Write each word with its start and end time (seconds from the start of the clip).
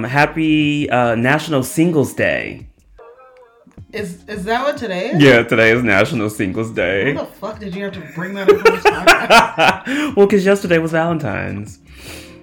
Um, 0.00 0.04
happy 0.04 0.88
uh, 0.88 1.14
National 1.14 1.62
Singles 1.62 2.14
Day. 2.14 2.66
Is 3.92 4.24
is 4.28 4.44
that 4.44 4.64
what 4.64 4.78
today 4.78 5.10
is? 5.10 5.22
Yeah, 5.22 5.42
today 5.42 5.72
is 5.72 5.82
National 5.82 6.30
Singles 6.30 6.70
Day. 6.70 7.12
How 7.12 7.24
the 7.24 7.30
fuck 7.32 7.58
did 7.58 7.74
you 7.74 7.84
have 7.84 7.92
to 7.92 8.00
bring 8.14 8.32
that 8.34 8.48
up 8.48 8.56
on 8.56 8.62
this 8.62 8.84
podcast? 8.84 10.16
well, 10.16 10.26
because 10.26 10.46
yesterday 10.46 10.78
was 10.78 10.92
Valentine's. 10.92 11.80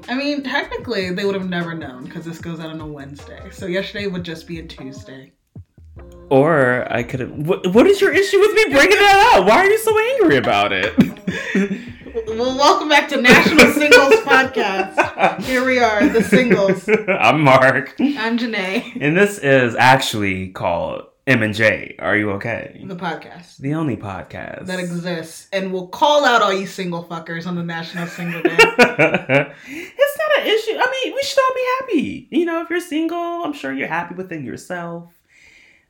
I 0.07 0.13
mean, 0.13 0.43
technically, 0.43 1.09
they 1.09 1.25
would 1.25 1.33
have 1.33 1.49
never 1.49 1.73
known 1.73 2.03
because 2.03 2.25
this 2.25 2.37
goes 2.37 2.59
out 2.59 2.69
on 2.69 2.79
a 2.79 2.85
Wednesday. 2.85 3.49
So 3.49 3.65
yesterday 3.65 4.05
would 4.05 4.23
just 4.23 4.45
be 4.45 4.59
a 4.59 4.63
Tuesday. 4.63 5.31
Or 6.29 6.85
I 6.91 7.01
could 7.01 7.21
have. 7.21 7.31
What, 7.31 7.65
what 7.73 7.87
is 7.87 7.99
your 7.99 8.13
issue 8.13 8.39
with 8.39 8.53
me 8.53 8.65
bringing 8.65 8.99
that 8.99 9.33
up? 9.35 9.47
Why 9.47 9.57
are 9.57 9.65
you 9.65 9.79
so 9.79 9.97
angry 9.97 10.37
about 10.37 10.73
it? 10.73 11.81
Well, 12.13 12.57
welcome 12.57 12.87
back 12.87 13.09
to 13.09 13.21
National 13.21 13.67
Singles 13.73 14.13
Podcast. 14.21 15.43
Here 15.43 15.65
we 15.65 15.79
are, 15.79 16.07
the 16.07 16.23
singles. 16.23 16.87
I'm 17.09 17.41
Marc, 17.41 17.95
I'm 17.99 18.37
Janay, 18.37 18.97
and 19.01 19.17
this 19.17 19.39
is 19.39 19.75
actually 19.75 20.49
called 20.49 21.07
M 21.25 21.43
and 21.43 21.53
J. 21.53 21.97
Are 21.99 22.15
you 22.15 22.31
okay? 22.31 22.81
the 22.85 22.95
podcast 22.95 23.57
The 23.57 23.73
only 23.73 23.97
podcast 23.97 24.67
that 24.67 24.79
exists, 24.79 25.49
and 25.51 25.73
we'll 25.73 25.89
call 25.89 26.23
out 26.23 26.41
all 26.41 26.53
you 26.53 26.65
single 26.65 27.03
fuckers 27.03 27.45
on 27.45 27.55
the 27.55 27.63
National 27.63 28.07
Single 28.07 28.41
Day. 28.41 28.55
it's 28.57 30.17
not 30.17 30.39
an 30.39 30.47
issue. 30.47 30.77
I 30.79 31.01
mean, 31.03 31.13
we 31.13 31.21
should 31.23 31.39
all 31.39 31.55
be 31.55 31.65
happy. 31.79 32.27
You 32.31 32.45
know, 32.45 32.61
if 32.61 32.69
you're 32.69 32.79
single, 32.79 33.43
I'm 33.43 33.53
sure 33.53 33.73
you're 33.73 33.89
happy 33.89 34.15
within 34.15 34.45
yourself. 34.45 35.11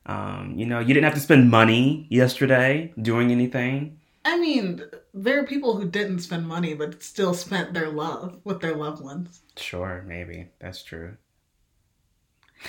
Um, 0.08 0.54
you 0.56 0.66
know, 0.66 0.80
you 0.80 0.96
didn't 0.96 1.04
have 1.04 1.14
to 1.14 1.20
spend 1.20 1.52
money 1.52 2.08
yesterday 2.09 2.92
doing 3.00 3.31
anything. 3.31 4.00
I 4.28 4.38
mean, 4.38 4.83
there 5.14 5.39
are 5.39 5.45
people 5.45 5.78
who 5.78 5.88
didn't 5.89 6.20
spend 6.20 6.45
money 6.45 6.73
but 6.73 7.02
still 7.02 7.33
spent 7.33 7.73
their 7.73 7.88
love 7.89 8.39
with 8.44 8.59
their 8.59 8.75
loved 8.75 9.02
ones. 9.02 9.42
Sure, 9.56 10.03
maybe 10.06 10.50
that's 10.59 10.84
true. 10.84 11.16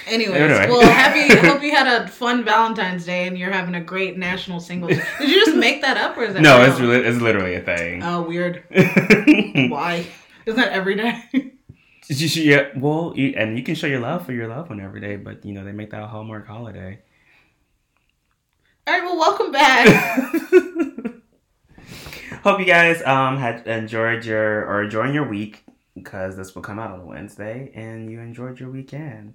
Anyways, 0.06 0.41
Anyway. 0.41 0.69
well, 0.69 0.89
happy. 0.89 1.34
hope 1.48 1.61
you 1.61 1.73
had 1.73 1.89
a 1.89 2.06
fun 2.06 2.45
Valentine's 2.45 3.05
Day 3.06 3.27
and 3.27 3.37
you're 3.37 3.50
having 3.50 3.75
a 3.75 3.81
great 3.81 4.17
National 4.17 4.61
Singles. 4.61 4.92
Day. 4.92 5.05
Did 5.19 5.31
you 5.31 5.45
just 5.45 5.56
make 5.56 5.83
that 5.83 5.97
up, 5.97 6.17
or 6.17 6.23
is 6.23 6.34
that 6.34 6.42
no, 6.42 6.61
real? 6.61 6.70
it's 6.70 6.81
really, 6.81 6.97
it's 6.98 7.20
literally 7.20 7.56
a 7.56 7.61
thing. 7.61 8.05
Oh, 8.05 8.22
weird. 8.22 8.62
Why? 8.70 10.06
Isn't 10.47 10.61
that 10.61 10.70
every 10.70 10.95
day? 10.95 11.25
Yeah, 12.09 12.69
well, 12.77 13.15
you, 13.17 13.34
and 13.37 13.59
you 13.59 13.65
can 13.65 13.75
show 13.75 13.89
your 13.89 14.00
love 14.00 14.25
for 14.25 14.33
your 14.33 14.47
loved 14.47 14.70
one 14.70 14.81
every 14.81 15.00
day, 15.00 15.17
but 15.17 15.45
you 15.45 15.53
know 15.53 15.65
they 15.65 15.72
make 15.72 15.91
that 15.91 16.03
a 16.03 16.06
Hallmark 16.06 16.47
holiday. 16.47 17.00
All 18.87 18.95
right. 18.95 19.03
Well, 19.03 19.19
welcome 19.19 19.50
back. 19.50 20.43
Hope 22.43 22.61
you 22.61 22.67
guys 22.67 23.03
um 23.03 23.37
had 23.37 23.67
enjoyed 23.67 24.25
your 24.25 24.65
or 24.67 24.85
enjoying 24.85 25.15
your 25.15 25.29
week 25.29 25.65
because 25.95 26.37
this 26.37 26.55
will 26.55 26.63
come 26.63 26.79
out 26.79 26.93
on 26.93 27.07
Wednesday 27.07 27.71
and 27.75 28.11
you 28.11 28.21
enjoyed 28.21 28.61
your 28.61 28.71
weekend. 28.71 29.35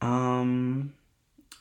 Um 0.00 0.94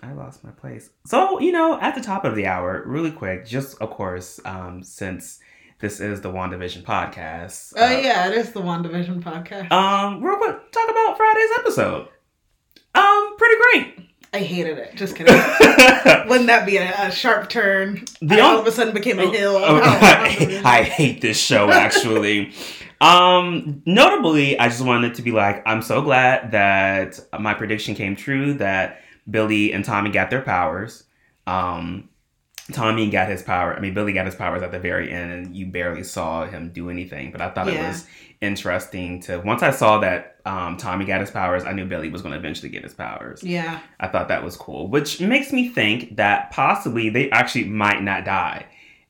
I 0.01 0.11
lost 0.13 0.43
my 0.43 0.51
place. 0.51 0.89
So, 1.05 1.39
you 1.39 1.51
know, 1.51 1.79
at 1.79 1.95
the 1.95 2.01
top 2.01 2.25
of 2.25 2.35
the 2.35 2.45
hour, 2.45 2.83
really 2.85 3.11
quick, 3.11 3.45
just 3.45 3.81
of 3.81 3.89
course, 3.91 4.39
um 4.45 4.83
since 4.83 5.39
this 5.83 5.99
is 5.99 6.21
the 6.21 6.31
WandaVision 6.31 6.83
podcast. 6.83 7.73
Oh 7.75 7.85
uh, 7.85 7.89
yeah, 7.89 8.29
it 8.29 8.37
is 8.37 8.53
the 8.53 8.61
WandaVision 8.61 9.21
podcast. 9.21 9.69
Um, 9.69 10.21
we're 10.21 10.39
going 10.39 10.53
to 10.53 10.59
talk 10.71 10.89
about 10.89 11.17
Friday's 11.17 11.49
episode. 11.59 12.07
Um, 12.95 13.35
pretty 13.37 13.55
great. 13.61 13.92
I 14.33 14.39
hated 14.39 14.79
it. 14.79 14.95
Just 14.95 15.15
kidding. 15.15 15.33
Wouldn't 16.27 16.47
that 16.47 16.63
be 16.65 16.77
a, 16.77 16.91
a 17.07 17.11
sharp 17.11 17.49
turn? 17.49 18.03
The 18.21 18.39
all 18.39 18.59
of 18.59 18.65
a 18.65 18.71
sudden 18.71 18.93
became 18.93 19.19
a 19.19 19.27
hill. 19.29 19.57
Oh, 19.57 19.77
Oh, 19.77 19.81
I, 19.83 20.61
I 20.79 20.83
hate 20.83 21.21
this 21.21 21.37
show 21.39 21.69
actually. 21.69 22.51
um, 22.99 23.83
notably, 23.85 24.57
I 24.57 24.69
just 24.69 24.81
wanted 24.83 25.15
to 25.15 25.21
be 25.21 25.31
like, 25.31 25.61
I'm 25.67 25.81
so 25.83 26.01
glad 26.01 26.51
that 26.51 27.19
my 27.39 27.53
prediction 27.53 27.93
came 27.95 28.15
true 28.15 28.55
that 28.55 29.01
Billy 29.29 29.71
and 29.71 29.85
Tommy 29.85 30.09
got 30.09 30.29
their 30.29 30.41
powers. 30.41 31.03
Um, 31.45 32.09
Tommy 32.71 33.09
got 33.09 33.27
his 33.29 33.43
power. 33.43 33.75
I 33.75 33.81
mean, 33.81 33.93
Billy 33.93 34.13
got 34.13 34.25
his 34.25 34.35
powers 34.35 34.61
at 34.63 34.71
the 34.71 34.79
very 34.79 35.11
end, 35.11 35.31
and 35.31 35.55
you 35.55 35.65
barely 35.67 36.03
saw 36.03 36.45
him 36.45 36.69
do 36.73 36.89
anything. 36.89 37.31
But 37.31 37.41
I 37.41 37.49
thought 37.49 37.67
it 37.67 37.77
was 37.79 38.07
interesting 38.41 39.21
to 39.23 39.39
once 39.39 39.61
I 39.61 39.71
saw 39.71 39.99
that 39.99 40.32
um, 40.45 40.77
Tommy 40.77 41.05
got 41.05 41.21
his 41.21 41.31
powers, 41.31 41.63
I 41.63 41.71
knew 41.71 41.85
Billy 41.85 42.09
was 42.09 42.21
going 42.21 42.33
to 42.33 42.37
eventually 42.37 42.69
get 42.69 42.83
his 42.83 42.93
powers. 42.93 43.41
yeah. 43.43 43.79
I 43.99 44.07
thought 44.07 44.27
that 44.27 44.43
was 44.43 44.57
cool, 44.57 44.87
which 44.89 45.21
makes 45.21 45.53
me 45.53 45.69
think 45.69 46.17
that 46.17 46.51
possibly 46.51 47.09
they 47.09 47.29
actually 47.31 47.65
might 47.65 48.03
not 48.03 48.25
die, 48.25 48.65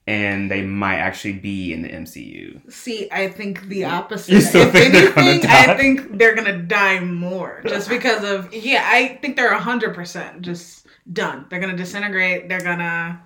and 0.06 0.52
they 0.52 0.62
might 0.62 0.98
actually 0.98 1.34
be 1.34 1.74
in 1.74 1.82
the 1.82 1.90
MCU. 1.90 2.72
See, 2.72 3.08
I 3.12 3.30
think 3.30 3.68
the 3.68 3.86
opposite. 3.86 4.34
You 4.34 4.42
still 4.42 4.68
if 4.68 4.74
think 4.74 4.94
they're 4.94 5.12
gonna 5.14 5.30
anything, 5.32 5.50
die? 5.50 5.74
I 5.74 5.78
think 5.78 6.18
they're 6.18 6.36
gonna 6.36 6.62
die 6.62 7.00
more 7.00 7.62
just 7.66 7.90
because 7.98 8.24
of 8.24 8.54
yeah. 8.54 8.84
I 8.86 9.18
think 9.22 9.36
they're 9.36 9.54
hundred 9.56 9.96
percent 9.96 10.42
just 10.42 10.86
done. 11.12 11.46
They're 11.50 11.60
gonna 11.62 11.78
disintegrate. 11.78 12.48
They're 12.50 12.60
gonna 12.62 13.22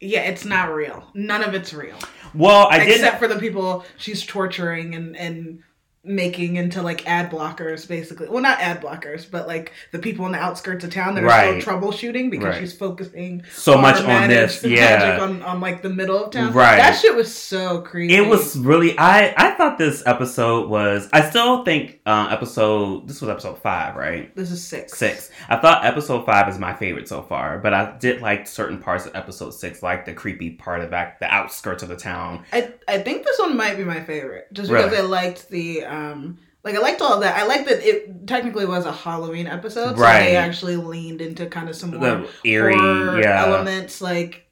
yeah. 0.00 0.22
It's 0.22 0.44
not 0.44 0.74
real. 0.74 1.04
None 1.14 1.42
of 1.44 1.54
it's 1.54 1.72
real 1.72 1.96
Well, 2.34 2.66
I 2.70 2.80
did. 2.80 2.88
except 2.96 3.18
for 3.18 3.28
the 3.28 3.38
people 3.38 3.84
she's 3.96 4.26
torturing 4.26 4.94
and 4.94 5.16
and 5.16 5.62
making 6.02 6.56
into 6.56 6.80
like 6.80 7.06
ad 7.06 7.30
blockers 7.30 7.86
basically 7.86 8.26
well 8.26 8.40
not 8.40 8.58
ad 8.60 8.80
blockers 8.80 9.30
but 9.30 9.46
like 9.46 9.70
the 9.92 9.98
people 9.98 10.24
in 10.24 10.32
the 10.32 10.38
outskirts 10.38 10.82
of 10.82 10.90
town 10.90 11.14
that 11.14 11.22
are 11.22 11.26
Right. 11.26 11.60
still 11.62 11.74
troubleshooting 11.78 12.30
because 12.30 12.46
Right. 12.46 12.58
she's 12.60 12.72
focusing 12.72 13.42
So 13.52 13.74
all 13.74 13.82
much 13.82 14.00
on 14.02 14.28
this, 14.28 14.64
yeah. 14.64 15.18
on, 15.20 15.42
on 15.42 15.60
like 15.60 15.82
the 15.82 15.90
middle 15.90 16.24
of 16.24 16.30
town 16.30 16.54
Right. 16.54 16.78
that 16.78 16.98
shit 16.98 17.14
was 17.14 17.34
so 17.34 17.82
creepy 17.82 18.14
It 18.14 18.26
was 18.26 18.56
really. 18.58 18.96
I 18.98 19.34
I 19.36 19.50
thought 19.52 19.76
this 19.76 20.02
episode 20.06 20.70
was. 20.70 21.06
I 21.12 21.28
still 21.28 21.64
think 21.64 22.00
uh, 22.06 22.28
episode. 22.30 23.06
This 23.06 23.20
was 23.20 23.28
episode 23.28 23.58
five, 23.58 23.94
right? 23.94 24.34
this 24.34 24.50
is 24.50 24.66
six 24.66 24.96
Six. 24.96 25.30
I 25.50 25.56
thought 25.56 25.84
episode 25.84 26.24
five 26.24 26.48
is 26.48 26.58
my 26.58 26.72
favorite 26.72 27.08
so 27.08 27.20
far, 27.22 27.58
but 27.58 27.74
I 27.74 27.94
did 27.98 28.22
like 28.22 28.46
certain 28.46 28.78
parts 28.78 29.04
of 29.06 29.14
episode 29.14 29.52
six, 29.52 29.82
like 29.82 30.06
the 30.06 30.14
creepy 30.14 30.50
part 30.50 30.80
of 30.80 30.90
the 30.90 31.26
outskirts 31.26 31.82
of 31.82 31.90
the 31.90 31.96
town. 31.96 32.44
I 32.54 32.72
I 32.88 32.98
think 32.98 33.24
this 33.24 33.38
one 33.38 33.54
might 33.56 33.76
be 33.76 33.84
my 33.84 34.00
favorite, 34.02 34.48
just 34.54 34.70
because 34.70 34.86
Really? 34.92 34.98
I 34.98 35.06
liked 35.06 35.50
the 35.50 35.84
um 35.90 36.38
like 36.62 36.74
I 36.74 36.78
liked 36.78 37.00
all 37.00 37.14
of 37.14 37.20
that. 37.20 37.36
I 37.36 37.46
liked 37.46 37.68
that 37.68 37.80
it 37.82 38.26
technically 38.26 38.66
was 38.66 38.84
a 38.84 38.92
Halloween 38.92 39.46
episode, 39.46 39.96
so 39.96 40.02
Right. 40.02 40.24
they 40.24 40.36
actually 40.36 40.76
leaned 40.76 41.20
into 41.22 41.46
kind 41.46 41.68
of 41.68 41.76
some 41.76 41.90
more 41.96 42.00
The 42.00 42.28
eerie, 42.44 42.74
yeah. 43.22 43.44
elements. 43.46 44.00
Like 44.00 44.46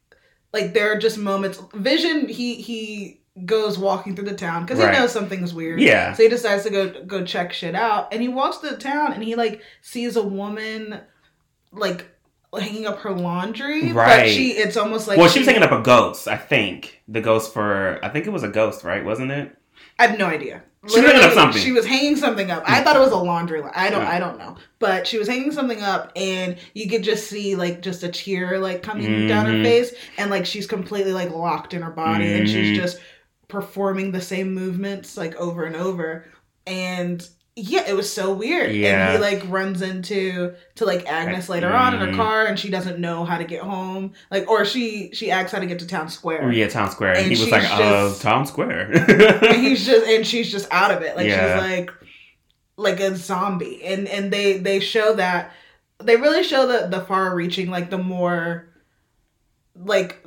like 0.53 0.73
there 0.73 0.91
are 0.91 0.97
just 0.97 1.17
moments. 1.17 1.61
Vision 1.73 2.27
he 2.27 2.55
he 2.55 3.21
goes 3.45 3.77
walking 3.77 4.15
through 4.15 4.25
the 4.25 4.35
town 4.35 4.65
because 4.65 4.79
Right. 4.79 4.93
he 4.93 4.99
knows 4.99 5.11
something's 5.11 5.53
weird. 5.53 5.79
Yeah. 5.79 6.13
So 6.13 6.23
he 6.23 6.29
decides 6.29 6.63
to 6.63 6.69
go 6.71 7.03
go 7.05 7.23
check 7.23 7.53
shit 7.53 7.75
out, 7.75 8.11
and 8.11 8.21
he 8.21 8.27
walks 8.27 8.57
through 8.57 8.71
the 8.71 8.77
town, 8.77 9.13
and 9.13 9.23
he 9.23 9.35
like 9.35 9.61
sees 9.81 10.15
a 10.15 10.23
woman 10.23 10.99
like 11.71 12.07
hanging 12.57 12.87
up 12.87 12.97
her 13.01 13.11
laundry, 13.11 13.89
but 13.93 13.95
Right. 13.95 14.29
she 14.31 14.53
it's 14.53 14.75
almost 14.77 15.07
like 15.07 15.19
well, 15.19 15.29
she 15.29 15.39
was 15.39 15.47
taking 15.47 15.61
up 15.61 15.71
a 15.71 15.81
ghost. 15.83 16.27
I 16.27 16.37
think 16.37 17.03
the 17.07 17.21
ghost 17.21 17.53
for. 17.53 17.99
I 18.03 18.09
think 18.09 18.25
it 18.25 18.31
was 18.31 18.41
a 18.41 18.47
ghost, 18.49 18.83
right? 18.83 19.05
Wasn't 19.05 19.29
it? 19.31 19.55
I 19.99 20.07
have 20.07 20.17
no 20.17 20.25
idea. 20.25 20.63
She 20.87 21.01
was 21.01 21.11
hanging 21.11 21.23
up 21.25 21.33
something. 21.33 21.61
She 21.61 21.71
was 21.73 21.85
hanging 21.85 22.15
something 22.15 22.49
up. 22.51 22.63
I 22.65 22.81
thought 22.81 22.95
it 22.95 22.99
was 22.99 23.11
a 23.11 23.17
laundry 23.17 23.61
line. 23.61 23.73
I 23.75 23.89
don't. 23.89 24.01
Yeah. 24.03 24.11
I 24.11 24.19
don't 24.19 24.37
know. 24.37 24.55
But 24.79 25.05
she 25.05 25.17
was 25.17 25.27
hanging 25.27 25.51
something 25.51 25.81
up, 25.81 26.11
and 26.15 26.57
you 26.73 26.87
could 26.89 27.03
just 27.03 27.27
see 27.27 27.55
like 27.55 27.81
just 27.81 28.01
a 28.03 28.07
tear 28.09 28.57
like 28.59 28.81
coming 28.81 29.27
down 29.27 29.45
her 29.45 29.51
Mhm. 29.53 29.63
face, 29.63 29.93
and 30.17 30.31
like 30.31 30.45
she's 30.45 30.67
completely 30.67 31.11
like 31.11 31.31
locked 31.31 31.73
in 31.73 31.81
her 31.81 31.91
body, 31.91 32.31
and 32.33 32.47
she's 32.47 32.71
Mhm. 32.71 32.81
just 32.81 32.99
performing 33.49 34.11
the 34.11 34.21
same 34.21 34.53
movements 34.53 35.17
like 35.17 35.35
over 35.35 35.65
and 35.65 35.75
over, 35.75 36.25
and 36.65 37.27
yeah, 37.61 37.83
it 37.87 37.95
was 37.95 38.11
so 38.11 38.33
weird. 38.33 38.73
Yeah. 38.75 39.13
And 39.13 39.23
he 39.23 39.29
like 39.35 39.43
runs 39.49 39.81
into 39.81 40.53
to 40.75 40.85
like 40.85 41.05
Agnes 41.07 41.49
later 41.49 41.71
on 41.71 41.93
in 41.93 41.99
her 41.99 42.07
Mhm. 42.07 42.15
car, 42.15 42.45
and 42.45 42.57
she 42.59 42.69
doesn't 42.69 42.99
know 42.99 43.25
how 43.25 43.37
to 43.37 43.43
get 43.43 43.61
home, 43.61 44.13
like 44.31 44.49
or 44.49 44.65
she 44.65 45.09
she 45.13 45.29
asks 45.31 45.51
how 45.51 45.59
to 45.59 45.65
get 45.65 45.79
to 45.79 45.87
town 45.87 46.09
square. 46.09 46.41
Oh, 46.45 46.49
yeah, 46.49 46.67
Town 46.67 46.89
Square. 46.91 47.11
And, 47.15 47.23
And 47.25 47.31
he 47.33 47.39
was 47.41 47.51
like, 47.51 47.63
uh, 47.71 47.77
just- 48.09 48.21
Town 48.21 48.45
Square. 48.45 48.91
and 48.93 49.57
he's 49.63 49.85
just 49.87 50.07
and 50.07 50.25
she's 50.25 50.51
just 50.51 50.67
out 50.71 50.91
of 50.91 51.01
it 51.01 51.15
like 51.15 51.27
Yeah. 51.27 51.55
she's 51.55 51.69
like 51.69 51.91
like 52.77 52.99
a 52.99 53.15
zombie 53.15 53.83
and 53.83 54.07
and 54.07 54.31
they 54.31 54.57
they 54.57 54.79
show 54.79 55.13
that 55.15 55.51
they 56.01 56.15
really 56.15 56.43
show 56.43 56.65
the 56.65 56.87
the 56.87 57.03
far 57.05 57.35
reaching 57.35 57.69
like 57.69 57.89
the 57.89 57.97
more 57.97 58.69
like 59.75 60.23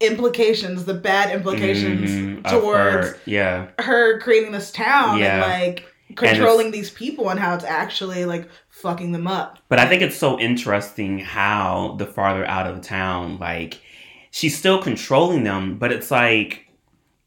implications 0.00 0.84
the 0.84 0.94
bad 0.94 1.34
implications 1.34 2.10
Mhm, 2.10 2.48
towards 2.48 3.08
her- 3.08 3.18
yeah. 3.24 3.66
her 3.80 4.20
creating 4.20 4.52
this 4.52 4.70
town 4.70 5.18
Yeah. 5.18 5.42
and 5.42 5.52
like 5.64 5.84
controlling 6.16 6.70
these 6.70 6.90
people 6.90 7.28
and 7.30 7.38
how 7.38 7.54
it's 7.54 7.64
actually 7.64 8.24
like 8.24 8.48
fucking 8.70 9.12
them 9.12 9.26
up 9.26 9.58
But 9.68 9.78
I 9.78 9.86
think 9.88 10.02
it's 10.02 10.16
so 10.16 10.38
interesting 10.40 11.18
how 11.18 11.96
the 11.98 12.06
farther 12.06 12.46
out 12.46 12.66
of 12.66 12.80
town, 12.80 13.38
like 13.38 13.80
she's 14.30 14.56
still 14.56 14.80
controlling 14.82 15.44
them, 15.44 15.78
but 15.78 15.92
it's 15.92 16.10
like 16.10 16.66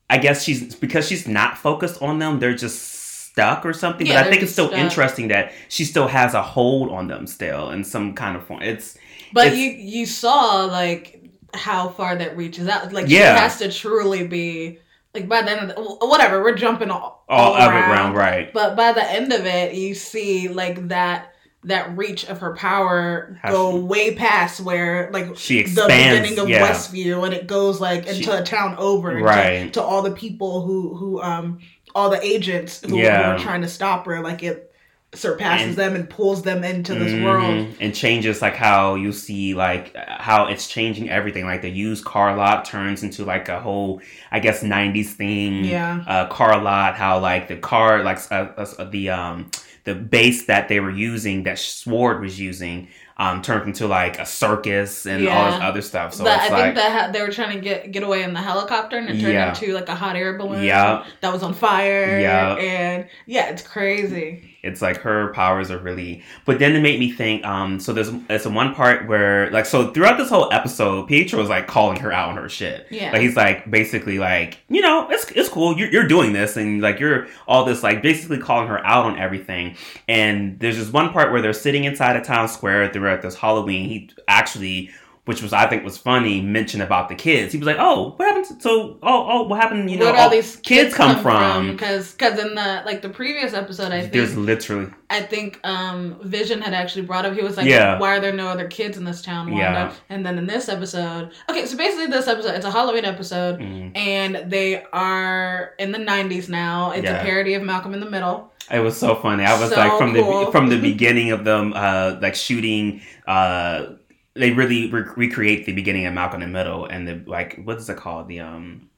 I 0.09 0.17
guess 0.17 0.43
she's 0.43 0.75
because 0.75 1.07
she's 1.07 1.27
not 1.27 1.57
focused 1.57 2.01
on 2.01 2.19
them, 2.19 2.39
they're 2.39 2.53
just 2.55 2.81
stuck 3.29 3.65
or 3.65 3.71
something. 3.71 4.05
Yeah, 4.05 4.15
but 4.21 4.27
I 4.27 4.29
think 4.29 4.41
it's 4.41 4.49
just 4.49 4.53
still 4.53 4.67
stuck. 4.67 4.79
interesting 4.79 5.29
that 5.29 5.53
she 5.69 5.85
still 5.85 6.07
has 6.09 6.33
a 6.33 6.41
hold 6.41 6.91
on 6.91 7.07
them 7.07 7.25
still 7.27 7.69
in 7.71 7.83
some 7.85 8.13
kind 8.13 8.35
of 8.35 8.45
form. 8.45 8.61
It's 8.61 8.97
But 9.31 9.47
It's- 9.47 9.59
you 9.59 9.69
you 9.71 10.05
saw 10.05 10.65
like 10.65 11.17
how 11.53 11.87
far 11.89 12.15
that 12.17 12.35
reaches 12.35 12.67
out. 12.67 12.91
Like 12.91 13.05
Yeah. 13.07 13.35
she 13.35 13.41
has 13.41 13.57
to 13.59 13.71
truly 13.71 14.27
be 14.27 14.79
like 15.13 15.27
by 15.27 15.41
the 15.41 15.51
end 15.51 15.71
of 15.71 15.75
the, 15.75 16.05
whatever, 16.07 16.41
we're 16.41 16.55
jumping 16.55 16.89
all, 16.89 17.23
all, 17.27 17.53
all 17.53 17.69
around. 17.69 17.91
around, 17.91 18.13
right? 18.15 18.53
But 18.53 18.75
by 18.75 18.93
the 18.93 19.03
end 19.09 19.33
of 19.33 19.45
it, 19.45 19.73
you 19.75 19.93
see 19.95 20.47
like 20.47 20.87
that 20.89 21.27
that 21.63 21.95
reach 21.95 22.25
of 22.25 22.39
her 22.39 22.55
power 22.55 23.37
How 23.43 23.51
go 23.51 23.71
she- 23.73 23.83
way 23.83 24.15
past 24.15 24.61
where 24.61 25.11
like 25.13 25.37
She 25.37 25.55
the 25.55 25.59
expands, 25.61 26.21
beginning 26.21 26.39
of 26.39 26.49
yeah. 26.49 26.67
Westview 26.67 27.23
and 27.23 27.35
it 27.35 27.45
goes 27.45 27.79
like 27.79 28.07
into 28.07 28.23
She- 28.23 28.29
a 28.31 28.41
town 28.41 28.75
over 28.79 29.15
Right. 29.15 29.65
to, 29.65 29.71
to 29.79 29.81
all 29.83 30.01
the 30.01 30.09
people 30.11 30.63
who 30.65 30.95
who 30.95 31.21
um 31.21 31.59
all 31.93 32.09
the 32.09 32.19
agents 32.25 32.81
who, 32.83 32.97
Yeah. 32.97 33.23
who 33.23 33.29
are 33.33 33.37
trying 33.37 33.61
to 33.61 33.67
stop 33.67 34.07
her 34.07 34.21
like 34.23 34.41
it 34.41 34.70
surpasses 35.13 35.67
And- 35.69 35.75
them 35.75 35.95
and 35.95 36.09
pulls 36.09 36.43
them 36.43 36.63
into 36.63 36.93
this 36.95 37.11
Mhm. 37.11 37.23
world 37.25 37.67
and 37.81 37.93
changes 37.93 38.41
like 38.41 38.55
how 38.55 38.95
you 38.95 39.11
see 39.11 39.53
like 39.53 39.93
how 40.07 40.45
it's 40.47 40.67
changing 40.67 41.09
everything. 41.09 41.45
Like 41.45 41.61
the 41.61 41.69
used 41.69 42.05
car 42.05 42.35
lot 42.35 42.63
turns 42.65 43.03
into 43.03 43.25
like 43.25 43.49
a 43.49 43.59
whole, 43.59 44.01
I 44.31 44.39
guess, 44.39 44.63
'90s 44.63 45.11
thing 45.13 45.65
yeah 45.65 45.99
uh, 46.07 46.25
car 46.27 46.57
lot, 46.61 46.95
how 46.95 47.19
like 47.19 47.49
the 47.49 47.57
car, 47.57 48.03
like 48.03 48.19
uh, 48.31 48.47
uh, 48.57 48.83
the 48.85 49.09
um 49.09 49.51
the 49.83 49.95
base 49.95 50.45
that 50.45 50.69
they 50.69 50.79
were 50.79 50.91
using, 50.91 51.43
that 51.43 51.57
Sword 51.59 52.21
was 52.21 52.39
using, 52.39 52.87
um 53.17 53.41
turned 53.41 53.67
into 53.67 53.87
like 53.87 54.17
a 54.19 54.25
circus 54.25 55.05
and 55.05 55.27
all 55.27 55.51
this 55.51 55.59
other 55.61 55.81
stuff. 55.81 56.13
So 56.13 56.23
That- 56.23 56.43
it's 56.43 56.51
I 56.51 56.53
like 56.53 56.63
think 56.63 56.75
that 56.75 56.91
ha- 56.91 57.11
they 57.11 57.21
were 57.21 57.31
trying 57.33 57.55
to 57.57 57.61
get 57.61 57.91
get 57.91 58.03
away 58.03 58.23
in 58.23 58.33
the 58.33 58.39
helicopter 58.41 58.97
and 58.97 59.09
it 59.09 59.19
turned 59.19 59.33
Yeah. 59.33 59.49
into 59.49 59.73
like 59.73 59.89
a 59.89 59.95
hot 59.95 60.15
air 60.15 60.37
balloon 60.37 60.63
Yeah. 60.63 61.03
that 61.19 61.33
was 61.33 61.43
on 61.43 61.53
fire. 61.53 62.17
Yeah. 62.17 62.53
and 62.55 63.05
yeah, 63.25 63.49
it's 63.49 63.61
crazy. 63.63 64.47
It's 64.63 64.81
like 64.81 64.97
her 64.97 65.33
powers 65.33 65.71
are 65.71 65.79
really 65.79 66.23
but 66.45 66.59
then 66.59 66.75
it 66.75 66.81
made 66.81 66.99
me 66.99 67.11
think 67.11 67.43
um 67.45 67.79
so 67.79 67.93
there's 67.93 68.11
there's 68.27 68.47
one 68.47 68.73
part 68.75 69.07
where 69.07 69.49
like 69.51 69.65
so 69.65 69.91
throughout 69.91 70.17
this 70.17 70.29
whole 70.29 70.51
episode 70.51 71.07
pietro 71.07 71.39
was 71.39 71.49
like 71.49 71.67
calling 71.67 71.99
her 71.99 72.11
out 72.11 72.29
on 72.29 72.37
her 72.37 72.49
shit. 72.49 72.87
Yeah. 72.89 73.11
like 73.11 73.21
he's 73.21 73.35
like 73.35 73.69
basically 73.69 74.19
like 74.19 74.59
you 74.69 74.81
know 74.81 75.07
it's, 75.09 75.29
it's 75.31 75.49
cool. 75.49 75.77
You're, 75.77 75.89
you're 75.89 76.07
doing 76.07 76.33
this 76.33 76.57
and 76.57 76.81
like 76.81 76.99
you're 76.99 77.27
all 77.47 77.65
this 77.65 77.83
like 77.83 78.01
basically 78.01 78.37
calling 78.37 78.67
her 78.67 78.85
out 78.85 79.05
on 79.05 79.17
everything. 79.17 79.75
And 80.07 80.59
there's 80.59 80.77
this 80.77 80.91
one 80.91 81.11
part 81.11 81.31
where 81.31 81.41
they're 81.41 81.53
sitting 81.53 81.83
inside 81.85 82.15
a 82.15 82.21
town 82.21 82.47
square 82.47 82.91
throughout 82.91 83.21
this 83.21 83.35
halloween. 83.35 83.89
He 83.89 84.09
actually 84.27 84.91
which 85.31 85.41
was 85.41 85.53
I 85.53 85.65
think 85.69 85.85
was 85.85 85.97
funny, 85.97 86.41
mentioned 86.41 86.83
about 86.83 87.07
the 87.07 87.15
kids. 87.15 87.53
He 87.53 87.57
was 87.57 87.65
like, 87.65 87.77
"Oh, 87.79 88.13
what 88.17 88.27
happened? 88.27 88.45
To, 88.47 88.61
so, 88.61 88.97
oh, 89.01 89.27
oh, 89.31 89.43
what 89.43 89.61
happened? 89.61 89.89
You 89.89 89.97
know, 89.97 90.07
Where 90.07 90.15
all 90.15 90.23
all 90.25 90.29
these 90.29 90.57
kids 90.57 90.93
come 90.93 91.21
from?" 91.23 91.71
Because 91.71 92.11
because 92.11 92.37
in 92.37 92.53
the 92.55 92.83
like 92.85 93.01
the 93.01 93.07
previous 93.07 93.53
episode, 93.53 93.93
I 93.93 94.01
think 94.01 94.11
There's 94.11 94.35
literally 94.35 94.87
I 95.09 95.21
think 95.21 95.59
um 95.63 96.17
Vision 96.23 96.59
had 96.61 96.73
actually 96.73 97.03
brought 97.03 97.25
up. 97.25 97.33
He 97.33 97.41
was 97.41 97.55
like, 97.55 97.65
Yeah. 97.65 97.97
"Why 97.97 98.17
are 98.17 98.19
there 98.19 98.33
no 98.33 98.47
other 98.49 98.67
kids 98.67 98.97
in 98.97 99.05
this 99.05 99.21
town?" 99.21 99.45
Wanda? 99.51 99.61
Yeah. 99.61 99.93
And 100.09 100.25
then 100.25 100.37
in 100.37 100.47
this 100.47 100.67
episode, 100.67 101.31
okay, 101.49 101.65
so 101.65 101.77
basically 101.77 102.07
this 102.07 102.27
episode 102.27 102.55
it's 102.55 102.65
a 102.65 102.71
Halloween 102.71 103.05
episode, 103.05 103.59
mm, 103.59 103.95
and 103.97 104.51
they 104.51 104.83
are 104.91 105.73
in 105.79 105.93
the 105.93 105.99
'90s 105.99 106.49
now. 106.49 106.91
It's 106.91 107.05
Yeah. 107.05 107.21
a 107.21 107.23
parody 107.23 107.53
of 107.53 107.63
Malcolm 107.63 107.93
in 107.93 108.01
the 108.01 108.09
Middle. 108.09 108.51
It 108.69 108.79
was 108.79 108.95
so 108.95 109.15
funny. 109.15 109.43
I 109.43 109.59
was 109.59 109.69
So 109.71 109.75
like 109.75 109.97
from 109.97 110.13
cool. 110.15 110.45
the 110.45 110.51
from 110.51 110.69
the 110.69 110.79
beginning 110.91 111.31
of 111.31 111.43
them 111.43 111.73
uh 111.75 112.15
like 112.21 112.35
shooting 112.35 113.01
uh 113.27 113.85
they 114.33 114.51
really 114.51 114.89
re- 114.89 115.03
recreate 115.15 115.65
the 115.65 115.73
beginning 115.73 116.05
of 116.05 116.13
Malcolm 116.13 116.41
in 116.41 116.51
the 116.51 116.57
Middle 116.57 116.85
and 116.85 117.07
the 117.07 117.21
like 117.25 117.61
what 117.63 117.77
is 117.77 117.89
it 117.89 117.97
called 117.97 118.27
the 118.27 118.39
um 118.39 118.89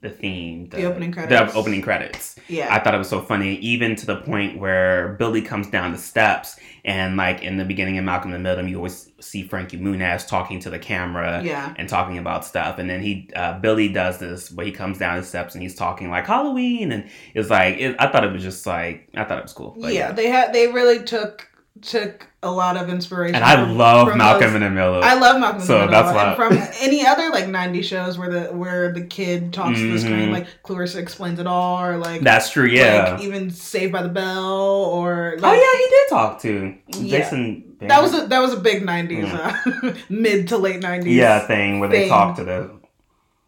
the 0.00 0.08
theme 0.08 0.66
The 0.70 0.84
opening 0.84 1.12
credits. 1.12 1.52
the 1.52 1.58
opening 1.58 1.82
credits. 1.82 2.36
Yeah. 2.48 2.74
I 2.74 2.78
thought 2.78 2.94
it 2.94 2.98
was 2.98 3.08
so 3.08 3.20
funny 3.20 3.56
even 3.56 3.96
to 3.96 4.06
the 4.06 4.16
point 4.16 4.58
where 4.58 5.14
Billy 5.18 5.42
comes 5.42 5.68
down 5.68 5.92
the 5.92 5.98
steps 5.98 6.58
and 6.86 7.18
like 7.18 7.42
in 7.42 7.58
the 7.58 7.66
beginning 7.66 7.98
of 7.98 8.04
Malcolm 8.04 8.32
in 8.32 8.42
the 8.42 8.48
Middle 8.48 8.66
you 8.66 8.76
always 8.76 9.10
see 9.20 9.42
Frankie 9.42 9.78
Muniz 9.78 10.26
talking 10.26 10.58
to 10.60 10.70
the 10.70 10.78
camera 10.78 11.42
yeah. 11.44 11.74
and 11.76 11.88
talking 11.88 12.18
about 12.18 12.44
stuff. 12.44 12.78
And 12.78 12.88
then 12.88 13.02
he, 13.02 13.28
uh, 13.36 13.58
Billy 13.58 13.88
does 13.88 14.18
this 14.18 14.50
where 14.50 14.66
he 14.66 14.72
comes 14.72 14.98
down 14.98 15.18
the 15.18 15.22
steps 15.22 15.54
and 15.54 15.62
he's 15.62 15.74
talking 15.74 16.10
like 16.10 16.26
Halloween, 16.26 16.92
and 16.92 17.08
it's 17.34 17.50
like 17.50 17.76
it, 17.78 17.96
I 17.98 18.06
thought 18.10 18.24
it 18.24 18.32
was 18.32 18.42
just 18.42 18.66
like 18.66 19.08
I 19.14 19.24
thought 19.24 19.38
it 19.38 19.42
was 19.42 19.52
cool. 19.52 19.76
But 19.78 19.92
yeah, 19.92 20.12
they 20.12 20.28
had 20.28 20.52
they 20.52 20.68
really 20.68 21.02
took 21.04 21.49
took 21.82 22.26
a 22.42 22.50
lot 22.50 22.76
of 22.76 22.88
inspiration. 22.88 23.34
and 23.36 23.44
I 23.44 23.56
from- 23.56 23.76
love 23.76 24.08
from 24.08 24.18
Malcolm 24.18 24.40
those- 24.48 24.54
in 24.56 24.60
the 24.62 24.70
Middle. 24.70 25.02
I 25.02 25.14
love 25.14 25.40
Malcolm 25.40 25.60
So 25.62 25.86
that's 25.86 26.14
why- 26.14 26.28
and 26.28 26.36
from 26.36 26.58
any 26.80 27.06
other 27.06 27.30
like 27.30 27.46
'90s 27.48 27.84
shows 27.86 28.18
where 28.18 28.28
the 28.30 28.40
where 28.52 28.92
the 28.92 29.02
kid 29.02 29.52
talks 29.52 29.78
to 29.78 29.92
the 29.92 29.98
screen, 29.98 30.28
Mhm. 30.28 30.32
like 30.32 30.46
Clarissa 30.62 30.98
explains 30.98 31.38
it 31.38 31.46
all, 31.46 31.78
or 31.84 31.96
like 31.98 32.22
That's 32.22 32.50
true. 32.50 32.66
Yeah. 32.66 33.12
like 33.14 33.22
even 33.24 33.50
Saved 33.50 33.92
by 33.92 34.02
the 34.02 34.08
Bell, 34.08 34.54
or 34.84 35.36
oh 35.42 35.52
yeah, 35.52 35.78
he 35.78 35.88
did 35.90 36.08
talk 36.08 36.40
to 36.42 36.74
Yeah. 36.98 37.18
Jason. 37.18 37.64
that 37.82 38.02
was 38.02 38.14
a 38.14 38.26
that 38.26 38.40
was 38.40 38.52
a 38.52 38.58
big 38.60 38.82
'90s, 38.84 39.32
uh, 39.32 39.92
mid 40.08 40.48
to 40.48 40.56
late 40.58 40.80
'90s. 40.80 41.14
yeah 41.14 41.40
thing 41.46 41.78
where 41.80 41.88
they 41.88 42.00
thing. 42.00 42.08
talk 42.08 42.36
to 42.36 42.44
the 42.44 42.70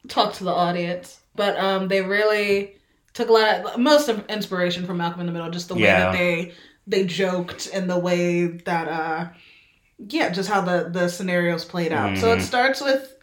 talk 0.09 0.33
to 0.35 0.45
the 0.45 0.51
audience, 0.53 1.21
but 1.37 1.57
um, 1.59 1.89
they 1.89 2.03
really 2.03 2.73
took 3.15 3.29
a 3.29 3.33
lot 3.33 3.49
of 3.75 3.79
most 3.79 4.09
of 4.09 4.25
inspiration 4.29 4.87
from 4.87 4.97
Malcolm 4.99 5.21
in 5.21 5.27
the 5.27 5.33
Middle, 5.33 5.51
just 5.51 5.69
the 5.69 5.75
way 5.75 5.83
Yeah. 5.83 6.01
that 6.01 6.13
they 6.13 6.53
they 6.87 7.05
joked 7.07 7.69
and 7.73 7.89
the 7.89 7.99
way 7.99 8.47
that 8.47 8.89
uh, 8.89 9.29
yeah, 10.09 10.31
just 10.31 10.49
how 10.49 10.61
the 10.61 10.89
the 10.91 11.09
scenarios 11.09 11.65
played 11.65 11.93
out. 11.93 12.19
So 12.19 12.33
it 12.33 12.39
Mhm. 12.39 12.43
starts 12.43 12.81
with 12.81 13.17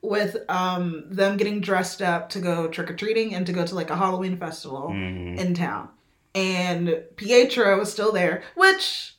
with 0.00 0.36
um 0.48 1.04
them 1.10 1.36
getting 1.36 1.60
dressed 1.60 2.02
up 2.02 2.28
to 2.30 2.40
go 2.40 2.68
trick 2.68 2.90
or 2.90 2.94
treating 2.94 3.34
and 3.34 3.46
to 3.46 3.52
go 3.52 3.64
to 3.66 3.74
like 3.74 3.90
a 3.90 3.96
Halloween 3.96 4.36
festival 4.38 4.88
Mhm. 4.90 5.38
in 5.38 5.54
town. 5.54 5.88
And 6.34 7.02
Pietro 7.16 7.80
is 7.82 7.92
still 7.92 8.10
there, 8.12 8.42
which 8.54 9.14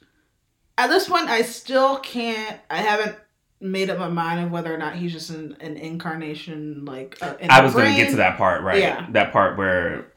at 0.78 0.88
this 0.90 1.08
point 1.08 1.30
I 1.30 1.44
still 1.44 2.00
can't. 2.00 2.60
I 2.70 2.78
haven't 2.78 3.16
made 3.62 3.90
up 3.90 3.98
my 4.00 4.10
mind 4.10 4.44
of 4.44 4.52
whether 4.52 4.74
or 4.74 4.78
not 4.78 4.96
he's 4.96 5.14
just 5.14 5.30
an, 5.30 5.56
an 5.62 5.78
incarnation. 5.78 6.84
Like 6.86 7.18
uh, 7.22 7.36
in 7.40 7.50
I 7.52 7.62
was 7.62 7.74
going 7.74 7.92
to 7.92 7.96
get 7.96 8.10
to 8.10 8.18
that 8.18 8.38
part, 8.38 8.64
right? 8.64 8.80
Yeah. 8.80 9.06
That 9.12 9.32
part 9.32 9.58
where 9.58 10.12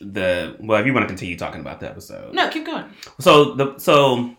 the 0.00 0.56
well, 0.60 0.80
if 0.80 0.86
you 0.86 0.92
want 0.92 1.04
to 1.04 1.08
continue 1.08 1.36
talking 1.36 1.60
about 1.60 1.80
the 1.80 1.88
episode, 1.88 2.34
No, 2.34 2.48
keep 2.48 2.66
going. 2.66 2.84
So 3.20 3.54
the 3.54 3.78
so 3.78 4.30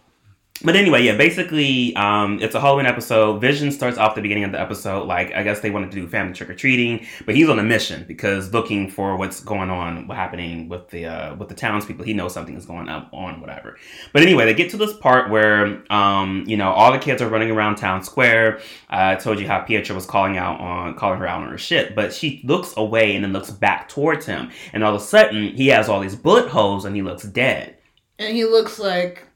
but 0.63 0.75
anyway, 0.75 1.03
yeah, 1.03 1.15
basically, 1.15 1.95
um, 1.95 2.39
it's 2.41 2.55
a 2.55 2.59
Halloween 2.59 2.85
episode. 2.85 3.39
Vision 3.39 3.71
starts 3.71 3.97
off 3.97 4.15
the 4.15 4.21
beginning 4.21 4.43
of 4.43 4.51
the 4.51 4.59
episode, 4.59 5.07
like 5.07 5.31
I 5.33 5.43
guess 5.43 5.59
they 5.59 5.69
wanted 5.69 5.91
to 5.91 6.01
do 6.01 6.07
family 6.07 6.33
trick 6.33 6.49
or 6.49 6.55
treating, 6.55 7.05
but 7.25 7.35
he's 7.35 7.47
on 7.47 7.59
a 7.59 7.63
mission 7.63 8.05
because 8.07 8.51
looking 8.53 8.89
for 8.89 9.17
what's 9.17 9.39
going 9.39 9.69
on, 9.69 10.07
what's 10.07 10.17
happening 10.17 10.67
with 10.67 10.89
the 10.89 11.05
uh, 11.05 11.35
with 11.35 11.49
the 11.49 11.55
townspeople. 11.55 12.05
He 12.05 12.13
knows 12.13 12.33
something 12.33 12.55
is 12.55 12.65
going 12.65 12.89
up 12.89 13.09
on 13.13 13.39
whatever. 13.39 13.77
But 14.13 14.23
anyway, 14.23 14.45
they 14.45 14.53
get 14.53 14.71
to 14.71 14.77
this 14.77 14.93
part 14.93 15.29
where 15.29 15.83
um, 15.91 16.43
you 16.47 16.57
know 16.57 16.71
all 16.71 16.91
the 16.91 16.99
kids 16.99 17.21
are 17.21 17.29
running 17.29 17.51
around 17.51 17.75
town 17.75 18.03
square. 18.03 18.57
Uh, 18.89 19.13
I 19.13 19.15
told 19.15 19.39
you 19.39 19.47
how 19.47 19.61
Pietro 19.61 19.95
was 19.95 20.05
calling 20.05 20.37
out 20.37 20.59
on 20.59 20.95
calling 20.95 21.19
her 21.19 21.27
out 21.27 21.43
on 21.43 21.49
her 21.49 21.57
shit, 21.57 21.93
but 21.93 22.13
she 22.13 22.41
looks 22.43 22.73
away 22.77 23.15
and 23.15 23.23
then 23.23 23.31
looks 23.31 23.51
back 23.51 23.89
towards 23.89 24.25
him, 24.25 24.49
and 24.73 24.83
all 24.83 24.95
of 24.95 25.01
a 25.01 25.05
sudden 25.05 25.55
he 25.55 25.67
has 25.67 25.87
all 25.87 25.99
these 25.99 26.15
bullet 26.15 26.49
holes 26.49 26.85
and 26.85 26.95
he 26.95 27.01
looks 27.03 27.23
dead. 27.23 27.75
And 28.19 28.35
he 28.35 28.45
looks 28.45 28.79
like 28.79 29.26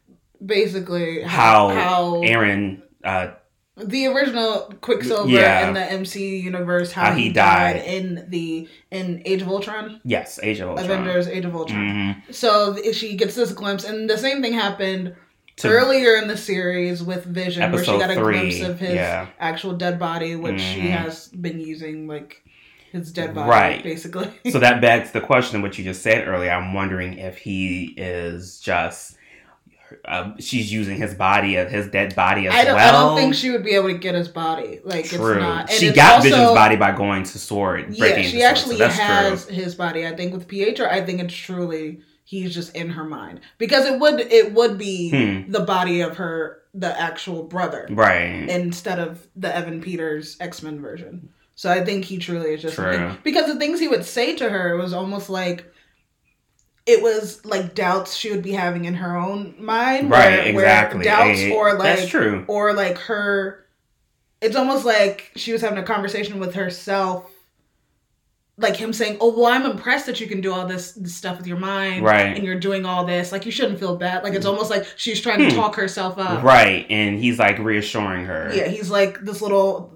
basically 0.46 1.22
How 1.22 1.70
how 1.70 2.22
Aaron 2.22 2.84
uh, 3.04 3.32
the 3.78 4.08
original 4.08 4.72
Quicksilver 4.82 5.30
Yeah. 5.30 5.68
in 5.68 5.74
the 5.74 5.80
MCU 5.80 6.42
universe 6.44 6.92
how, 6.92 7.06
How 7.06 7.14
he, 7.14 7.24
he 7.24 7.30
died. 7.32 7.78
died. 7.78 7.86
in 7.86 8.26
the 8.30 8.68
in 8.92 9.22
Age 9.26 9.42
of 9.42 9.48
Ultron. 9.48 10.02
Yes, 10.04 10.40
Age 10.44 10.60
of 10.60 10.70
Ultron. 10.70 10.86
Avengers 10.92 11.28
Age 11.28 11.46
of 11.46 11.56
Ultron. 11.56 11.80
Mhm. 12.28 12.34
So 12.34 12.78
she 12.92 13.16
gets 13.16 13.36
this 13.36 13.52
glimpse, 13.54 13.84
and 13.84 14.10
the 14.10 14.18
same 14.18 14.42
thing 14.42 14.54
happened 14.54 15.16
To 15.58 15.70
earlier 15.70 16.16
in 16.16 16.28
the 16.28 16.38
series 16.38 17.02
with 17.04 17.24
Vision, 17.26 17.72
where 17.72 17.84
she 17.84 17.92
got 17.98 18.12
a 18.12 18.16
three, 18.16 18.40
glimpse 18.40 18.62
of 18.62 18.80
his 18.80 18.96
yeah. 18.96 19.28
actual 19.40 19.74
dead 19.74 20.00
body, 20.00 20.36
which 20.36 20.60
she 20.62 20.82
Mhm. 20.82 20.90
has 20.98 21.28
been 21.30 21.60
using 21.60 22.08
like 22.08 22.44
his 22.92 23.12
dead 23.12 23.34
body, 23.34 23.50
Right. 23.50 23.84
basically. 23.84 24.30
So 24.52 24.60
that 24.60 24.82
begs 24.88 25.12
the 25.12 25.22
question, 25.22 25.62
what 25.62 25.78
you 25.78 25.84
just 25.84 26.02
said 26.04 26.28
earlier. 26.28 26.52
I'm 26.52 26.74
wondering 26.74 27.14
if 27.18 27.38
he 27.38 27.94
is 27.98 28.60
just. 28.60 29.18
Uh, 30.06 30.32
she's 30.40 30.72
using 30.72 30.98
his 30.98 31.14
body, 31.14 31.58
uh, 31.58 31.68
his 31.68 31.88
dead 31.88 32.16
body 32.16 32.48
as 32.48 32.54
I 32.54 32.64
don't. 32.66 32.76
well. 32.76 32.88
I 32.88 32.92
don't 32.92 33.18
think 33.18 33.36
she 33.36 33.50
would 33.52 33.64
be 33.64 33.72
able 33.72 33.90
to 33.90 33.98
get 33.98 34.16
his 34.16 34.28
body. 34.28 34.80
Like 34.84 35.06
True. 35.06 35.34
it's 35.34 35.40
not. 35.42 35.70
and 35.70 35.80
she 35.80 35.88
it's 35.88 35.96
got 35.96 36.16
also- 36.16 36.30
Vision's 36.30 36.52
body 36.52 36.76
by 36.76 36.92
going 36.92 37.24
to 37.24 37.38
Sword. 37.40 37.94
Yeah, 37.94 38.22
she 38.22 38.44
actually 38.44 38.78
Sword, 38.78 38.92
so 38.92 39.02
has 39.02 39.48
his 39.48 39.76
body. 39.76 40.06
I 40.08 40.16
think 40.16 40.34
with 40.34 40.48
Pietro, 40.48 40.88
I 40.88 41.04
think 41.06 41.20
it's 41.22 41.34
truly 41.34 42.02
he's 42.24 42.54
just 42.54 42.76
in 42.76 42.90
her 42.92 43.04
mind 43.04 43.42
because 43.58 43.86
it 43.86 44.00
would 44.00 44.20
it 44.22 44.54
would 44.54 44.78
be 44.78 45.10
Hmm. 45.10 45.52
the 45.52 45.62
body 45.62 46.02
of 46.02 46.18
her 46.18 46.60
the 46.74 46.98
actual 47.00 47.44
brother. 47.44 47.86
Right. 47.92 48.48
instead 48.50 48.98
of 49.00 49.28
the 49.36 49.54
Evan 49.54 49.82
Peters 49.82 50.38
X 50.40 50.64
Men 50.64 50.80
version. 50.82 51.30
So 51.56 51.70
I 51.70 51.84
think 51.84 52.06
he 52.06 52.18
truly 52.18 52.54
is 52.54 52.62
just 52.62 52.76
True. 52.76 53.16
because 53.24 53.46
the 53.48 53.60
things 53.60 53.80
he 53.80 53.88
would 53.90 54.06
say 54.06 54.36
to 54.38 54.50
her 54.50 54.78
was 54.78 54.94
almost 54.94 55.30
like 55.30 55.66
it 56.92 57.02
was 57.02 57.44
like 57.46 57.74
doubts 57.76 58.16
she 58.16 58.30
would 58.32 58.42
be 58.44 58.52
having 58.52 58.86
in 58.86 58.94
her 58.96 59.16
own 59.18 59.56
mind, 59.58 60.10
right, 60.10 60.46
where- 60.46 60.54
where 60.56 60.66
exactly. 60.66 61.04
doubts 61.04 61.40
Eh, 61.40 61.52
or 61.52 61.74
like 61.74 61.98
That's 61.98 62.08
true. 62.10 62.46
or 62.48 62.74
like 62.74 62.98
her 63.00 63.66
it's 64.42 64.56
almost 64.56 64.86
like 64.86 65.32
she 65.36 65.52
was 65.52 65.62
having 65.62 65.78
a 65.78 65.84
conversation 65.84 66.40
with 66.40 66.56
herself 66.56 67.30
like 68.58 68.76
him 68.76 68.92
saying 68.94 69.18
oh 69.22 69.36
well 69.36 69.48
i'm 69.48 69.66
impressed 69.66 70.06
that 70.06 70.20
you 70.20 70.28
can 70.28 70.42
do 70.42 70.52
all 70.54 70.68
this, 70.68 70.92
this 70.94 71.16
stuff 71.16 71.38
with 71.38 71.48
your 71.48 71.58
mind 71.58 72.04
Right. 72.04 72.36
and 72.36 72.44
you're 72.44 72.60
doing 72.60 72.86
all 72.86 73.06
this 73.06 73.32
like 73.32 73.46
you 73.46 73.52
shouldn't 73.52 73.80
feel 73.80 73.96
bad 73.96 74.24
like 74.24 74.34
it's 74.34 74.46
almost 74.46 74.70
like 74.70 74.86
she's 74.98 75.22
trying 75.22 75.40
to 75.40 75.50
Hmm. 75.50 75.56
talk 75.56 75.76
herself 75.76 76.18
up 76.18 76.44
Right. 76.44 76.86
And 76.90 77.18
he's 77.18 77.40
like 77.40 77.58
reassuring 77.60 78.26
her. 78.26 78.52
yeah 78.54 78.68
he's 78.68 78.90
like 78.90 79.20
this 79.22 79.42
little 79.42 79.94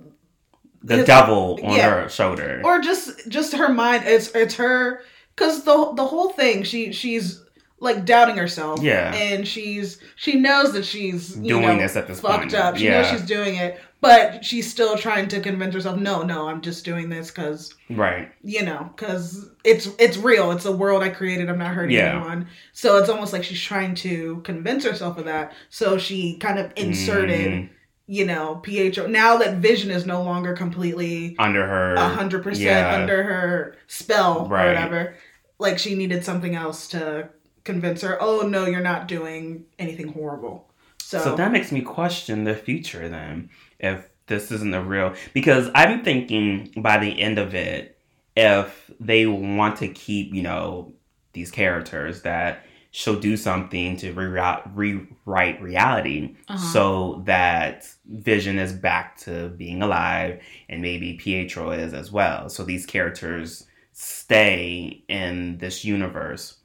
the 0.84 0.98
His- 0.98 1.06
devil 1.06 1.60
on 1.64 1.74
yeah. 1.75 1.90
her 2.04 2.10
shoulder. 2.10 2.62
or 2.64 2.80
just 2.80 3.28
just 3.30 3.54
her 3.54 3.70
mind 3.70 4.04
it's 4.06 4.30
it's 4.36 4.56
her 4.56 5.02
because 5.36 5.63
the 5.63 5.94
the 5.96 6.06
whole 6.06 6.30
thing 6.30 6.63
she 6.63 6.92
she's 6.94 7.42
like 7.80 8.06
doubting 8.06 8.38
herself 8.38 8.82
Yeah. 8.82 9.13
and 9.13 9.48
she's 9.48 10.00
she 10.15 10.36
knows 10.39 10.72
that 10.74 10.86
she's 10.86 11.38
you 11.38 11.50
Doing 11.50 11.77
know, 11.77 11.77
this 11.77 11.96
at 11.96 12.08
this 12.08 12.20
fucked 12.22 12.39
point. 12.39 12.54
up 12.56 12.77
she 12.77 12.86
Yeah. 12.86 13.01
knows 13.01 13.12
she's 13.12 13.27
doing 13.27 13.56
it 13.56 13.80
but 14.01 14.46
she's 14.46 14.70
still 14.70 14.98
trying 14.98 15.27
to 15.27 15.39
convince 15.42 15.74
herself 15.74 16.00
no 16.00 16.22
no 16.22 16.48
i'm 16.48 16.62
just 16.62 16.86
doing 16.86 17.10
this 17.10 17.30
because 17.32 17.75
right. 17.89 18.32
you 18.44 18.63
know 18.63 18.89
because 18.96 19.50
it's 19.65 19.89
it's 20.00 20.15
real 20.18 20.51
it's 20.51 20.65
a 20.65 20.72
world 20.72 21.04
i 21.04 21.10
created 21.10 21.50
i'm 21.50 21.58
not 21.58 21.74
hurting 21.74 21.96
Yeah. 21.98 22.15
anyone 22.15 22.48
so 22.72 22.98
it's 22.98 23.10
almost 23.10 23.34
like 23.34 23.44
she's 23.44 23.62
trying 23.62 23.94
to 23.96 24.39
convince 24.46 24.86
herself 24.86 25.18
of 25.18 25.25
that 25.25 25.51
so 25.70 25.98
she 25.98 26.38
kind 26.38 26.58
of 26.60 26.72
inserted 26.77 27.51
Mm, 27.51 27.70
you 28.07 28.25
know 28.25 28.55
pietro 28.57 29.07
now 29.07 29.38
that 29.38 29.57
vision 29.57 29.89
is 29.89 30.05
no 30.05 30.21
longer 30.21 30.53
completely 30.53 31.35
under 31.39 31.65
her. 31.65 31.95
a 31.95 32.07
hundred 32.09 32.43
percent 32.43 32.85
under 33.01 33.24
her 33.24 33.75
spell 33.88 34.47
Right. 34.47 34.65
or 34.65 34.67
whatever. 34.67 35.15
Like 35.57 35.79
she 35.79 35.95
needed 35.95 36.24
something 36.24 36.53
else 36.55 36.88
to 36.89 37.29
convince 37.63 38.01
her. 38.01 38.17
Oh 38.21 38.41
no, 38.41 38.65
you're 38.65 38.81
not 38.81 39.07
doing 39.07 39.65
anything 39.79 40.09
horrible. 40.09 40.69
So, 41.01 41.19
So 41.19 41.35
that 41.35 41.51
makes 41.51 41.71
me 41.71 41.81
question 41.81 42.43
the 42.43 42.55
future 42.55 43.07
then, 43.09 43.50
if 43.79 44.07
this 44.27 44.51
isn't 44.51 44.71
the 44.71 44.81
real. 44.81 45.13
Because 45.33 45.69
I'm 45.75 46.03
thinking 46.03 46.74
by 46.77 46.97
the 46.97 47.19
end 47.19 47.38
of 47.39 47.53
it, 47.55 47.97
if 48.35 48.91
they 49.00 49.25
want 49.27 49.77
to 49.77 49.88
keep, 49.88 50.33
you 50.33 50.41
know, 50.43 50.93
these 51.33 51.51
characters, 51.51 52.24
that 52.24 52.65
she'll 52.98 53.20
do 53.20 53.36
something 53.36 53.98
to 53.98 54.14
rewrite, 54.14 54.64
rewrite 54.74 55.62
reality 55.62 56.36
Uh-huh. 56.48 56.58
so 56.74 57.22
that 57.25 57.86
Vision 58.06 58.58
is 58.58 58.72
back 58.72 59.18
to 59.25 59.50
being 59.50 59.82
alive 59.82 60.42
and 60.70 60.82
maybe 60.82 61.14
Pietro 61.24 61.72
is 61.72 61.94
as 61.94 62.10
well. 62.10 62.48
So 62.50 62.64
these 62.64 62.86
characters 62.86 63.66
stay 63.92 65.04
in 65.10 65.58
this 65.58 65.84
universe 65.84 66.56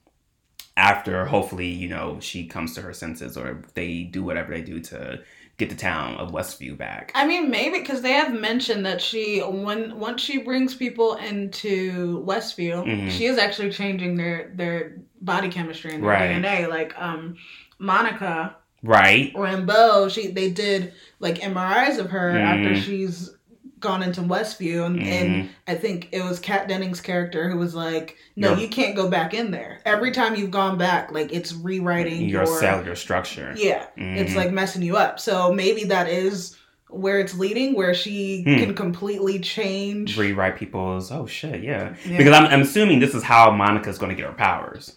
after 0.76 1.26
hopefully 1.26 1.66
you 1.68 1.88
know 1.88 2.18
she 2.20 2.46
comes 2.46 2.74
to 2.74 2.80
her 2.80 2.92
senses 2.92 3.36
or 3.36 3.62
they 3.74 4.04
do 4.04 4.22
whatever 4.22 4.52
they 4.54 4.62
do 4.62 4.80
to 4.80 5.18
get 5.60 5.70
the 5.70 5.76
town 5.76 6.16
of 6.16 6.32
Westview 6.32 6.76
back. 6.76 7.12
I 7.14 7.26
mean, 7.26 7.50
maybe 7.50 7.78
because 7.78 8.00
they 8.02 8.12
have 8.12 8.32
mentioned 8.32 8.84
that 8.86 9.00
she 9.00 9.40
when 9.40 9.98
once 9.98 10.22
she 10.22 10.38
brings 10.38 10.74
people 10.74 11.14
into 11.16 12.24
Westview, 12.26 12.84
Mhm. 12.84 13.10
she 13.10 13.26
is 13.26 13.38
actually 13.38 13.70
changing 13.70 14.16
their 14.16 14.50
their 14.56 14.96
body 15.20 15.50
chemistry 15.50 15.92
and 15.92 16.02
their 16.02 16.10
Right. 16.10 16.30
DNA. 16.42 16.66
Like 16.68 16.94
um, 17.00 17.36
Monica 17.78 18.56
Right? 18.82 19.32
Rambeau, 19.34 20.10
she 20.10 20.28
they 20.28 20.50
did 20.50 20.94
like 21.18 21.38
MRIs 21.42 21.98
of 21.98 22.08
her 22.10 22.30
after 22.30 22.70
Mhm. 22.70 22.82
she's 22.82 23.36
gone 23.80 24.02
into 24.02 24.20
Westview, 24.20 24.84
and, 24.86 24.98
Mhm. 25.00 25.06
and 25.06 25.48
I 25.66 25.74
think 25.74 26.08
it 26.12 26.22
was 26.22 26.38
Kat 26.38 26.68
Dennings' 26.68 27.00
character 27.00 27.50
who 27.50 27.58
was 27.58 27.74
like, 27.74 28.16
"No, 28.36 28.50
Your- 28.50 28.58
you 28.58 28.68
can't 28.68 28.94
go 28.94 29.08
back 29.08 29.32
in 29.34 29.50
there. 29.50 29.78
Every 29.86 30.10
time 30.12 30.36
you've 30.36 30.50
gone 30.50 30.76
back, 30.78 31.10
like 31.12 31.32
it's 31.32 31.52
rewriting 31.54 32.28
Your 32.28 32.44
your, 32.44 32.58
cellular 32.60 32.94
structure. 32.94 33.52
yeah, 33.56 33.86
it's 33.96 34.32
Mhm. 34.32 34.36
like 34.36 34.52
messing 34.52 34.82
you 34.82 34.96
up. 34.96 35.18
So 35.18 35.52
maybe 35.52 35.84
that 35.84 36.08
is 36.08 36.56
where 36.88 37.20
it's 37.20 37.34
leading, 37.38 37.74
where 37.74 37.94
she 37.94 38.42
Hmm. 38.42 38.56
can 38.56 38.74
completely 38.74 39.38
change. 39.38 40.18
rewrite 40.18 40.56
people's 40.56 41.10
oh 41.12 41.24
shit 41.26 41.62
yeah, 41.62 41.94
Yeah. 42.04 42.16
because 42.18 42.34
I'm, 42.34 42.46
I'm 42.46 42.62
assuming 42.62 42.98
this 43.00 43.14
is 43.14 43.22
how 43.22 43.50
Monica's 43.52 43.96
going 43.96 44.10
to 44.10 44.16
get 44.16 44.26
her 44.26 44.32
powers. 44.34 44.96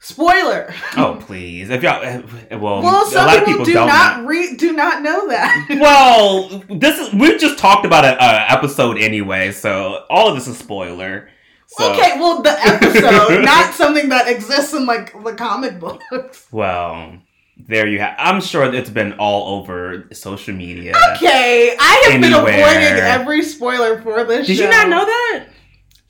Spoiler. 0.00 0.72
Oh 0.96 1.16
please, 1.20 1.70
if 1.70 1.82
y'all 1.82 2.02
eh, 2.02 2.20
well, 2.56 2.82
Well, 2.82 3.06
a 3.06 3.10
some 3.10 3.26
lot 3.26 3.38
of 3.38 3.44
people, 3.44 3.64
people 3.64 3.82
do 3.82 3.86
not 3.86 4.24
re- 4.26 4.54
do 4.56 4.72
not 4.72 5.02
know 5.02 5.28
that. 5.28 5.66
well, 5.80 6.62
this 6.68 6.98
is 6.98 7.12
we've 7.14 7.40
just 7.40 7.58
talked 7.58 7.84
about 7.86 8.04
a, 8.04 8.14
a 8.22 8.52
episode 8.52 8.98
anyway, 8.98 9.52
so 9.52 10.04
all 10.10 10.28
of 10.28 10.34
this 10.36 10.46
is 10.46 10.58
spoiler. 10.58 11.28
So, 11.68 11.92
Okay, 11.92 12.12
well, 12.20 12.42
the 12.42 12.50
episode, 12.50 13.42
not 13.44 13.74
something 13.74 14.08
that 14.10 14.28
exists 14.28 14.72
in 14.72 14.86
like 14.86 15.12
the 15.24 15.34
comic 15.34 15.80
books. 15.80 16.46
Well, 16.52 17.16
there 17.56 17.88
you 17.88 17.98
have. 17.98 18.14
I'm 18.18 18.40
sure 18.40 18.72
it's 18.72 18.90
been 18.90 19.14
all 19.14 19.58
over 19.58 20.04
social 20.12 20.54
media. 20.54 20.92
Okay, 21.16 21.74
I 21.80 22.02
have 22.04 22.22
Anywhere. 22.22 22.44
been 22.44 22.54
avoiding 22.60 23.02
every 23.02 23.42
spoiler 23.42 24.00
for 24.02 24.22
this 24.24 24.46
Did 24.46 24.58
show. 24.58 24.64
you 24.64 24.70
not 24.70 24.88
know 24.88 25.04
that? 25.04 25.46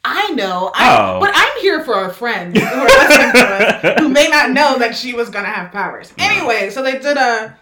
I 0.08 0.30
know. 0.32 0.70
I, 0.74 0.96
Oh. 0.98 1.20
But 1.20 1.32
I'm 1.34 1.60
here 1.60 1.82
for 1.84 1.94
our 1.94 2.10
friends 2.12 2.58
who 2.58 2.64
are 2.64 2.84
listening 2.84 3.32
to 3.32 3.38
us 3.94 3.98
who 4.00 4.08
may 4.08 4.28
not 4.28 4.50
know 4.52 4.78
that 4.78 4.96
she 4.96 5.12
was 5.14 5.28
going 5.30 5.44
to 5.44 5.50
have 5.50 5.72
powers. 5.72 6.12
Anyway, 6.18 6.70
so 6.70 6.82
they 6.82 6.98
did 6.98 7.16
a. 7.16 7.58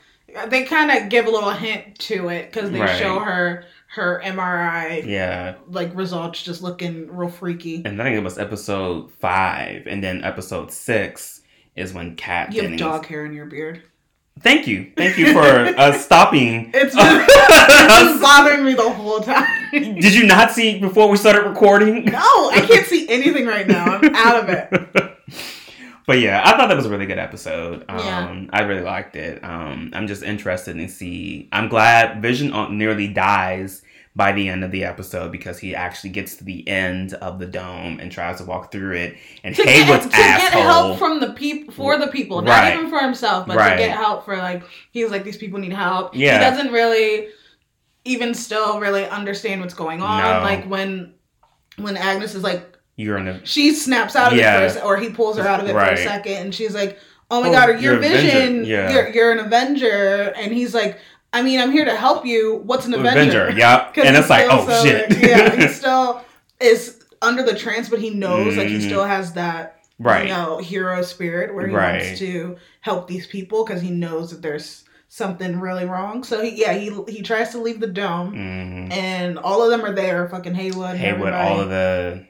They 0.48 0.64
kind 0.64 0.90
of 0.90 1.08
give 1.10 1.26
a 1.26 1.30
little 1.30 1.50
hint 1.50 1.96
to 2.00 2.28
it 2.28 2.50
because 2.52 2.70
they 2.72 2.80
Right. 2.80 2.98
show 2.98 3.20
her 3.20 3.64
her 3.94 4.20
MRI 4.24 5.04
Yeah, 5.06 5.54
like 5.68 5.94
results 5.94 6.42
just 6.42 6.60
looking 6.60 7.06
real 7.14 7.28
freaky. 7.28 7.82
and 7.84 8.00
I 8.02 8.06
think 8.06 8.16
it 8.16 8.24
was 8.24 8.36
episode 8.38 9.12
five, 9.12 9.86
and 9.86 10.02
then 10.02 10.24
episode 10.24 10.72
six 10.72 11.42
is 11.76 11.92
when 11.94 12.16
Kat. 12.16 12.52
You 12.52 12.68
have 12.68 12.76
dog 12.78 13.06
hair 13.06 13.24
in 13.24 13.32
your 13.32 13.46
beard. 13.46 13.82
Thank 14.40 14.66
you, 14.66 14.92
thank 14.96 15.16
you 15.16 15.32
for 15.32 15.40
uh, 15.42 15.92
stopping. 15.98 16.70
It's 16.74 16.94
just, 16.94 17.26
it's 17.28 18.12
been 18.12 18.20
bothering 18.20 18.64
me 18.64 18.74
the 18.74 18.90
whole 18.90 19.20
time. 19.20 19.46
Did 19.72 20.14
you 20.14 20.26
not 20.26 20.50
see 20.50 20.78
before 20.78 21.08
we 21.08 21.16
started 21.16 21.48
recording? 21.48 22.04
No, 22.06 22.50
I 22.50 22.64
can't 22.68 22.86
see 22.86 23.08
anything 23.08 23.46
right 23.46 23.66
now. 23.66 23.84
I'm 23.86 24.14
out 24.14 24.44
of 24.44 24.48
it. 24.50 25.10
But 26.06 26.20
yeah, 26.20 26.42
I 26.44 26.54
thought 26.54 26.68
that 26.68 26.76
was 26.76 26.84
a 26.84 26.90
really 26.90 27.06
good 27.06 27.18
episode. 27.18 27.82
Um, 27.88 27.98
Yeah. 27.98 28.44
I 28.52 28.62
really 28.64 28.82
liked 28.82 29.16
it. 29.16 29.42
Um, 29.42 29.90
I'm 29.94 30.06
just 30.06 30.22
interested 30.22 30.76
in 30.76 30.86
see. 30.90 31.48
I'm 31.50 31.68
glad 31.68 32.20
Vision 32.20 32.52
nearly 32.76 33.08
dies 33.08 33.80
by 34.16 34.30
the 34.30 34.48
end 34.48 34.62
of 34.62 34.70
the 34.70 34.84
episode 34.84 35.32
because 35.32 35.58
he 35.58 35.74
actually 35.74 36.10
gets 36.10 36.36
to 36.36 36.44
the 36.44 36.66
end 36.68 37.14
of 37.14 37.40
the 37.40 37.46
dome 37.46 37.98
and 37.98 38.12
tries 38.12 38.38
to 38.38 38.44
walk 38.44 38.70
through 38.70 38.92
it. 38.94 39.16
And 39.42 39.56
To 39.56 39.64
get, 39.64 39.84
Hayward's 39.86 40.04
to 40.04 40.10
get 40.12 40.52
help 40.52 40.98
from 41.00 41.18
the 41.18 41.32
people 41.32 41.74
for 41.74 41.98
the 41.98 42.06
people, 42.06 42.40
not 42.40 42.50
Right. 42.50 42.74
even 42.76 42.88
for 42.90 43.00
himself, 43.00 43.46
but 43.48 43.56
Right. 43.56 43.70
to 43.72 43.76
get 43.76 43.90
help 43.96 44.24
for 44.24 44.36
like 44.36 44.62
he's 44.92 45.10
like 45.10 45.24
these 45.24 45.36
people 45.36 45.58
need 45.58 45.72
help. 45.72 46.14
Yeah. 46.14 46.34
He 46.34 46.38
doesn't 46.56 46.72
really 46.72 47.26
even 48.04 48.34
still 48.34 48.78
really 48.80 49.04
understand 49.06 49.60
what's 49.60 49.74
going 49.74 50.00
on. 50.00 50.22
No. 50.22 50.40
Like 50.42 50.64
when 50.66 51.14
when 51.78 51.96
Agnes 51.96 52.36
is 52.36 52.44
like 52.44 52.62
You're 52.94 53.18
in 53.18 53.26
a 53.26 53.44
she 53.44 53.72
snaps 53.74 54.14
out 54.14 54.32
of 54.32 54.38
Yeah. 54.38 54.60
it 54.60 54.72
for 54.72 54.78
a, 54.78 54.82
or 54.82 54.96
he 54.96 55.10
pulls 55.10 55.38
her 55.38 55.48
out 55.48 55.58
of 55.60 55.66
it 55.68 55.72
for 55.72 55.80
a 55.80 55.96
second 55.96 56.34
and 56.34 56.54
she's 56.54 56.72
like, 56.74 56.98
"Oh 57.32 57.40
my 57.42 57.48
Oh, 57.48 57.52
god, 57.52 57.66
you're, 57.68 57.80
you're 57.80 57.94
a 57.94 57.96
Avenger." 57.96 58.20
Vision. 58.20 58.64
Yeah. 58.64 58.92
You're 58.92 59.08
you're 59.08 59.32
an 59.32 59.40
Avenger." 59.40 60.32
And 60.36 60.52
he's 60.52 60.72
like, 60.72 60.98
"I 61.34 61.42
mean, 61.42 61.60
I'm 61.60 61.70
here 61.72 61.84
to 61.84 61.94
help 61.96 62.24
you. 62.24 62.62
What's 62.64 62.86
an 62.86 62.94
Avenger?" 62.94 63.48
Avenger. 63.48 63.90
'Cause 63.94 64.04
And 64.06 64.16
it's 64.16 64.30
like, 64.30 64.46
oh 64.50 64.66
so, 64.66 64.84
shit. 64.84 65.18
yeah, 65.28 65.54
he 65.54 65.68
still 65.80 66.22
is 66.60 67.02
under 67.20 67.42
the 67.42 67.54
trance, 67.54 67.88
but 67.90 67.98
he 68.00 68.10
knows 68.10 68.56
like 68.56 68.68
he 68.68 68.78
Mhm. 68.78 68.86
still 68.86 69.04
has 69.04 69.32
that 69.34 69.80
right. 69.98 70.24
you 70.28 70.32
know 70.32 70.58
hero 70.58 71.02
spirit 71.02 71.54
where 71.54 71.66
he 71.66 71.74
Right. 71.74 72.02
wants 72.02 72.18
to 72.20 72.56
help 72.80 73.08
these 73.08 73.26
people 73.26 73.64
because 73.64 73.80
he 73.82 73.90
knows 73.90 74.30
that 74.30 74.40
there's 74.42 74.84
something 75.08 75.60
really 75.60 75.84
wrong. 75.84 76.22
So 76.24 76.42
he 76.42 76.50
yeah 76.50 76.72
he 76.74 76.90
he 77.08 77.22
tries 77.22 77.50
to 77.50 77.58
leave 77.58 77.80
the 77.80 77.86
dome, 77.86 78.30
hmm 78.34 78.92
and 78.92 79.38
all 79.38 79.62
of 79.62 79.70
them 79.70 79.84
are 79.84 79.94
there. 79.94 80.28
Fucking 80.28 80.54
Hayward, 80.54 80.96
Hayward, 80.96 81.32
all 81.32 81.60
of 81.60 81.68
the, 81.70 82.26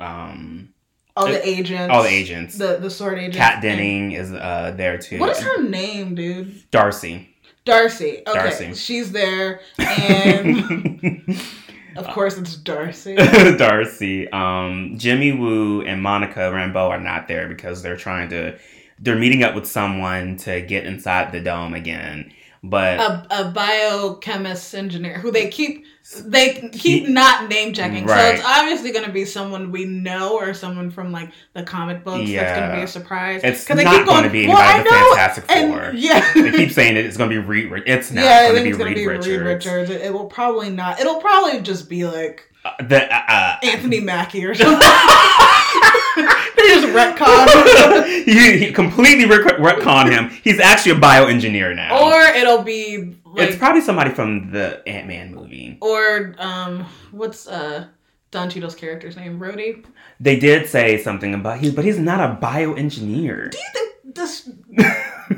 um, 0.00 0.70
all 1.16 1.26
the 1.26 1.46
agents, 1.46 1.92
all 1.94 2.02
the 2.02 2.08
agents. 2.08 2.56
the 2.58 2.78
the 2.80 2.90
sword 2.90 3.18
agents. 3.18 3.36
Kat 3.36 3.62
Denning 3.62 4.12
is 4.12 4.32
uh 4.32 4.72
there 4.76 4.98
too. 4.98 5.18
What 5.18 5.30
is 5.30 5.40
her 5.40 5.62
name, 5.62 6.14
dude? 6.14 6.70
Darcy. 6.70 7.31
Darcy. 7.64 8.22
Okay, 8.26 8.38
Darcy. 8.38 8.74
she's 8.74 9.12
there, 9.12 9.60
and 9.78 11.38
of 11.96 12.08
course 12.08 12.36
it's 12.36 12.56
Darcy. 12.56 13.14
Darcy. 13.56 14.30
Um, 14.32 14.94
Jimmy 14.98 15.32
Woo 15.32 15.82
and 15.82 16.02
Monica 16.02 16.40
Rambeau 16.40 16.88
are 16.88 17.00
not 17.00 17.28
there 17.28 17.48
because 17.48 17.82
they're 17.82 17.96
trying 17.96 18.30
to. 18.30 18.58
They're 18.98 19.18
meeting 19.18 19.42
up 19.42 19.54
with 19.54 19.66
someone 19.66 20.36
to 20.38 20.60
get 20.60 20.86
inside 20.86 21.32
the 21.32 21.40
dome 21.40 21.74
again, 21.74 22.32
but 22.62 23.00
a, 23.00 23.26
a 23.30 23.50
biochemist 23.50 24.74
engineer 24.74 25.18
who 25.18 25.32
they 25.32 25.48
keep 25.48 25.84
they 26.24 26.54
keep 26.54 26.72
Keep- 26.72 27.08
not 27.08 27.48
name 27.48 27.72
checking. 27.72 28.06
So 28.06 28.14
it's 28.16 28.44
obviously 28.44 28.92
going 28.92 29.04
to 29.04 29.12
be 29.12 29.24
someone 29.24 29.70
we 29.70 29.84
know 29.84 30.36
or 30.36 30.52
someone 30.52 30.90
from 30.90 31.12
like 31.12 31.32
the 31.54 31.62
comic 31.62 32.04
books. 32.04 32.30
That's 32.30 32.58
going 32.58 32.70
to 32.70 32.76
be 32.76 32.82
a 32.82 32.86
surprise. 32.86 33.40
it's 33.44 33.68
not 33.68 34.06
going 34.06 34.24
to 34.24 34.30
be 34.30 34.44
anybody 34.44 34.48
"Well, 34.48 34.56
the 34.56 34.62
I 34.62 34.82
know," 34.82 35.14
Fantastic 35.14 35.44
and 35.48 35.72
Four. 35.72 35.92
yeah. 35.94 36.32
They 36.34 36.52
keep 36.52 36.70
saying 36.70 36.96
it, 36.96 37.06
it's 37.06 37.16
going 37.16 37.30
to 37.30 37.40
be 37.40 37.46
Reed. 37.46 37.84
It's 37.86 38.10
not 38.10 38.24
yeah, 38.24 38.50
going 38.50 38.64
to 38.64 38.76
be 38.76 38.84
Reed 38.84 38.96
be 38.96 39.06
Richards. 39.06 39.28
Reed 39.28 39.40
Richards. 39.40 39.90
It, 39.90 40.00
it 40.02 40.12
will 40.12 40.26
probably 40.26 40.70
not. 40.70 41.00
It'll 41.00 41.20
probably 41.20 41.60
just 41.60 41.88
be 41.88 42.04
like 42.04 42.51
Uh, 42.64 42.70
the, 42.84 43.12
uh, 43.12 43.22
uh, 43.28 43.56
Anthony 43.64 43.98
Mackie 44.10 44.44
or 44.44 44.54
something. 44.54 44.78
they 44.78 46.68
just 46.68 46.86
retcon, 46.88 48.24
he, 48.24 48.58
he 48.66 48.72
completely 48.72 49.24
rec- 49.26 49.56
retcon 49.58 50.10
him. 50.10 50.30
He's 50.44 50.60
actually 50.60 50.92
a 50.92 51.00
bioengineer 51.00 51.74
now. 51.74 51.98
or 52.00 52.20
it'll 52.36 52.62
be 52.62 53.16
like 53.24 53.48
it's 53.48 53.56
probably 53.58 53.80
somebody 53.80 54.10
from 54.10 54.50
the 54.52 54.86
Ant 54.88 55.08
Man 55.08 55.34
movie. 55.34 55.78
or 55.80 56.34
um 56.38 56.84
what's 57.10 57.48
uh 57.48 57.86
Don 58.30 58.48
Cheadle's 58.48 58.74
character's 58.74 59.16
name? 59.16 59.38
Rhodey. 59.40 59.84
They 60.20 60.38
did 60.38 60.68
say 60.68 61.02
something 61.02 61.34
about 61.34 61.58
he, 61.58 61.70
but 61.70 61.84
he's 61.84 61.98
not 61.98 62.20
a 62.20 62.36
bioengineer. 62.40 63.50
Do 63.50 63.58
you 63.58 63.64
think 63.72 64.14
this 64.14 64.48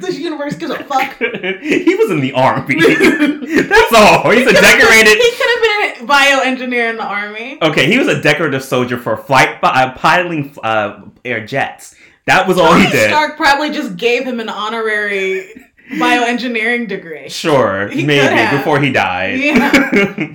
This 0.00 0.18
universe 0.18 0.56
gives 0.56 0.72
a 0.72 0.82
fuck. 0.84 1.16
he 1.18 1.94
was 1.94 2.10
in 2.10 2.20
the 2.20 2.32
army. 2.32 2.74
That's 2.80 3.92
all. 3.92 4.30
He's 4.30 4.46
a 4.46 4.52
decorated. 4.52 5.18
He 5.18 5.32
could 5.36 5.50
have 5.50 5.62
been 5.62 6.04
a 6.04 6.12
bioengineer 6.12 6.90
in 6.90 6.96
the 6.96 7.04
army. 7.04 7.58
Okay, 7.62 7.86
he 7.86 7.98
was 7.98 8.08
a 8.08 8.20
decorative 8.20 8.62
soldier 8.62 8.98
for 8.98 9.16
flight 9.16 9.58
uh, 9.62 9.92
piloting 9.94 10.54
uh, 10.62 11.04
air 11.24 11.44
jets. 11.44 11.94
That 12.26 12.48
was 12.48 12.58
all 12.58 12.74
he 12.74 12.84
Tony 12.84 12.92
did. 12.92 13.10
Stark 13.10 13.36
probably 13.36 13.70
just 13.70 13.96
gave 13.96 14.24
him 14.24 14.40
an 14.40 14.48
honorary 14.48 15.50
bioengineering 15.90 16.88
degree. 16.88 17.28
Sure, 17.28 17.88
He 17.88 18.04
maybe 18.06 18.56
before 18.56 18.80
he 18.80 18.92
died. 18.92 19.40
Yeah. 19.40 19.70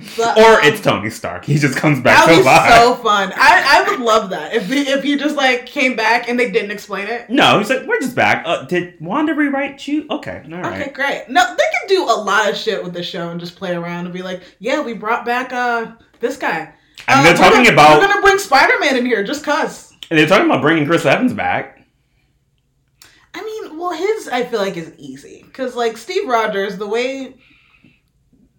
But, 0.16 0.38
or 0.38 0.60
um, 0.60 0.64
it's 0.64 0.80
Tony 0.80 1.10
Stark. 1.10 1.44
He 1.44 1.56
just 1.58 1.76
comes 1.76 2.00
back 2.00 2.24
That 2.26 2.32
to 2.32 2.36
was 2.38 2.46
life. 2.46 2.74
so 2.74 2.94
fun. 2.96 3.32
I, 3.36 3.84
I 3.84 3.90
would 3.90 4.00
love 4.00 4.30
that 4.30 4.54
if 4.54 4.68
he, 4.68 4.82
if 4.82 5.02
he 5.04 5.16
just 5.16 5.36
like 5.36 5.66
came 5.66 5.94
back 5.96 6.28
and 6.28 6.38
they 6.38 6.50
didn't 6.50 6.70
explain 6.70 7.06
it. 7.08 7.28
no, 7.30 7.58
he's 7.58 7.68
like, 7.70 7.86
we're 7.86 8.00
just 8.00 8.16
back. 8.16 8.42
Uh, 8.46 8.64
did 8.64 8.94
Wanda 9.00 9.34
rewrite 9.34 9.86
you? 9.86 10.06
Okay, 10.10 10.42
all 10.52 10.60
right. 10.60 10.80
Okay, 10.82 10.90
great. 10.92 11.24
No, 11.28 11.42
they 11.56 11.62
can 11.78 11.88
do 11.88 12.04
a 12.04 12.16
lot 12.20 12.48
of 12.50 12.56
shit 12.56 12.82
with 12.82 12.92
the 12.94 13.02
show 13.02 13.30
and 13.30 13.38
just 13.40 13.56
play 13.56 13.74
around 13.74 14.06
and 14.06 14.14
be 14.14 14.22
like, 14.22 14.42
yeah, 14.58 14.80
we 14.82 14.94
brought 14.94 15.24
back 15.24 15.52
uh 15.52 15.92
this 16.20 16.36
guy. 16.36 16.72
And 17.08 17.20
Uh, 17.20 17.22
they're 17.22 17.32
we're 17.32 17.38
talking 17.38 17.64
gonna- 17.64 17.72
about 17.72 18.00
we're 18.00 18.06
gonna 18.08 18.20
bring 18.22 18.38
Spider 18.38 18.74
Man 18.80 18.96
in 18.96 19.06
here 19.06 19.22
just 19.24 19.44
cause. 19.44 19.92
and 20.10 20.18
they're 20.18 20.26
talking 20.26 20.46
about 20.46 20.62
bringing 20.62 20.86
Chris 20.86 21.04
Evans 21.06 21.32
back. 21.32 21.79
I 23.34 23.42
mean, 23.44 23.78
well, 23.78 23.92
his 23.92 24.28
I 24.28 24.44
feel 24.44 24.60
like 24.60 24.76
is 24.76 24.92
easy 24.98 25.42
because 25.44 25.74
like 25.76 25.96
Steve 25.96 26.28
Rogers, 26.28 26.78
the 26.78 26.86
way 26.86 27.36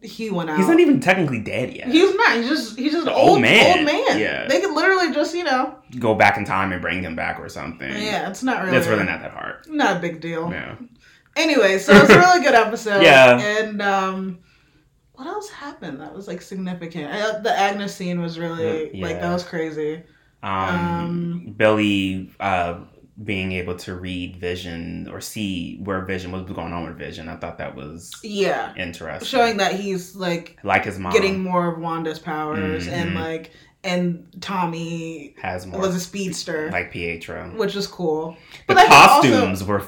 he 0.02 0.30
went 0.30 0.50
out, 0.50 0.58
He's 0.58 0.68
not 0.68 0.80
even 0.80 1.00
technically 1.00 1.40
dead 1.40 1.74
yet. 1.74 1.88
He's 1.90 2.16
not. 2.16 2.38
He's 2.38 2.48
just 2.48 2.80
he's 2.80 2.92
just 2.94 3.08
an 3.08 3.14
old 3.14 3.30
old 3.30 3.42
man. 3.42 3.80
Old 3.80 3.86
man. 3.86 4.20
Yeah. 4.20 4.48
They 4.48 4.62
could 4.62 4.74
literally 4.74 5.14
just 5.14 5.36
you 5.36 5.44
know. 5.44 5.78
Go 6.00 6.16
back 6.16 6.38
in 6.38 6.46
time 6.46 6.72
and 6.72 6.82
bring 6.82 7.04
him 7.04 7.16
back 7.16 7.40
or 7.40 7.50
something. 7.50 7.90
Yeah, 7.92 8.30
it's 8.30 8.44
not 8.44 8.60
really. 8.62 8.72
That's 8.72 8.88
really 8.88 9.04
not 9.06 9.22
that 9.22 9.32
hard. 9.32 9.66
Not 9.68 9.98
a 9.98 10.00
big 10.00 10.22
deal. 10.22 10.50
Yeah. 10.52 10.76
Anyway, 11.36 11.78
so 11.78 11.94
it's 11.94 12.10
a 12.10 12.18
really 12.20 12.42
good 12.44 12.56
episode. 12.56 13.04
Yeah. 13.04 13.40
And 13.40 13.82
um, 13.82 14.40
what 15.14 15.28
else 15.28 15.50
happened 15.50 16.02
that 16.02 16.14
was 16.14 16.28
like 16.28 16.42
significant? 16.42 17.12
I, 17.14 17.40
the 17.40 17.56
Agnes 17.58 17.96
scene 17.96 18.22
was 18.22 18.40
really 18.40 18.90
Yeah. 18.98 19.06
like 19.06 19.22
that 19.22 19.32
was 19.34 19.44
crazy. 19.44 20.04
Um, 20.44 20.52
Um, 20.52 21.54
Billy 21.56 22.32
uh, 22.40 22.80
being 23.24 23.52
able 23.52 23.76
to 23.76 23.94
read 23.96 24.38
Vision 24.38 25.08
or 25.12 25.22
see 25.22 25.78
where 25.84 26.02
Vision 26.06 26.32
what 26.32 26.44
was 26.48 26.54
going 26.56 26.74
on 26.74 26.86
with 26.88 26.98
Vision. 26.98 27.28
I 27.30 27.36
thought 27.36 27.58
that 27.60 27.76
was 27.76 28.12
Yeah, 28.24 28.74
interesting. 28.78 29.28
showing 29.28 29.58
that 29.58 29.74
he's 29.80 30.16
like 30.16 30.58
like 30.64 30.86
his 30.86 30.98
mom 30.98 31.12
getting 31.14 31.40
more 31.44 31.72
of 31.74 31.80
Wanda's 31.80 32.20
powers 32.20 32.88
and 32.88 33.12
Mhm. 33.12 33.16
like 33.22 33.52
and 33.84 34.28
Tommy 34.42 35.36
has 35.42 35.66
more 35.66 35.82
was 35.82 35.96
a 35.96 36.00
speedster, 36.00 36.70
like 36.72 36.92
Pietro. 36.92 37.52
which 37.56 37.74
was 37.76 37.88
cool. 37.88 38.38
But 38.68 38.78
I 38.78 38.82
think 38.82 38.94
also- 38.94 39.30
costumes 39.32 39.64
were 39.64 39.84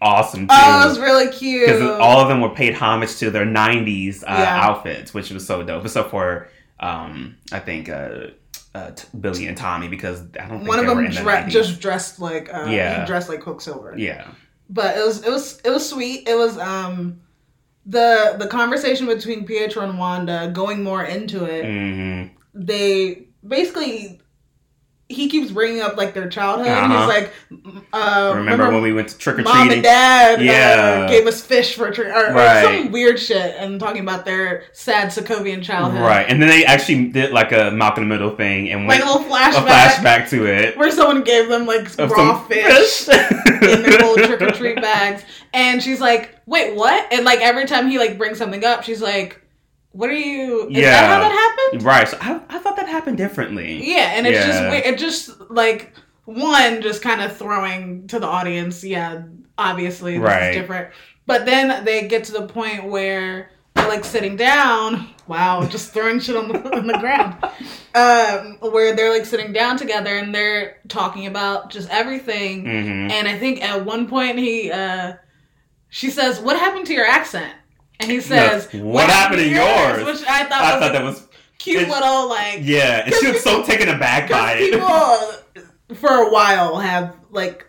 awesome 0.00 0.46
too. 0.46 0.54
Oh, 0.56 0.84
it 0.84 0.88
was 0.88 0.98
really 1.00 1.28
cute. 1.32 1.66
because 1.66 1.82
all 1.98 2.20
of 2.20 2.28
them 2.28 2.40
were 2.40 2.50
paid 2.50 2.74
homage 2.74 3.16
to 3.16 3.30
their 3.30 3.44
90s 3.46 4.22
uh, 4.22 4.26
Yeah. 4.28 4.60
outfits 4.66 5.12
which 5.12 5.30
was 5.30 5.44
so 5.46 5.62
dope 5.64 5.84
except 5.84 6.10
for 6.10 6.48
um, 6.80 7.34
i 7.50 7.58
think 7.58 7.88
uh, 7.88 8.28
uh, 8.74 8.90
t- 8.90 9.06
billy 9.20 9.46
and 9.46 9.56
tommy 9.56 9.88
because 9.88 10.22
i 10.40 10.46
don't 10.46 10.58
think 10.58 10.68
One 10.68 10.78
of 10.78 10.86
them 10.86 11.04
the 11.04 11.10
dre- 11.10 11.42
90s. 11.42 11.48
just 11.50 11.80
dressed 11.80 12.20
like 12.20 12.52
uh, 12.52 12.66
Yeah. 12.68 13.04
dressed 13.06 13.28
like 13.28 13.40
Quicksilver. 13.40 13.94
yeah 13.96 14.28
but 14.70 14.96
it 14.96 15.04
was 15.04 15.22
it 15.26 15.30
was 15.30 15.60
it 15.64 15.70
was 15.70 15.88
sweet. 15.88 16.28
It 16.28 16.36
was 16.36 16.58
um 16.58 17.20
the 17.86 18.36
the 18.38 18.46
conversation 18.46 19.06
between 19.06 19.46
Pietro 19.46 19.82
and 19.88 19.98
Wanda 19.98 20.50
going 20.52 20.82
more 20.82 21.02
into 21.04 21.44
it. 21.46 21.64
hmm 21.64 22.34
They 22.54 23.24
basically 23.46 24.20
he 25.10 25.28
keeps 25.28 25.50
bringing 25.50 25.80
up 25.80 25.96
like 25.96 26.12
their 26.12 26.28
childhood. 26.28 26.68
Uh-huh. 26.68 26.98
He's 26.98 27.08
like, 27.08 27.32
uh, 27.94 28.32
remember, 28.36 28.70
when 28.70 28.82
we 28.82 28.92
went 28.92 29.08
to 29.08 29.16
trick 29.16 29.38
or 29.38 29.42
treat 29.42 29.46
mom 29.54 29.70
and 29.70 29.82
dad 29.82 30.42
Yeah. 30.42 31.04
uh, 31.06 31.08
gave 31.08 31.26
us 31.26 31.40
fish 31.40 31.76
for 31.76 31.90
trick 31.90 32.08
or, 32.08 32.26
or 32.30 32.34
Right. 32.34 32.62
some 32.82 32.92
weird 32.92 33.18
shit 33.18 33.54
and 33.58 33.80
talking 33.80 34.02
about 34.02 34.26
their 34.26 34.64
sad 34.74 35.08
Sokovian 35.08 35.62
childhood. 35.62 36.02
right 36.02 36.26
and 36.28 36.42
then 36.42 36.50
they 36.50 36.64
actually 36.66 37.06
did 37.08 37.32
like 37.32 37.52
a 37.52 37.70
Malcolm 37.70 38.02
in 38.02 38.08
the 38.10 38.14
Middle 38.16 38.36
thing 38.36 38.70
and 38.70 38.86
Like 38.86 39.00
went 39.02 39.10
a 39.10 39.14
little 39.18 39.30
flashback, 39.32 39.56
a 39.56 39.66
flashback, 39.66 40.28
to 40.30 40.44
it 40.46 40.76
where 40.76 40.90
someone 40.90 41.22
gave 41.24 41.48
them 41.48 41.64
like 41.64 41.88
raw 41.98 42.08
some 42.38 42.46
fish. 42.48 43.08
in 43.08 43.82
their 43.82 43.98
little 43.98 44.16
trick 44.16 44.42
or 44.42 44.50
treat 44.50 44.76
bags. 44.80 45.22
And 45.54 45.82
she's 45.82 46.00
like, 46.02 46.36
wait, 46.44 46.74
what? 46.74 47.10
And 47.12 47.24
like 47.24 47.40
every 47.40 47.64
time 47.64 47.88
he 47.88 47.98
like 47.98 48.18
brings 48.18 48.36
something 48.36 48.62
up, 48.62 48.84
she's 48.84 49.00
like, 49.00 49.40
what 49.92 50.10
are 50.10 50.12
you? 50.12 50.68
Is 50.68 50.76
Yeah. 50.76 50.90
that 50.90 51.08
how 51.10 51.20
that 51.20 51.32
happened? 51.32 51.82
right 51.82 52.06
so 52.08 52.18
I, 52.20 52.40
I 52.50 52.58
thought 52.58 52.76
that 52.98 53.04
happened 53.04 53.18
differently 53.18 53.84
Yeah. 53.88 54.12
And 54.16 54.26
it's 54.26 54.44
just, 54.44 54.60
Yeah. 54.60 54.70
weird. 54.70 54.84
it 54.86 54.98
just 54.98 55.30
like, 55.50 55.92
one, 56.24 56.82
just 56.82 57.00
kind 57.02 57.22
of 57.22 57.36
throwing 57.36 58.06
to 58.08 58.18
the 58.18 58.26
audience, 58.26 58.84
yeah, 58.84 59.22
obviously 59.56 60.14
this 60.18 60.22
Right. 60.26 60.50
is 60.50 60.56
different. 60.56 60.88
But 61.26 61.46
then 61.46 61.84
they 61.84 62.08
get 62.08 62.24
to 62.24 62.32
the 62.32 62.46
point 62.46 62.84
where 62.84 63.50
they're 63.74 63.88
like 63.88 64.04
sitting 64.04 64.36
down. 64.36 65.08
Wow, 65.26 65.64
just 65.66 65.92
throwing 65.92 66.20
shit 66.20 66.36
on 66.36 66.48
the 66.48 66.58
on 66.76 66.86
the 66.86 66.98
ground. 66.98 67.36
Um, 67.94 68.58
where 68.60 68.94
they're 68.94 69.10
like 69.10 69.24
sitting 69.24 69.52
down 69.52 69.76
together 69.76 70.18
and 70.18 70.32
they're 70.32 70.76
talking 70.88 71.26
about 71.26 71.70
just 71.70 71.88
everything. 71.90 72.60
hmm 72.64 73.10
And 73.10 73.26
I 73.26 73.36
think 73.36 73.60
at 73.64 73.84
one 73.84 74.06
point 74.06 74.38
he, 74.38 74.70
uh, 74.70 75.14
she 75.88 76.10
says, 76.10 76.38
"What 76.38 76.56
happened 76.58 76.86
to 76.86 76.92
your 76.92 77.06
accent?" 77.06 77.52
And 78.00 78.08
he 78.10 78.20
says, 78.20 78.68
what 78.72 79.10
happened 79.10 79.40
to 79.40 79.48
yours? 79.48 80.04
Which 80.04 80.22
I 80.28 80.44
thought 80.44 80.60
i 80.60 80.74
was 80.76 80.80
thought 80.84 80.92
that 80.92 81.02
was 81.02 81.27
cute 81.58 81.82
it- 81.82 81.88
little 81.88 82.28
like. 82.28 82.58
yeah 82.62 83.04
and 83.04 83.14
she 83.14 83.30
was 83.32 83.42
so 83.42 83.62
taken 83.62 83.88
aback 83.88 84.30
by 84.30 84.52
it 84.54 84.72
people 84.72 85.94
for 85.96 86.10
a 86.10 86.30
while 86.32 86.78
have 86.78 87.16
like 87.30 87.64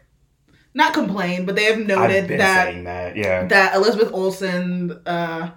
not 0.73 0.93
complained, 0.93 1.45
but 1.47 1.56
they 1.56 1.63
have 1.63 1.80
i've 1.80 1.88
noted 1.88 2.28
been 2.28 2.38
that 2.38 2.67
saying 2.67 2.84
that 2.84 3.15
yeah 3.17 3.45
that 3.47 3.75
Elizabeth 3.75 4.12
Olsen, 4.13 4.91
uh, 5.06 5.49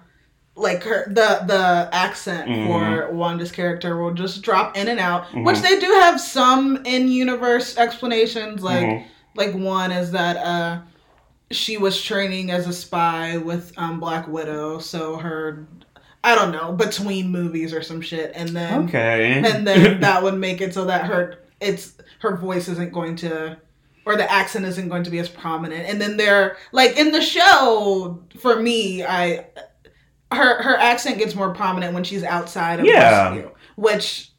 like 0.55 0.83
her 0.83 1.05
the 1.07 1.43
the 1.45 1.89
accent 1.93 2.49
Mhm. 2.49 2.67
for 2.67 3.13
Wanda's 3.13 3.51
character 3.51 3.95
will 4.01 4.13
just 4.13 4.41
drop 4.41 4.75
in 4.75 4.87
and 4.87 4.99
out, 4.99 5.27
Mhm. 5.27 5.45
which 5.45 5.59
they 5.61 5.79
do 5.79 5.85
have 6.01 6.19
some 6.19 6.81
in 6.85 7.07
universe 7.09 7.77
explanations. 7.77 8.63
Like 8.63 8.85
Mhm. 8.85 9.05
like 9.35 9.53
one 9.53 9.91
is 9.91 10.11
that 10.11 10.37
uh, 10.37 10.79
she 11.51 11.77
was 11.77 12.01
training 12.01 12.49
as 12.51 12.67
a 12.67 12.73
spy 12.73 13.37
with 13.37 13.71
um, 13.77 13.99
Black 13.99 14.27
Widow, 14.27 14.79
so 14.79 15.17
her 15.17 15.67
I 16.23 16.35
don't 16.35 16.51
know 16.51 16.71
between 16.71 17.29
movies 17.29 17.73
or 17.73 17.81
some 17.81 18.01
shit, 18.01 18.31
and 18.35 18.49
then 18.49 18.85
okay 18.85 19.41
and 19.45 19.67
then 19.67 19.99
that 20.01 20.23
would 20.23 20.35
make 20.35 20.61
it 20.61 20.73
so 20.73 20.85
that 20.85 21.05
her 21.05 21.39
it's 21.59 21.93
her 22.19 22.37
voice 22.37 22.67
isn't 22.69 22.93
going 22.93 23.15
to 23.17 23.57
or 24.05 24.15
the 24.17 24.29
accent 24.31 24.65
isn't 24.65 24.89
going 24.89 25.03
to 25.03 25.09
be 25.09 25.19
as 25.19 25.29
prominent 25.29 25.87
and 25.87 25.99
then 26.01 26.17
they're 26.17 26.57
like 26.71 26.97
in 26.97 27.11
the 27.11 27.21
show 27.21 28.21
for 28.39 28.61
me 28.61 29.03
i 29.03 29.45
her 30.31 30.61
her 30.63 30.75
accent 30.77 31.17
gets 31.17 31.35
more 31.35 31.53
prominent 31.53 31.93
when 31.93 32.03
she's 32.03 32.23
outside 32.23 32.79
of 32.79 32.85
Yeah. 32.85 33.35
Westview, 33.35 33.51
which 33.75 34.31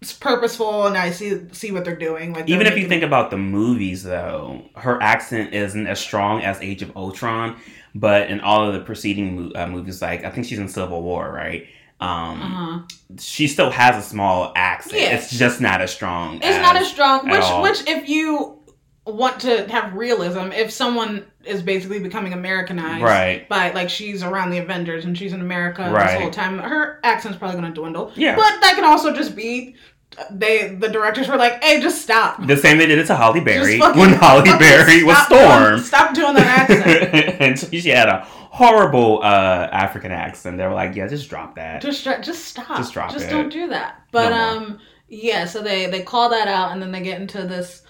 is 0.00 0.12
purposeful 0.12 0.86
and 0.86 0.96
i 0.96 1.10
see 1.10 1.40
see 1.52 1.70
what 1.70 1.84
they're 1.84 1.94
doing 1.96 2.32
like 2.32 2.46
they're 2.46 2.54
Even 2.56 2.66
if 2.66 2.76
you 2.76 2.88
think 2.88 3.02
about 3.04 3.30
the 3.30 3.36
movies, 3.38 4.02
though, 4.02 4.62
her 4.74 5.00
accent 5.02 5.54
isn't 5.54 5.86
as 5.86 6.00
strong 6.00 6.42
as 6.42 6.60
Age 6.60 6.82
of 6.82 6.96
Ultron, 6.96 7.56
but 7.94 8.30
in 8.30 8.40
all 8.40 8.66
of 8.66 8.74
the 8.74 8.80
preceding 8.80 9.36
mo- 9.48 9.52
uh, 9.54 9.66
movies, 9.66 10.00
like 10.02 10.24
I 10.24 10.30
think 10.30 10.46
she's 10.46 10.58
in 10.58 10.68
Civil 10.68 11.02
War, 11.02 11.30
right? 11.32 11.66
Um, 12.00 12.08
uh-huh. 12.42 12.78
She 13.20 13.46
still 13.46 13.70
has 13.70 13.96
a 14.04 14.06
small 14.08 14.52
accent. 14.56 15.00
Yeah. 15.00 15.14
It's 15.16 15.30
just 15.30 15.60
not 15.60 15.80
as 15.80 15.92
strong. 15.92 16.36
it's 16.42 16.58
not 16.58 16.76
as 16.76 16.88
strong 16.88 17.30
which 17.30 17.40
all. 17.42 17.62
which 17.62 17.88
if 17.88 18.08
you 18.08 18.58
want 19.06 19.40
to 19.40 19.68
have 19.68 19.94
realism 19.94 20.52
if 20.52 20.70
someone 20.70 21.24
is 21.44 21.60
basically 21.60 21.98
becoming 21.98 22.32
americanized 22.32 23.02
right. 23.02 23.48
by 23.48 23.72
like 23.72 23.90
she's 23.90 24.22
around 24.22 24.50
the 24.50 24.58
Avengers 24.58 25.04
and 25.04 25.18
she's 25.18 25.32
in 25.32 25.40
America 25.40 25.82
this 25.82 25.92
Right. 25.92 26.20
whole 26.20 26.30
time. 26.30 26.58
Her 26.58 27.00
accent's 27.02 27.36
probably 27.36 27.60
gonna 27.60 27.74
dwindle. 27.74 28.12
Yeah. 28.14 28.36
But 28.36 28.60
that 28.60 28.74
can 28.76 28.84
also 28.84 29.12
just 29.12 29.34
be 29.34 29.74
they 30.30 30.74
the 30.74 30.88
directors 30.88 31.28
were 31.28 31.36
like, 31.36 31.62
hey, 31.64 31.80
just 31.80 32.02
stop. 32.02 32.46
The 32.46 32.56
same 32.56 32.78
they 32.78 32.86
did 32.86 32.98
it 32.98 33.06
to 33.06 33.16
Halle 33.16 33.40
Berry 33.40 33.78
when 33.80 34.10
Halle 34.14 34.42
Berry 34.58 35.02
was 35.04 35.18
Storm. 35.24 35.70
Doing, 35.72 35.82
stop 35.82 36.14
doing 36.14 36.34
that 36.34 36.70
accent. 36.70 37.36
and 37.40 37.58
so 37.58 37.68
she 37.70 37.88
had 37.88 38.08
a 38.08 38.24
horrible 38.24 39.22
uh, 39.22 39.68
African 39.72 40.12
accent. 40.12 40.58
They 40.58 40.66
were 40.66 40.74
like, 40.74 40.94
"Yeah, 40.94 41.06
just 41.08 41.28
drop 41.30 41.56
that." 41.56 41.80
just 41.82 42.04
just 42.04 42.44
stop. 42.44 42.76
Just 42.76 42.92
drop 42.92 43.10
Just 43.12 43.26
it. 43.26 43.30
don't 43.30 43.50
do 43.50 43.68
that. 43.68 44.02
But 44.10 44.30
No 44.30 44.36
um 44.36 44.78
yeah, 45.08 45.44
so 45.44 45.62
they 45.62 45.86
they 45.86 46.02
call 46.02 46.30
that 46.30 46.48
out 46.48 46.72
and 46.72 46.80
then 46.82 46.92
they 46.92 47.02
get 47.02 47.20
into 47.20 47.46
this 47.46 47.82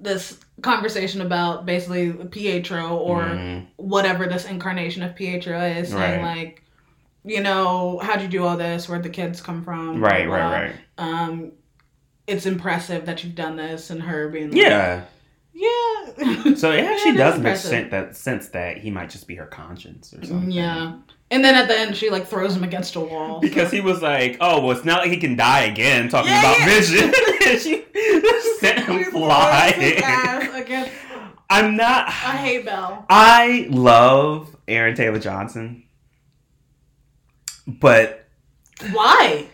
this 0.00 0.38
conversation 0.62 1.20
about 1.22 1.66
basically 1.66 2.12
Pietro 2.12 2.96
or 2.96 3.22
Mhm. 3.22 3.66
whatever 3.76 4.26
this 4.26 4.44
incarnation 4.44 5.02
of 5.02 5.14
Pietro 5.16 5.60
is 5.60 5.88
saying 5.90 6.22
Right. 6.22 6.36
like 6.38 6.62
you 7.24 7.42
know, 7.42 7.98
how'd 8.02 8.22
you 8.22 8.28
do 8.28 8.44
all 8.44 8.56
this? 8.56 8.88
Where'd 8.88 9.02
the 9.02 9.10
kids 9.10 9.40
come 9.42 9.62
from? 9.62 10.00
Right, 10.00 10.26
Blah, 10.26 10.36
right, 10.36 10.62
right. 10.62 10.74
um 10.98 11.52
it's 12.28 12.46
impressive 12.46 13.06
that 13.06 13.24
you've 13.24 13.34
done 13.34 13.56
this 13.56 13.90
and 13.90 14.02
her 14.02 14.28
being 14.28 14.50
like, 14.52 14.60
Yeah. 14.60 15.04
yeah 15.52 16.54
So 16.54 16.70
it 16.72 16.84
actually 16.84 17.12
Yeah, 17.12 17.30
does 17.30 17.40
make 17.40 17.56
sense 17.56 17.90
that 17.90 18.16
sense 18.16 18.48
that 18.50 18.76
he 18.78 18.90
might 18.90 19.10
just 19.10 19.26
be 19.26 19.34
her 19.36 19.46
conscience 19.46 20.12
or 20.14 20.24
something. 20.24 20.50
yeah 20.50 20.96
and 21.30 21.44
then 21.44 21.54
at 21.54 21.68
the 21.68 21.78
end 21.78 21.96
she 21.96 22.08
like 22.10 22.26
throws 22.26 22.54
him 22.56 22.64
against 22.64 22.96
a 22.96 23.00
wall 23.00 23.40
Because 23.48 23.70
he 23.70 23.80
was 23.80 24.00
like, 24.02 24.36
"Oh, 24.40 24.60
well, 24.62 24.76
it's 24.76 24.84
not 24.84 25.00
like 25.02 25.10
he 25.10 25.18
can 25.18 25.36
die 25.36 25.64
again." 25.64 26.08
Talking 26.08 26.30
Yeah, 26.30 26.40
about 26.40 26.58
yeah. 26.58 26.66
Vision, 26.66 27.12
she 27.58 27.84
sent 28.60 28.78
him 28.80 28.98
She 28.98 29.04
throws 29.04 29.74
his 29.74 30.00
flying. 30.00 30.54
against- 30.62 30.92
I'm 31.50 31.76
not. 31.76 32.06
I 32.08 32.36
hate 32.36 32.64
Belle. 32.66 33.04
I 33.10 33.66
love 33.70 34.54
Aaron 34.66 34.94
Taylor 34.94 35.18
Johnson, 35.18 35.84
but 37.66 38.26
Why? 38.92 39.46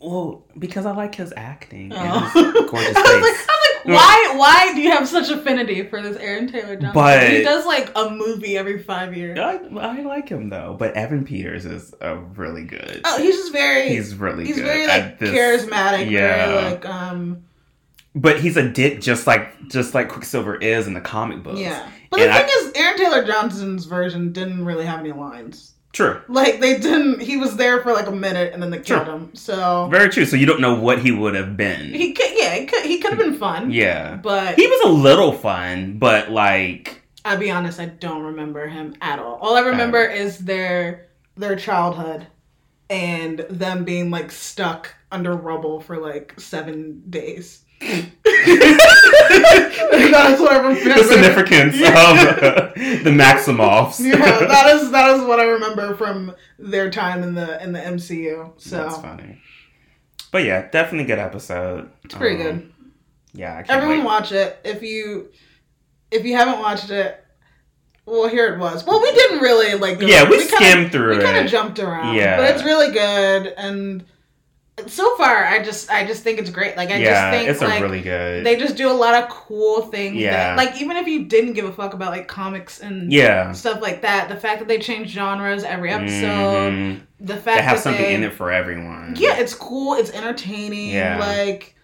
Well, 0.00 0.44
because 0.58 0.86
I 0.86 0.92
like 0.92 1.14
his 1.14 1.32
acting 1.36 1.92
Oh. 1.94 2.20
his 2.32 2.42
gorgeous 2.70 2.96
I 2.96 3.00
was 3.00 3.22
like, 3.22 3.34
face. 3.34 3.46
I 3.48 3.52
was 3.52 3.84
like, 3.84 3.96
why? 3.96 4.34
Why 4.36 4.72
do 4.74 4.80
you 4.80 4.90
have 4.90 5.08
such 5.08 5.30
affinity 5.30 5.82
for 5.88 6.00
this 6.02 6.16
Aaron 6.18 6.46
Taylor 6.46 6.74
Johnson? 6.76 6.92
But- 6.94 7.30
he 7.30 7.42
does 7.42 7.64
like 7.66 7.90
a 7.96 8.10
movie 8.10 8.56
every 8.56 8.82
five 8.82 9.16
years. 9.16 9.38
I, 9.38 9.56
I 9.76 10.00
like 10.02 10.28
him 10.28 10.50
though, 10.50 10.76
but 10.78 10.94
Evan 10.94 11.24
Peters 11.24 11.64
is 11.64 11.94
a 12.00 12.16
really 12.16 12.64
good. 12.64 13.00
Oh, 13.04 13.18
he's 13.22 13.36
just 13.36 13.52
very. 13.52 13.88
he's 13.88 14.14
really 14.14 14.46
he's 14.46 14.58
very 14.58 14.86
like 14.86 15.18
this- 15.18 15.30
charismatic. 15.30 16.10
Yeah. 16.10 16.46
Very 16.46 16.70
like 16.72 16.88
um. 16.88 17.44
but 18.14 18.40
he's 18.40 18.56
a 18.56 18.68
dick, 18.68 19.00
just 19.00 19.26
like 19.26 19.68
just 19.68 19.94
like 19.94 20.08
Quicksilver 20.08 20.56
is 20.56 20.86
in 20.86 20.94
the 20.94 21.00
comic 21.00 21.42
books. 21.42 21.58
Yeah. 21.60 21.88
But 22.10 22.20
And 22.20 22.30
the 22.30 22.34
I- 22.34 22.42
thing 22.42 22.50
is, 22.66 22.72
Aaron 22.76 22.96
Taylor 22.98 23.24
Johnson's 23.24 23.84
version 23.86 24.32
didn't 24.32 24.64
really 24.64 24.84
have 24.86 25.00
any 25.00 25.12
lines. 25.12 25.72
True, 25.92 26.20
Like 26.28 26.60
they 26.60 26.78
didn't. 26.78 27.20
He 27.20 27.36
was 27.36 27.56
there 27.56 27.82
for 27.82 27.92
like 27.92 28.06
a 28.06 28.12
minute 28.12 28.52
and 28.52 28.62
then 28.62 28.70
they 28.70 28.78
killed 28.80 29.06
Sure. 29.06 29.14
him. 29.16 29.34
So 29.34 29.88
very 29.90 30.08
true. 30.08 30.24
So 30.24 30.36
you 30.36 30.46
don't 30.46 30.60
know 30.60 30.74
what 30.78 31.00
he 31.00 31.10
would 31.12 31.34
have 31.34 31.56
been. 31.56 31.92
he 31.94 32.12
could. 32.12 32.30
Yeah, 32.36 32.54
he 32.54 32.66
could. 32.66 32.84
He 32.84 32.98
could 32.98 33.10
have 33.10 33.18
been 33.18 33.38
fun. 33.38 33.70
yeah, 33.70 34.16
But 34.16 34.56
he 34.56 34.66
was 34.66 34.80
a 34.84 34.88
little 34.90 35.32
fun, 35.32 35.98
but 35.98 36.30
like 36.30 37.02
I'll 37.24 37.38
be 37.38 37.50
honest, 37.50 37.78
I 37.80 37.86
don't 37.86 38.22
remember 38.22 38.68
him 38.68 38.94
at 39.00 39.18
all. 39.18 39.36
All 39.42 39.56
I 39.56 39.60
remember 39.60 40.08
uh. 40.08 40.14
is 40.14 40.38
their 40.38 41.08
their 41.36 41.56
childhood 41.56 42.26
and 42.90 43.40
them 43.50 43.84
being 43.84 44.10
like 44.10 44.30
stuck 44.30 44.94
under 45.12 45.34
rubble 45.34 45.80
for 45.80 45.98
like 45.98 46.34
seven 46.38 47.02
days. 47.10 47.64
That's 50.10 50.40
what 50.40 50.52
I 50.52 50.58
remember. 50.58 50.94
the 50.94 51.04
significance 51.04 51.74
of 51.74 53.04
the 53.04 53.10
Maximoffs. 53.10 54.00
yeah, 54.00 54.16
that 54.16 54.74
is 54.76 54.90
that 54.90 55.16
is 55.16 55.22
what 55.24 55.40
I 55.40 55.44
remember 55.44 55.94
from 55.96 56.34
their 56.58 56.90
time 56.90 57.22
in 57.22 57.34
the 57.34 57.62
in 57.62 57.72
the 57.72 57.80
MCU. 57.80 58.52
So 58.60 58.76
That's 58.84 58.98
funny. 58.98 59.40
But 60.30 60.44
yeah, 60.44 60.68
definitely 60.70 61.06
good 61.06 61.18
episode. 61.18 61.90
it's 62.04 62.14
pretty 62.14 62.36
Um, 62.36 62.42
good. 62.42 62.72
Yeah, 63.32 63.52
I 63.52 63.62
can't 63.62 63.70
Everyone 63.70 63.98
wait. 63.98 64.04
watch 64.04 64.32
it. 64.32 64.58
If 64.64 64.82
you 64.82 65.28
if 66.10 66.24
you 66.24 66.36
haven't 66.36 66.58
watched 66.60 66.90
it, 66.90 67.22
well 68.06 68.28
here 68.28 68.52
it 68.54 68.58
was. 68.58 68.84
Well, 68.84 69.00
we 69.00 69.12
didn't 69.12 69.40
really 69.40 69.74
like. 69.78 70.00
Yeah, 70.00 70.28
we, 70.28 70.38
kinda- 70.38 70.56
skimmed 70.56 70.92
through 70.92 71.16
we 71.18 71.22
kind 71.22 71.38
of 71.38 71.50
jumped 71.50 71.78
around 71.78 72.14
Yeah. 72.16 72.36
but 72.36 72.50
it's 72.54 72.64
really 72.64 72.92
good 72.92 73.54
and 73.56 74.04
so 74.86 75.16
far 75.16 75.44
i 75.44 75.62
just 75.62 75.90
i 75.90 76.06
just 76.06 76.22
think 76.22 76.38
it's 76.38 76.50
great 76.50 76.76
like 76.76 76.90
i 76.90 76.96
yeah, 76.96 77.30
just 77.30 77.38
think 77.38 77.48
it's 77.50 77.60
like 77.60 77.82
really 77.82 78.00
good. 78.00 78.44
they 78.46 78.56
just 78.56 78.76
do 78.76 78.90
a 78.90 78.92
lot 78.92 79.14
of 79.22 79.28
cool 79.28 79.82
things 79.82 80.16
Yeah. 80.16 80.54
that, 80.54 80.56
like 80.56 80.80
even 80.80 80.96
if 80.96 81.06
you 81.06 81.24
didn't 81.24 81.54
give 81.54 81.64
a 81.64 81.72
fuck 81.72 81.94
about 81.94 82.12
like 82.12 82.28
comics 82.28 82.80
and 82.80 83.12
yeah. 83.12 83.52
stuff 83.52 83.80
like 83.82 84.02
that 84.02 84.28
the 84.28 84.36
fact 84.36 84.58
that 84.60 84.68
they 84.68 84.78
change 84.78 85.08
genres 85.10 85.64
every 85.64 85.90
episode 85.90 86.72
Mhm. 86.72 87.00
the 87.20 87.34
fact 87.34 87.44
that 87.44 87.56
They 87.56 87.62
have 87.62 87.76
that 87.78 87.82
something 87.82 88.02
they, 88.02 88.14
in 88.14 88.22
it 88.24 88.32
for 88.34 88.50
everyone. 88.52 89.14
yeah 89.18 89.36
it's 89.38 89.54
cool 89.54 89.94
it's 89.94 90.10
entertaining 90.12 90.90
Yeah. 90.90 91.18
like 91.18 91.74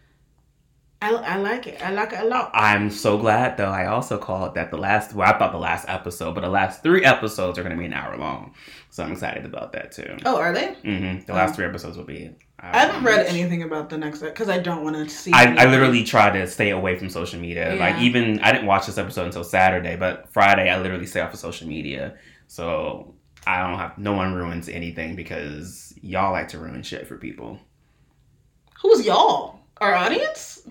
I, 1.02 1.11
I 1.12 1.37
like 1.37 1.66
it 1.66 1.83
i 1.85 1.90
like 1.90 2.12
it 2.14 2.20
a 2.20 2.24
lot 2.24 2.50
I'm 2.54 2.88
so 2.90 3.18
glad 3.18 3.59
though. 3.59 3.68
I 3.70 3.87
also 3.87 4.16
called 4.16 4.54
that 4.54 4.70
the 4.70 4.78
last. 4.78 5.12
Well, 5.14 5.28
I 5.28 5.37
thought 5.38 5.52
the 5.52 5.59
last 5.59 5.85
episode, 5.87 6.35
but 6.35 6.40
the 6.40 6.48
last 6.48 6.83
three 6.83 7.04
episodes 7.04 7.59
are 7.59 7.62
going 7.62 7.74
to 7.74 7.78
be 7.78 7.85
an 7.85 7.92
hour 7.92 8.16
long. 8.16 8.54
So 8.88 9.02
I'm 9.04 9.12
excited 9.12 9.44
about 9.44 9.72
that 9.72 9.92
too. 9.92 10.16
oh 10.24 10.37
are 10.38 10.54
they 10.54 10.72
hmm 10.74 11.18
The 11.26 11.33
Oh. 11.33 11.35
last 11.35 11.57
three 11.57 11.66
episodes 11.66 11.98
will 11.98 12.04
be. 12.07 12.30
I 12.72 12.79
haven't 12.79 13.05
read 13.05 13.27
anything 13.27 13.62
about 13.62 13.90
the 13.90 13.98
next 13.98 14.18
episode 14.18 14.33
because 14.33 14.48
i 14.48 14.59
don't 14.59 14.83
want 14.85 14.96
to 14.96 15.09
see 15.09 15.33
I, 15.33 15.55
I 15.57 15.64
literally 15.66 16.03
try 16.05 16.31
to 16.31 16.46
stay 16.46 16.70
away 16.70 16.96
from 16.98 17.11
social 17.11 17.40
media. 17.40 17.77
Like 17.79 17.96
even 18.00 18.38
I 18.40 18.53
didn't 18.53 18.66
watch 18.66 18.87
this 18.87 18.98
episode 18.98 19.27
until 19.27 19.44
Saturday, 19.44 19.96
but 19.96 20.33
Friday 20.33 20.70
I 20.70 20.81
literally 20.81 21.07
stay 21.07 21.20
off 21.20 21.33
of 21.35 21.38
social 21.38 21.68
media. 21.68 22.16
So 22.46 23.14
I 23.46 23.61
don't 23.66 23.79
have 23.79 23.98
no 23.98 24.12
one 24.14 24.35
ruins 24.35 24.68
anything 24.68 25.14
because 25.16 25.92
y'all 26.00 26.33
like 26.33 26.48
to 26.48 26.59
ruin 26.59 26.83
shit 26.83 27.07
for 27.07 27.16
people. 27.18 27.59
who's 28.81 29.05
y'all 29.05 29.61
our 29.81 29.94
audience 29.94 30.62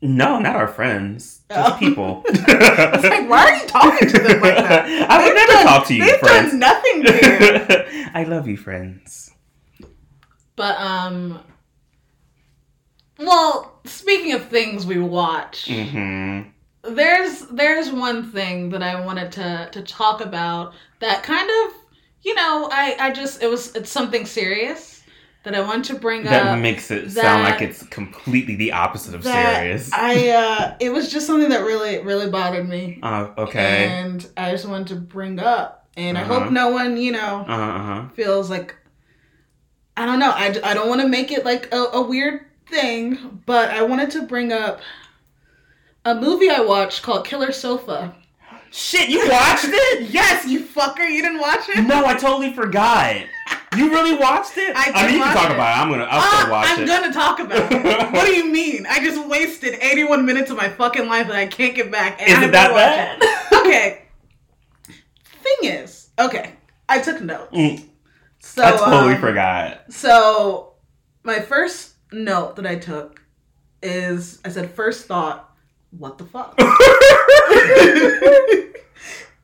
No, 0.00 0.38
not 0.38 0.56
our 0.56 0.68
friends, 0.68 1.42
just 1.50 1.74
Oh. 1.74 1.78
people. 1.78 2.24
Like, 2.48 3.28
why 3.28 3.44
are 3.50 3.56
you 3.56 3.66
talking 3.66 4.08
to 4.08 4.18
them 4.18 4.40
like 4.40 4.56
that? 4.56 4.86
I 5.10 5.24
would 5.24 5.34
never 5.34 5.52
done- 5.52 5.66
talk 5.66 5.86
to 5.88 5.94
you, 5.94 6.04
They've 6.04 6.18
friends. 6.20 6.50
done 6.50 6.58
nothing 6.60 7.02
to 7.04 7.12
you. 7.12 8.08
I 8.14 8.24
love 8.24 8.46
you, 8.48 8.56
friends. 8.56 9.30
But 10.58 10.76
um, 10.80 11.40
well, 13.18 13.80
speaking 13.84 14.32
of 14.32 14.48
things 14.48 14.84
we 14.86 14.98
watch, 14.98 15.66
hmm 15.68 16.42
there's 16.82 17.40
there's 17.48 17.90
one 17.90 18.30
thing 18.30 18.70
that 18.70 18.82
I 18.82 19.04
wanted 19.04 19.32
to 19.32 19.68
to 19.72 19.82
talk 19.82 20.20
about 20.20 20.74
that 21.00 21.22
kind 21.22 21.48
of, 21.48 21.74
you 22.22 22.34
know, 22.34 22.68
I 22.72 22.96
I 22.98 23.10
just 23.12 23.42
it 23.42 23.48
was 23.48 23.74
it's 23.76 23.90
something 23.90 24.24
serious 24.26 25.02
that 25.44 25.54
I 25.54 25.60
want 25.60 25.84
to 25.86 25.94
bring 25.96 26.24
That 26.24 26.42
up. 26.46 26.50
That 26.52 26.58
makes 26.60 26.90
it 26.90 27.04
that- 27.04 27.10
sound 27.10 27.42
like 27.44 27.60
it's 27.62 27.82
completely 27.86 28.56
the 28.56 28.72
opposite 28.72 29.14
of 29.14 29.22
serious. 29.24 29.90
I 29.92 30.30
uh, 30.30 30.74
it 30.80 30.90
was 30.90 31.10
just 31.10 31.26
something 31.26 31.50
that 31.50 31.60
really 31.64 31.98
really 32.02 32.30
bothered 32.30 32.68
me, 32.68 32.98
uh, 33.02 33.30
okay. 33.38 33.86
and 33.86 34.26
I 34.36 34.50
just 34.52 34.66
wanted 34.66 34.88
to 34.88 34.96
bring 34.96 35.40
up, 35.40 35.88
and 35.96 36.16
I 36.16 36.22
Uh-huh. 36.22 36.40
hope 36.40 36.52
no 36.52 36.70
one 36.70 36.96
you 36.96 37.12
know 37.12 37.44
Uh 37.46 37.56
huh. 37.56 37.62
Uh-huh. 37.78 38.08
feels 38.14 38.48
like 38.50 38.74
I 39.98 40.06
don't 40.06 40.18
know. 40.18 40.30
I, 40.30 40.54
I 40.62 40.74
don't 40.74 40.88
want 40.88 41.00
to 41.00 41.08
make 41.08 41.32
it 41.32 41.44
like 41.44 41.72
a, 41.72 41.76
a 41.94 42.00
weird 42.02 42.46
thing, 42.68 43.42
but 43.46 43.70
I 43.70 43.82
wanted 43.82 44.10
to 44.12 44.22
bring 44.22 44.52
up 44.52 44.80
a 46.04 46.14
movie 46.14 46.48
I 46.50 46.60
watched 46.60 47.02
called 47.02 47.26
Killer 47.26 47.52
Sofa. 47.52 48.14
Shit, 48.70 49.08
you 49.08 49.28
watched 49.28 49.64
it? 49.66 50.10
Yes, 50.10 50.46
you 50.46 50.60
fucker, 50.60 51.08
you 51.10 51.22
didn't 51.22 51.40
watch 51.40 51.68
it? 51.70 51.82
No, 51.86 52.04
I 52.04 52.14
totally 52.14 52.52
forgot. 52.52 53.16
You 53.76 53.90
really 53.90 54.14
watched 54.16 54.56
it? 54.56 54.74
I 54.76 54.92
I 54.94 55.06
mean, 55.06 55.16
you 55.16 55.22
can 55.24 55.34
talk 55.34 55.50
it. 55.50 55.54
about 55.54 55.76
it. 55.76 55.80
I'm 55.82 55.90
gonna. 55.90 56.04
I'll 56.04 56.20
Ah, 56.20 56.38
still 56.40 56.50
watch 56.50 56.68
I'm 56.70 56.82
it. 56.82 56.86
gonna 56.86 57.12
talk 57.12 57.40
about 57.40 57.72
it. 57.72 58.12
what 58.12 58.26
do 58.26 58.32
you 58.32 58.44
mean? 58.50 58.86
I 58.88 59.02
just 59.02 59.26
wasted 59.28 59.74
81 59.80 60.24
minutes 60.24 60.50
of 60.50 60.56
my 60.56 60.68
fucking 60.68 61.06
life 61.08 61.26
that 61.28 61.36
I 61.36 61.46
can't 61.46 61.74
get 61.74 61.90
back. 61.90 62.20
And 62.20 62.30
Is 62.30 62.48
it 62.48 62.52
that 62.52 62.72
bad? 62.72 63.18
it. 63.20 63.52
okay. 63.66 64.02
Thing 65.42 65.70
is, 65.70 66.10
okay, 66.18 66.52
I 66.88 67.00
took 67.00 67.20
notes. 67.20 67.52
Mm, 67.54 67.87
So 68.40 68.62
I 68.62 68.72
totally 68.72 69.14
um, 69.14 69.20
forgot. 69.20 69.92
So, 69.92 70.74
my 71.24 71.40
first 71.40 71.94
note 72.12 72.56
that 72.56 72.66
I 72.66 72.76
took 72.76 73.22
is 73.82 74.40
I 74.44 74.48
said, 74.48 74.70
first 74.70 75.06
thought, 75.06 75.54
what 75.90 76.18
the 76.18 76.24
fuck? 76.24 76.54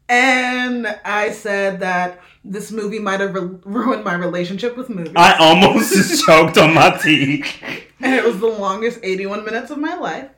and 0.09 0.87
I 1.05 1.33
said 1.33 1.81
that 1.81 2.21
this 2.45 2.71
movie 2.71 2.99
might 2.99 3.21
have 3.21 3.35
re- 3.35 3.59
ruined 3.65 4.05
my 4.05 4.15
relationship 4.15 4.77
with 4.77 4.91
movies. 4.91 5.15
I 5.17 5.37
almost 5.39 5.95
just 5.95 6.25
choked 6.27 6.59
on 6.59 6.75
my 6.75 6.99
tea. 7.03 7.45
and 8.01 8.15
it 8.15 8.25
was 8.25 8.41
the 8.41 8.47
longest 8.47 9.01
81 9.03 9.45
minutes 9.45 9.71
of 9.71 9.79
my 9.79 9.95
life. 9.95 10.29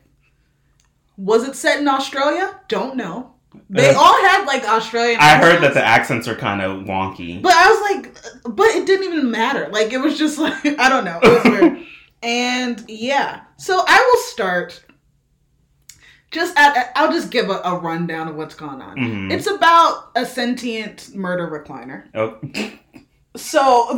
Was 1.16 1.48
it 1.48 1.56
set 1.56 1.80
in 1.80 1.88
Australia? 1.88 2.60
Don't 2.68 2.96
know. 2.96 3.35
They 3.70 3.90
Uh, 3.90 3.98
all 3.98 4.14
had 4.28 4.44
like 4.46 4.64
Australian. 4.64 5.20
I 5.20 5.36
heard 5.38 5.62
that 5.62 5.74
the 5.74 5.84
accents 5.84 6.28
are 6.28 6.34
kind 6.36 6.62
of 6.62 6.82
wonky. 6.84 7.40
But 7.42 7.52
I 7.54 7.68
was 7.70 7.80
like, 7.90 8.54
but 8.56 8.66
it 8.68 8.86
didn't 8.86 9.12
even 9.12 9.30
matter. 9.30 9.68
Like 9.70 9.92
it 9.92 9.98
was 9.98 10.18
just 10.18 10.38
like 10.46 10.64
I 10.78 10.88
don't 10.88 11.04
know. 11.04 11.18
It 11.22 11.44
was 11.44 11.44
weird. 11.60 11.78
and 12.22 12.84
yeah, 12.88 13.40
so 13.56 13.82
I 13.86 14.10
will 14.12 14.22
start. 14.22 14.82
Just 16.32 16.58
at, 16.58 16.90
I'll 16.96 17.12
just 17.12 17.30
give 17.30 17.48
a, 17.50 17.60
a 17.64 17.78
rundown 17.78 18.28
of 18.28 18.34
what's 18.36 18.54
going 18.54 18.82
on. 18.82 18.96
Mhm. 18.96 19.32
It's 19.32 19.46
about 19.46 20.10
a 20.16 20.26
sentient 20.26 21.14
murder 21.14 21.46
recliner. 21.48 22.04
Oh, 22.14 22.38
So 23.36 23.88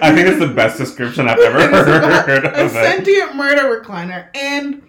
I 0.00 0.12
think 0.14 0.28
it's 0.28 0.38
the 0.38 0.52
best 0.54 0.76
description 0.78 1.26
I've 1.28 1.38
ever 1.38 1.60
heard 1.60 2.44
a 2.44 2.68
sentient 2.68 3.34
murder 3.36 3.80
recliner, 3.80 4.28
and 4.36 4.82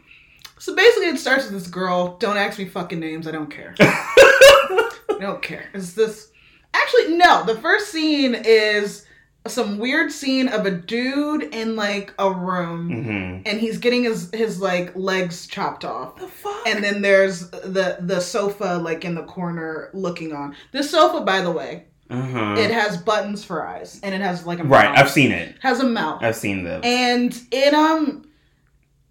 so 0.60 0.76
basically 0.76 1.08
it 1.10 1.17
starts 1.17 1.45
with 1.45 1.54
this 1.54 1.67
girl. 1.67 2.17
Don't 2.17 2.38
ask 2.38 2.60
me 2.60 2.65
fucking 2.65 3.00
names. 3.00 3.28
I 3.28 3.32
don't 3.32 3.50
care. 3.50 3.76
I 3.80 4.91
don't 5.19 5.41
care. 5.41 5.69
Is 5.74 5.95
this 5.95 6.32
actually 6.74 7.15
no? 7.17 7.43
The 7.45 7.56
first 7.56 7.91
scene 7.91 8.36
is 8.36 9.06
some 9.48 9.80
weird 9.80 10.12
scene 10.12 10.50
of 10.50 10.65
a 10.65 10.72
dude 10.72 11.43
in 11.56 11.76
like 11.76 12.13
a 12.19 12.32
room, 12.32 13.04
hmm 13.04 13.30
and 13.45 13.60
he's 13.60 13.78
getting 13.78 14.04
his 14.04 14.30
his 14.34 14.62
like 14.62 14.93
legs 14.95 15.48
chopped 15.48 15.86
off. 15.86 16.17
The 16.17 16.28
fuck? 16.28 16.67
And 16.67 16.84
then 16.84 17.02
there's 17.02 17.50
the 17.50 17.98
the 18.02 18.19
sofa 18.19 18.80
like 18.84 19.06
in 19.06 19.15
the 19.15 19.24
corner 19.24 19.89
looking 19.93 20.34
on. 20.34 20.56
This 20.72 20.91
sofa, 20.91 21.22
by 21.22 21.41
the 21.41 21.52
way, 21.52 21.86
uh-huh. 22.10 22.56
it 22.58 22.69
has 22.72 22.98
buttons 22.98 23.43
for 23.45 23.65
eyes, 23.65 24.00
and 24.04 24.13
it 24.13 24.22
has 24.22 24.45
like 24.45 24.60
a 24.60 24.63
right. 24.65 24.98
I've 24.98 25.10
seen 25.10 25.32
it. 25.32 25.56
has 25.62 25.80
a 25.80 25.88
mouth, 25.88 26.22
I've 26.22 26.36
seen 26.36 26.63
the. 26.65 26.82
and 26.84 27.39
it 27.52 27.74
um, 27.74 28.28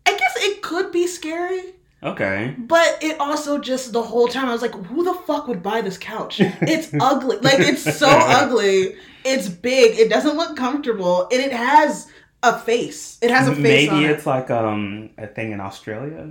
I 0.08 0.16
guess 0.16 0.36
it 0.38 0.62
could 0.62 0.90
be 0.90 1.06
scary. 1.06 1.74
Okay. 2.02 2.54
But 2.56 2.98
it 3.02 3.18
also 3.20 3.58
just 3.58 3.92
the 3.92 4.02
whole 4.02 4.28
time 4.28 4.48
I 4.48 4.52
was 4.52 4.62
like, 4.62 4.74
who 4.86 5.04
the 5.04 5.14
fuck 5.14 5.48
would 5.48 5.62
buy 5.62 5.80
this 5.82 5.98
couch? 5.98 6.40
It's 6.40 6.90
ugly. 7.00 7.38
Like 7.38 7.58
it's 7.58 7.98
so 7.98 8.08
ugly. 8.08 8.94
It's 9.24 9.48
big. 9.48 9.98
It 9.98 10.08
doesn't 10.08 10.36
look 10.36 10.56
comfortable. 10.56 11.28
And 11.30 11.40
it 11.42 11.52
has 11.52 12.08
a 12.42 12.58
face. 12.58 13.18
It 13.20 13.30
has 13.30 13.48
a 13.48 13.54
face 13.54 13.62
Maybe 13.62 13.88
on 13.90 14.04
it. 14.04 14.10
it's 14.12 14.26
like 14.26 14.50
um 14.50 15.10
a 15.18 15.26
thing 15.26 15.52
in 15.52 15.60
Australia. 15.60 16.28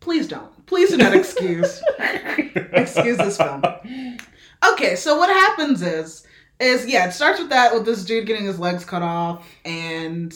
Please 0.00 0.28
don't. 0.28 0.66
Please 0.66 0.90
do 0.90 0.98
not 0.98 1.14
excuse 1.14 1.80
excuse 1.98 3.16
this 3.16 3.38
film. 3.38 3.62
Okay, 4.72 4.96
so 4.96 5.16
what 5.16 5.30
happens 5.30 5.80
is 5.80 6.26
is 6.60 6.86
yeah, 6.86 7.06
it 7.08 7.12
starts 7.12 7.38
with 7.38 7.50
that 7.50 7.72
with 7.72 7.86
this 7.86 8.04
dude 8.04 8.26
getting 8.26 8.44
his 8.44 8.58
legs 8.58 8.84
cut 8.84 9.02
off 9.02 9.46
and 9.64 10.34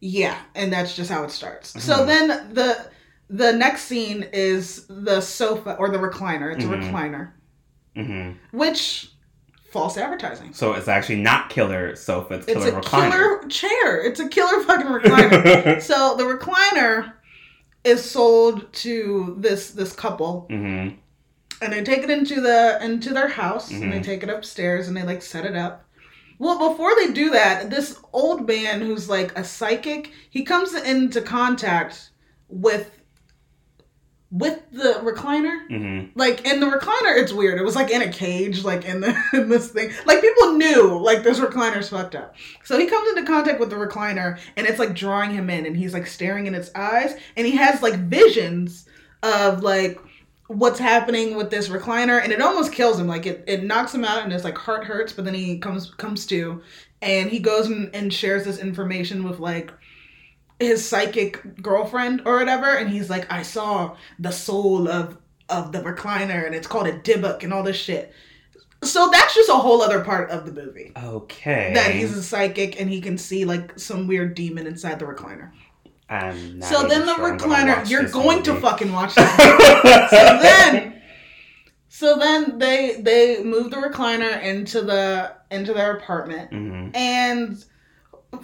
yeah, 0.00 0.36
and 0.54 0.72
that's 0.72 0.94
just 0.94 1.10
how 1.10 1.24
it 1.24 1.30
starts. 1.30 1.82
So 1.82 1.98
Mhm. 1.98 2.06
then 2.06 2.54
the 2.54 2.86
the 3.28 3.52
next 3.52 3.82
scene 3.84 4.24
is 4.32 4.86
the 4.88 5.20
sofa 5.20 5.74
or 5.78 5.88
the 5.90 5.98
recliner. 5.98 6.54
It's 6.54 6.64
Mhm. 6.64 6.72
a 6.72 6.92
recliner, 6.92 7.30
hmm 7.96 8.30
which 8.52 9.10
false 9.72 9.96
advertising. 9.98 10.52
So 10.52 10.74
it's 10.74 10.86
actually 10.88 11.20
not 11.22 11.50
killer 11.50 11.96
sofa, 11.96 12.34
it's 12.34 12.46
It's 12.46 12.64
killer 12.64 12.78
a 12.78 12.80
recliner. 12.80 13.10
killer 13.10 13.48
chair. 13.48 14.00
It's 14.02 14.20
a 14.20 14.28
killer 14.28 14.62
fucking 14.62 14.86
recliner. 15.00 15.82
so 15.82 16.14
the 16.16 16.24
recliner 16.24 17.12
is 17.84 18.08
sold 18.08 18.72
to 18.74 19.36
this 19.38 19.70
this 19.70 19.92
couple 19.92 20.46
hmm 20.50 20.88
and 21.62 21.72
they 21.72 21.82
take 21.82 22.02
it 22.02 22.10
into 22.10 22.40
the 22.40 22.78
into 22.82 23.14
their 23.14 23.28
house 23.28 23.70
and 23.70 23.90
they 23.92 23.98
Mhm. 24.00 24.04
take 24.04 24.22
it 24.22 24.28
upstairs 24.28 24.88
and 24.88 24.96
they 24.96 25.02
like 25.02 25.22
set 25.22 25.44
it 25.46 25.56
up 25.56 25.85
well 26.38 26.70
before 26.70 26.94
they 26.96 27.12
do 27.12 27.30
that 27.30 27.70
this 27.70 27.98
old 28.12 28.46
man 28.46 28.80
who's 28.80 29.08
like 29.08 29.36
a 29.38 29.44
psychic 29.44 30.12
he 30.30 30.42
comes 30.42 30.74
into 30.74 31.20
contact 31.20 32.10
with 32.48 32.92
with 34.32 34.60
the 34.72 35.00
recliner. 35.04 35.66
Hmm 35.68 35.96
like 36.16 36.46
in 36.46 36.60
the 36.60 36.66
recliner 36.66 37.16
it's 37.16 37.32
weird. 37.32 37.60
It 37.60 37.64
was 37.64 37.76
like 37.76 37.90
in 37.90 38.02
a 38.02 38.10
cage 38.10 38.64
like 38.64 38.84
in, 38.84 39.00
the, 39.00 39.16
in 39.32 39.48
this 39.48 39.70
thing. 39.70 39.92
Like 40.06 40.20
people 40.20 40.52
knew 40.54 40.98
like 40.98 41.22
this 41.22 41.38
recliner's 41.38 41.90
fucked 41.90 42.16
up. 42.16 42.34
So 42.64 42.78
he 42.78 42.86
comes 42.86 43.08
into 43.10 43.24
contact 43.30 43.60
with 43.60 43.70
the 43.70 43.76
recliner 43.76 44.38
and 44.56 44.66
it's 44.66 44.78
like 44.78 44.94
drawing 44.94 45.30
him 45.30 45.50
in 45.50 45.66
and 45.66 45.76
he's 45.76 45.92
like 45.94 46.06
staring 46.06 46.46
in 46.46 46.54
its 46.54 46.70
eyes 46.74 47.16
and 47.36 47.46
he 47.46 47.56
has 47.56 47.82
like 47.82 47.94
visions 47.94 48.86
of 49.22 49.62
like 49.62 50.00
what's 50.48 50.78
happening 50.78 51.36
with 51.36 51.50
this 51.50 51.68
recliner 51.68 52.22
and 52.22 52.32
it 52.32 52.40
almost 52.40 52.72
kills 52.72 52.98
him. 52.98 53.06
Like 53.06 53.26
it, 53.26 53.44
it 53.46 53.64
knocks 53.64 53.94
him 53.94 54.04
out 54.04 54.22
and 54.22 54.32
his 54.32 54.44
like 54.44 54.58
heart 54.58 54.84
hurts 54.84 55.12
but 55.12 55.24
then 55.24 55.34
he 55.34 55.58
comes 55.58 55.90
comes 55.92 56.26
to 56.26 56.62
and 57.02 57.30
he 57.30 57.38
goes 57.38 57.66
and, 57.66 57.94
and 57.94 58.12
shares 58.12 58.44
this 58.44 58.58
information 58.58 59.24
with 59.24 59.38
like 59.38 59.72
his 60.58 60.86
psychic 60.88 61.60
girlfriend 61.60 62.22
or 62.24 62.38
whatever 62.38 62.76
and 62.76 62.88
he's 62.88 63.10
like 63.10 63.30
i 63.30 63.42
saw 63.42 63.94
the 64.18 64.30
soul 64.30 64.88
of 64.88 65.18
of 65.48 65.72
the 65.72 65.80
recliner 65.80 66.46
and 66.46 66.54
it's 66.54 66.66
called 66.66 66.86
a 66.86 66.98
Dybbuk 66.98 67.42
and 67.42 67.52
all 67.52 67.62
this 67.62 67.76
shit. 67.76 68.12
So 68.82 69.08
that's 69.10 69.34
just 69.34 69.48
a 69.48 69.54
whole 69.54 69.82
other 69.82 70.04
part 70.04 70.30
of 70.30 70.44
the 70.44 70.52
movie. 70.52 70.92
Okay. 70.96 71.72
that 71.74 71.92
he's 71.92 72.16
a 72.16 72.22
psychic 72.22 72.80
and 72.80 72.90
he 72.90 73.00
can 73.00 73.16
see 73.16 73.44
like 73.44 73.78
some 73.78 74.06
weird 74.06 74.34
demon 74.34 74.66
inside 74.66 74.98
the 74.98 75.06
recliner 75.06 75.50
I'm 76.08 76.62
so 76.62 76.86
then 76.86 77.04
the 77.06 77.14
sure 77.16 77.36
recliner 77.36 77.88
you're 77.90 78.08
going 78.08 78.42
to 78.44 78.54
fucking 78.60 78.92
watch 78.92 79.14
that 79.16 80.08
so 80.10 80.42
then 80.42 81.02
so 81.88 82.16
then 82.18 82.58
they 82.58 83.00
they 83.00 83.42
move 83.42 83.70
the 83.70 83.76
recliner 83.76 84.40
into 84.42 84.82
the 84.82 85.32
into 85.50 85.72
their 85.74 85.96
apartment 85.96 86.50
Mhm. 86.52 86.94
and 86.96 87.64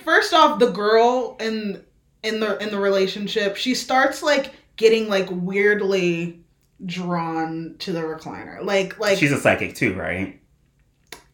first 0.04 0.32
off 0.34 0.58
the 0.58 0.70
girl 0.70 1.36
in 1.40 1.82
in 2.24 2.40
the 2.40 2.58
in 2.62 2.70
the 2.70 2.78
relationship 2.80 3.56
she 3.56 3.74
starts 3.74 4.22
like 4.22 4.52
getting 4.76 5.08
like 5.08 5.28
weirdly 5.30 6.40
drawn 6.84 7.76
to 7.78 7.92
the 7.92 8.00
recliner 8.00 8.60
like 8.64 8.98
like 8.98 9.18
She's 9.18 9.30
a 9.32 9.38
psychic 9.38 9.76
too, 9.76 9.94
right? 9.94 10.40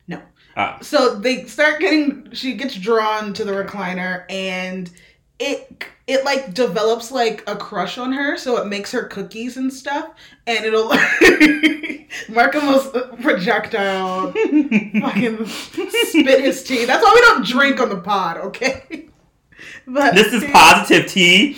No. 0.06 0.20
Ah. 0.56 0.78
so 0.82 1.14
they 1.18 1.44
start 1.44 1.80
getting 1.80 2.28
she 2.32 2.52
gets 2.54 2.74
drawn 2.74 3.32
to 3.34 3.44
the 3.44 3.52
recliner 3.52 4.24
and 4.28 4.90
it 5.38 5.84
it 6.06 6.24
like 6.24 6.54
develops 6.54 7.12
like 7.12 7.44
a 7.46 7.54
crush 7.54 7.98
on 7.98 8.12
her 8.12 8.36
so 8.36 8.56
it 8.56 8.66
makes 8.66 8.90
her 8.92 9.04
cookies 9.04 9.56
and 9.56 9.72
stuff 9.72 10.10
and 10.46 10.64
it'll 10.64 10.88
marc 12.34 12.54
almost 12.54 12.92
projectile 13.20 14.32
fucking 15.00 15.46
spit 15.46 16.40
his 16.40 16.64
tea 16.64 16.84
that's 16.84 17.02
why 17.02 17.12
we 17.14 17.20
don't 17.20 17.46
drink 17.46 17.80
on 17.80 17.88
the 17.88 18.00
pod 18.00 18.38
okay 18.38 19.08
but 19.86 20.14
this 20.14 20.32
is 20.32 20.44
positive 20.50 21.10
tea. 21.10 21.56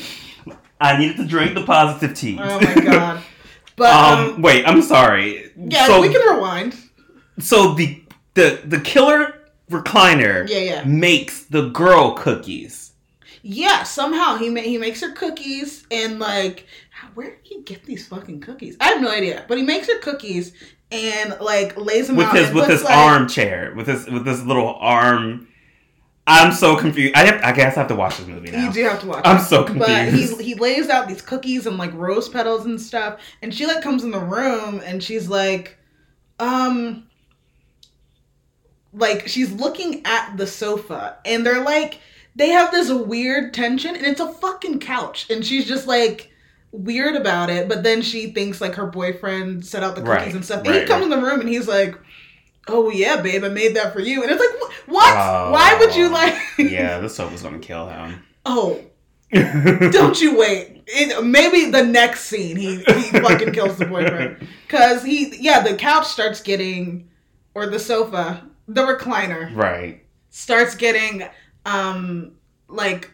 I 0.82 0.96
needed 0.98 1.18
to 1.18 1.26
drink 1.26 1.54
the 1.54 1.64
positive 1.64 2.16
tea. 2.16 2.38
oh 2.40 2.60
my 2.60 2.74
god 2.74 3.22
but 3.76 3.94
um, 3.94 4.34
um, 4.34 4.42
wait, 4.42 4.66
I'm 4.66 4.82
sorry. 4.82 5.52
yeah 5.56 5.86
so, 5.86 6.02
we 6.02 6.10
can 6.12 6.20
rewind 6.36 6.76
so 7.38 7.72
the 7.74 8.02
the 8.34 8.60
the 8.64 8.78
killer 8.80 9.40
recliner 9.70 10.46
yeah 10.48 10.58
yeah 10.58 10.84
makes 10.84 11.44
the 11.44 11.70
girl 11.70 12.12
cookies. 12.12 12.89
Yeah, 13.42 13.83
somehow 13.85 14.37
he 14.37 14.50
ma- 14.50 14.61
he 14.61 14.76
makes 14.79 15.00
her 15.00 15.12
cookies 15.12 15.87
and 15.90 16.18
like 16.18 16.66
where 17.14 17.31
did 17.31 17.38
he 17.42 17.62
get 17.62 17.85
these 17.85 18.07
fucking 18.09 18.40
cookies? 18.40 18.76
I 18.81 18.88
have 18.88 19.00
no 19.00 19.11
idea, 19.11 19.44
but 19.48 19.57
he 19.59 19.64
makes 19.64 19.87
her 19.88 19.98
cookies 20.00 20.53
and 20.92 21.37
like 21.40 21.76
lays 21.76 22.09
them 22.09 22.16
with 22.16 22.26
out 22.26 22.37
his 22.37 22.53
with 22.53 22.68
his 22.68 22.83
like- 22.85 22.94
armchair 22.94 23.72
with 23.74 23.87
his 23.87 24.07
with 24.07 24.24
this 24.24 24.42
little 24.44 24.74
arm. 24.74 25.46
I'm 26.26 26.53
so 26.53 26.76
confused. 26.76 27.14
I 27.16 27.24
have, 27.24 27.42
I 27.42 27.50
guess 27.53 27.76
I 27.76 27.81
have 27.81 27.88
to 27.88 27.96
watch 27.96 28.18
this 28.18 28.26
movie 28.29 28.53
now. 28.53 28.66
You 28.66 28.72
do 28.72 28.85
have 28.85 29.00
to 29.00 29.07
watch. 29.07 29.22
I'm 29.26 29.38
it. 29.38 29.44
so 29.44 29.64
confused. 29.64 29.88
But 29.88 30.09
he 30.12 30.44
he 30.53 30.55
lays 30.55 30.88
out 30.88 31.09
these 31.09 31.22
cookies 31.22 31.66
and 31.66 31.76
like 31.76 31.92
rose 31.94 32.29
petals 32.29 32.66
and 32.66 32.81
stuff, 32.81 33.20
and 33.42 33.53
she 33.53 33.66
like 33.66 33.83
comes 33.83 34.05
in 34.05 34.11
the 34.12 34.20
room 34.20 34.81
and 34.85 35.03
she's 35.03 35.29
like, 35.29 35.76
um, 36.38 37.09
like 38.92 39.26
she's 39.29 39.50
looking 39.53 40.03
at 40.05 40.37
the 40.37 40.46
sofa 40.46 41.18
and 41.24 41.44
they're 41.44 41.62
like 41.64 41.98
they 42.36 42.48
have 42.50 42.70
this 42.70 42.90
weird 42.90 43.52
tension 43.54 43.94
and 43.96 44.04
it's 44.06 44.20
a 44.20 44.32
fucking 44.34 44.78
couch 44.80 45.28
and 45.30 45.44
she's 45.44 45.66
just 45.66 45.86
like 45.86 46.30
weird 46.72 47.16
about 47.16 47.50
it 47.50 47.68
but 47.68 47.82
then 47.82 48.00
she 48.02 48.30
thinks 48.30 48.60
like 48.60 48.74
her 48.74 48.86
boyfriend 48.86 49.64
set 49.66 49.82
out 49.82 49.96
the 49.96 50.02
cookies 50.02 50.26
Right, 50.26 50.34
and 50.34 50.44
stuff. 50.44 50.58
and 50.64 50.68
he 50.74 50.78
right, 50.80 50.88
comes 50.88 51.04
in 51.04 51.10
the 51.10 51.18
room 51.20 51.40
and 51.40 51.48
he's 51.48 51.66
like 51.68 51.96
oh 52.68 52.90
yeah 52.90 53.20
babe 53.20 53.42
i 53.42 53.48
made 53.48 53.74
that 53.76 53.92
for 53.92 54.00
you. 54.00 54.22
And 54.22 54.30
it's 54.30 54.40
like 54.40 54.60
"Wh- 54.60 54.88
what? 54.90 55.14
Why 55.52 55.76
would 55.80 55.94
you 55.96 56.06
Oh, 56.06 56.10
like 56.12 56.34
yeah, 56.58 56.98
the 57.00 57.08
soap 57.08 57.32
was 57.32 57.42
gonna 57.42 57.58
kill 57.58 57.88
him. 57.88 58.22
oh. 58.46 58.80
Don't 59.32 60.20
you 60.20 60.36
wait. 60.36 60.82
It, 60.88 61.24
maybe 61.24 61.70
the 61.70 61.84
next 61.84 62.24
scene 62.24 62.56
he, 62.56 62.78
he 62.78 63.02
fucking 63.20 63.52
kills 63.52 63.78
the 63.78 63.86
boyfriend. 63.86 64.46
Because 64.66 65.02
he 65.04 65.36
yeah 65.40 65.60
the 65.62 65.74
couch 65.74 66.06
starts 66.06 66.40
getting 66.40 67.08
or 67.54 67.66
the 67.66 67.78
sofa 67.78 68.48
the 68.68 68.82
recliner 68.82 69.54
right. 69.56 70.04
starts 70.30 70.74
getting 70.76 71.24
um 71.66 72.32
like 72.68 73.10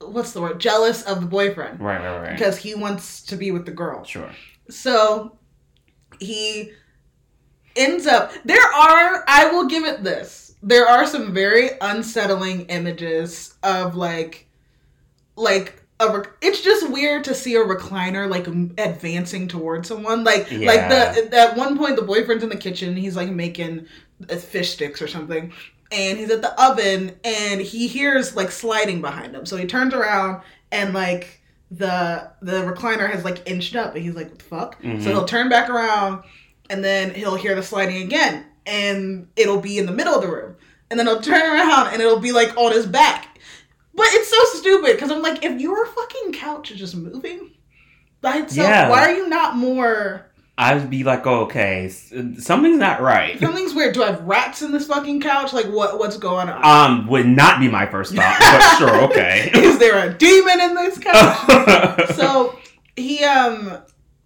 what's 0.00 0.32
the 0.32 0.40
word 0.40 0.58
jealous 0.58 1.02
of 1.02 1.20
the 1.20 1.26
boyfriend 1.26 1.80
Right. 1.80 2.02
Right. 2.02 2.18
Right. 2.20 2.32
because 2.36 2.56
he 2.56 2.74
wants 2.74 3.22
to 3.24 3.36
be 3.36 3.50
with 3.50 3.66
the 3.66 3.72
girl 3.72 4.04
Sure. 4.04 4.30
so 4.68 5.38
he 6.18 6.72
ends 7.76 8.06
up 8.06 8.32
there 8.44 8.60
are 8.60 9.24
i 9.28 9.48
will 9.52 9.66
give 9.66 9.84
it 9.84 10.02
this 10.04 10.54
there 10.62 10.86
are 10.86 11.06
some 11.06 11.32
very 11.32 11.70
unsettling 11.80 12.66
images 12.66 13.54
of 13.62 13.96
like 13.96 14.46
like 15.36 15.82
a 16.00 16.18
rec- 16.18 16.32
it's 16.42 16.60
just 16.60 16.90
weird 16.90 17.24
to 17.24 17.34
see 17.34 17.54
a 17.54 17.64
recliner 17.64 18.28
like 18.28 18.46
m- 18.48 18.74
advancing 18.78 19.48
towards 19.48 19.88
someone 19.88 20.22
like 20.24 20.50
like 20.50 20.60
Yeah. 20.80 21.12
the 21.12 21.36
at 21.38 21.56
one 21.56 21.78
point 21.78 21.96
the 21.96 22.02
boyfriend's 22.02 22.42
in 22.44 22.50
the 22.50 22.56
kitchen 22.56 22.94
he's 22.96 23.16
like 23.16 23.30
making 23.30 23.86
uh, 24.28 24.36
fish 24.36 24.72
sticks 24.72 25.00
or 25.00 25.08
something 25.08 25.52
and 25.92 26.18
he's 26.18 26.30
at 26.30 26.40
the 26.42 26.62
oven 26.62 27.14
and 27.24 27.60
he 27.60 27.86
hears 27.88 28.34
like 28.34 28.50
sliding 28.50 29.00
behind 29.00 29.34
him 29.34 29.44
so 29.46 29.56
he 29.56 29.66
turns 29.66 29.92
around 29.94 30.42
and 30.70 30.94
like 30.94 31.40
the 31.70 32.30
the 32.42 32.62
recliner 32.62 33.10
has 33.10 33.24
like 33.24 33.48
inched 33.48 33.76
up 33.76 33.94
and 33.94 34.04
he's 34.04 34.14
like 34.14 34.28
what 34.30 34.38
the 34.38 34.44
fuck 34.44 34.82
Mhm. 34.82 35.02
so 35.02 35.10
he'll 35.10 35.24
turn 35.24 35.48
back 35.48 35.68
around 35.68 36.22
and 36.70 36.82
then 36.84 37.12
he'll 37.14 37.36
hear 37.36 37.54
the 37.54 37.62
sliding 37.62 38.02
again 38.02 38.44
and 38.66 39.28
it'll 39.36 39.60
be 39.60 39.78
in 39.78 39.86
the 39.86 39.92
middle 39.92 40.14
of 40.14 40.22
the 40.22 40.28
room 40.28 40.56
and 40.90 40.98
then 40.98 41.06
he'll 41.06 41.20
turn 41.22 41.40
around 41.42 41.92
and 41.92 42.00
it'll 42.02 42.18
be 42.20 42.32
like 42.32 42.56
on 42.56 42.72
his 42.72 42.86
back 42.86 43.38
but 43.94 44.06
it's 44.10 44.28
so 44.28 44.58
stupid 44.60 44.92
because 44.94 45.10
i'm 45.10 45.22
like 45.22 45.44
if 45.44 45.60
your 45.60 45.86
fucking 45.86 46.32
couch 46.32 46.70
is 46.70 46.78
just 46.78 46.94
moving 46.96 47.50
by 48.20 48.36
itself 48.38 48.68
Yeah. 48.68 48.88
why 48.90 49.00
are 49.10 49.12
you 49.14 49.28
not 49.28 49.56
more 49.56 50.30
I'd 50.58 50.90
be 50.90 51.02
like, 51.02 51.26
oh, 51.26 51.44
okay, 51.44 51.88
something's 51.88 52.78
not 52.78 53.00
right. 53.00 53.40
something's 53.40 53.74
weird 53.74 53.94
do 53.94 54.02
i 54.02 54.06
have 54.06 54.20
rats 54.22 54.60
in 54.62 54.70
this 54.70 54.86
fucking 54.86 55.20
couch 55.20 55.52
like 55.52 55.66
what 55.66 55.98
what's 55.98 56.16
going 56.18 56.48
on 56.48 56.60
Um, 56.64 57.06
would 57.08 57.26
not 57.26 57.58
be 57.58 57.68
my 57.68 57.86
first 57.86 58.14
thought, 58.14 58.36
but 58.38 58.78
sure, 58.78 59.02
okay. 59.04 59.50
is 59.54 59.78
there 59.78 60.06
a 60.08 60.12
demon 60.12 60.60
in 60.60 60.74
this 60.74 60.98
couch 60.98 62.10
so 62.16 62.58
he 62.96 63.24
um 63.24 63.78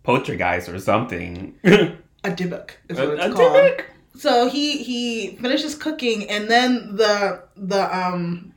Poltergeist 0.03 0.69
or 0.69 0.79
something. 0.79 1.55
a 1.65 2.31
Dybbuk 2.31 2.71
is 2.89 2.97
what 2.99 3.09
A- 3.09 3.12
it's 3.15 3.25
a 3.25 3.33
called 3.33 3.83
so 4.17 4.49
he 4.49 4.79
he 4.83 5.37
finishes 5.37 5.75
cooking 5.75 6.29
and 6.31 6.49
then 6.51 6.97
the 6.97 7.43
the 7.57 7.97
um 7.97 8.53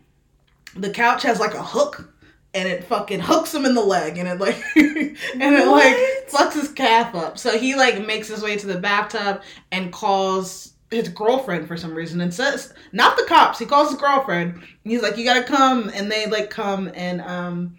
the 0.75 0.89
couch 0.89 1.23
has 1.23 1.39
like 1.39 1.53
a 1.53 1.63
hook 1.63 2.13
and 2.53 2.67
it 2.67 2.83
fucking 2.83 3.19
hooks 3.19 3.53
him 3.53 3.65
in 3.65 3.75
the 3.75 3.83
leg 3.83 4.17
and 4.17 4.27
it 4.27 4.39
like 4.39 4.57
and 4.75 5.15
it 5.55 5.67
like 5.67 5.95
fucks 6.27 6.53
his 6.53 6.71
calf 6.71 7.13
up 7.15 7.37
so 7.37 7.57
he 7.57 7.75
like 7.75 8.05
makes 8.05 8.27
his 8.27 8.41
way 8.41 8.57
to 8.57 8.67
the 8.67 8.79
bathtub 8.79 9.41
and 9.71 9.91
calls 9.91 10.73
his 10.89 11.09
girlfriend 11.09 11.67
for 11.67 11.77
some 11.77 11.93
reason 11.93 12.21
and 12.21 12.33
says 12.33 12.73
not 12.91 13.15
the 13.17 13.25
cops 13.25 13.59
he 13.59 13.65
calls 13.65 13.91
his 13.91 13.99
girlfriend 13.99 14.53
and 14.53 14.63
he's 14.83 15.03
like 15.03 15.17
you 15.17 15.25
gotta 15.25 15.43
come 15.43 15.89
and 15.93 16.11
they 16.11 16.25
like 16.25 16.49
come 16.49 16.89
and 16.95 17.21
um 17.21 17.75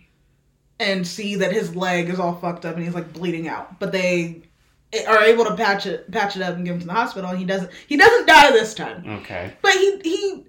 and 0.81 1.07
see 1.07 1.37
that 1.37 1.53
his 1.53 1.77
leg 1.77 2.09
is 2.09 2.19
all 2.19 2.35
fucked 2.35 2.65
up 2.65 2.75
and 2.75 2.83
he's 2.83 2.95
like 2.95 3.13
bleeding 3.13 3.47
out. 3.47 3.79
But 3.79 3.93
they 3.93 4.43
are 5.07 5.23
able 5.23 5.45
to 5.45 5.55
patch 5.55 5.87
it 5.87 6.11
patch 6.11 6.35
it 6.35 6.43
up 6.43 6.57
and 6.57 6.65
give 6.65 6.75
him 6.75 6.81
to 6.81 6.87
the 6.87 6.93
hospital 6.93 7.31
and 7.31 7.39
he 7.39 7.45
doesn't 7.45 7.71
he 7.87 7.97
doesn't 7.97 8.27
die 8.27 8.51
this 8.51 8.75
time. 8.75 9.05
Okay. 9.21 9.53
But 9.63 9.73
he 9.73 10.01
he 10.03 10.47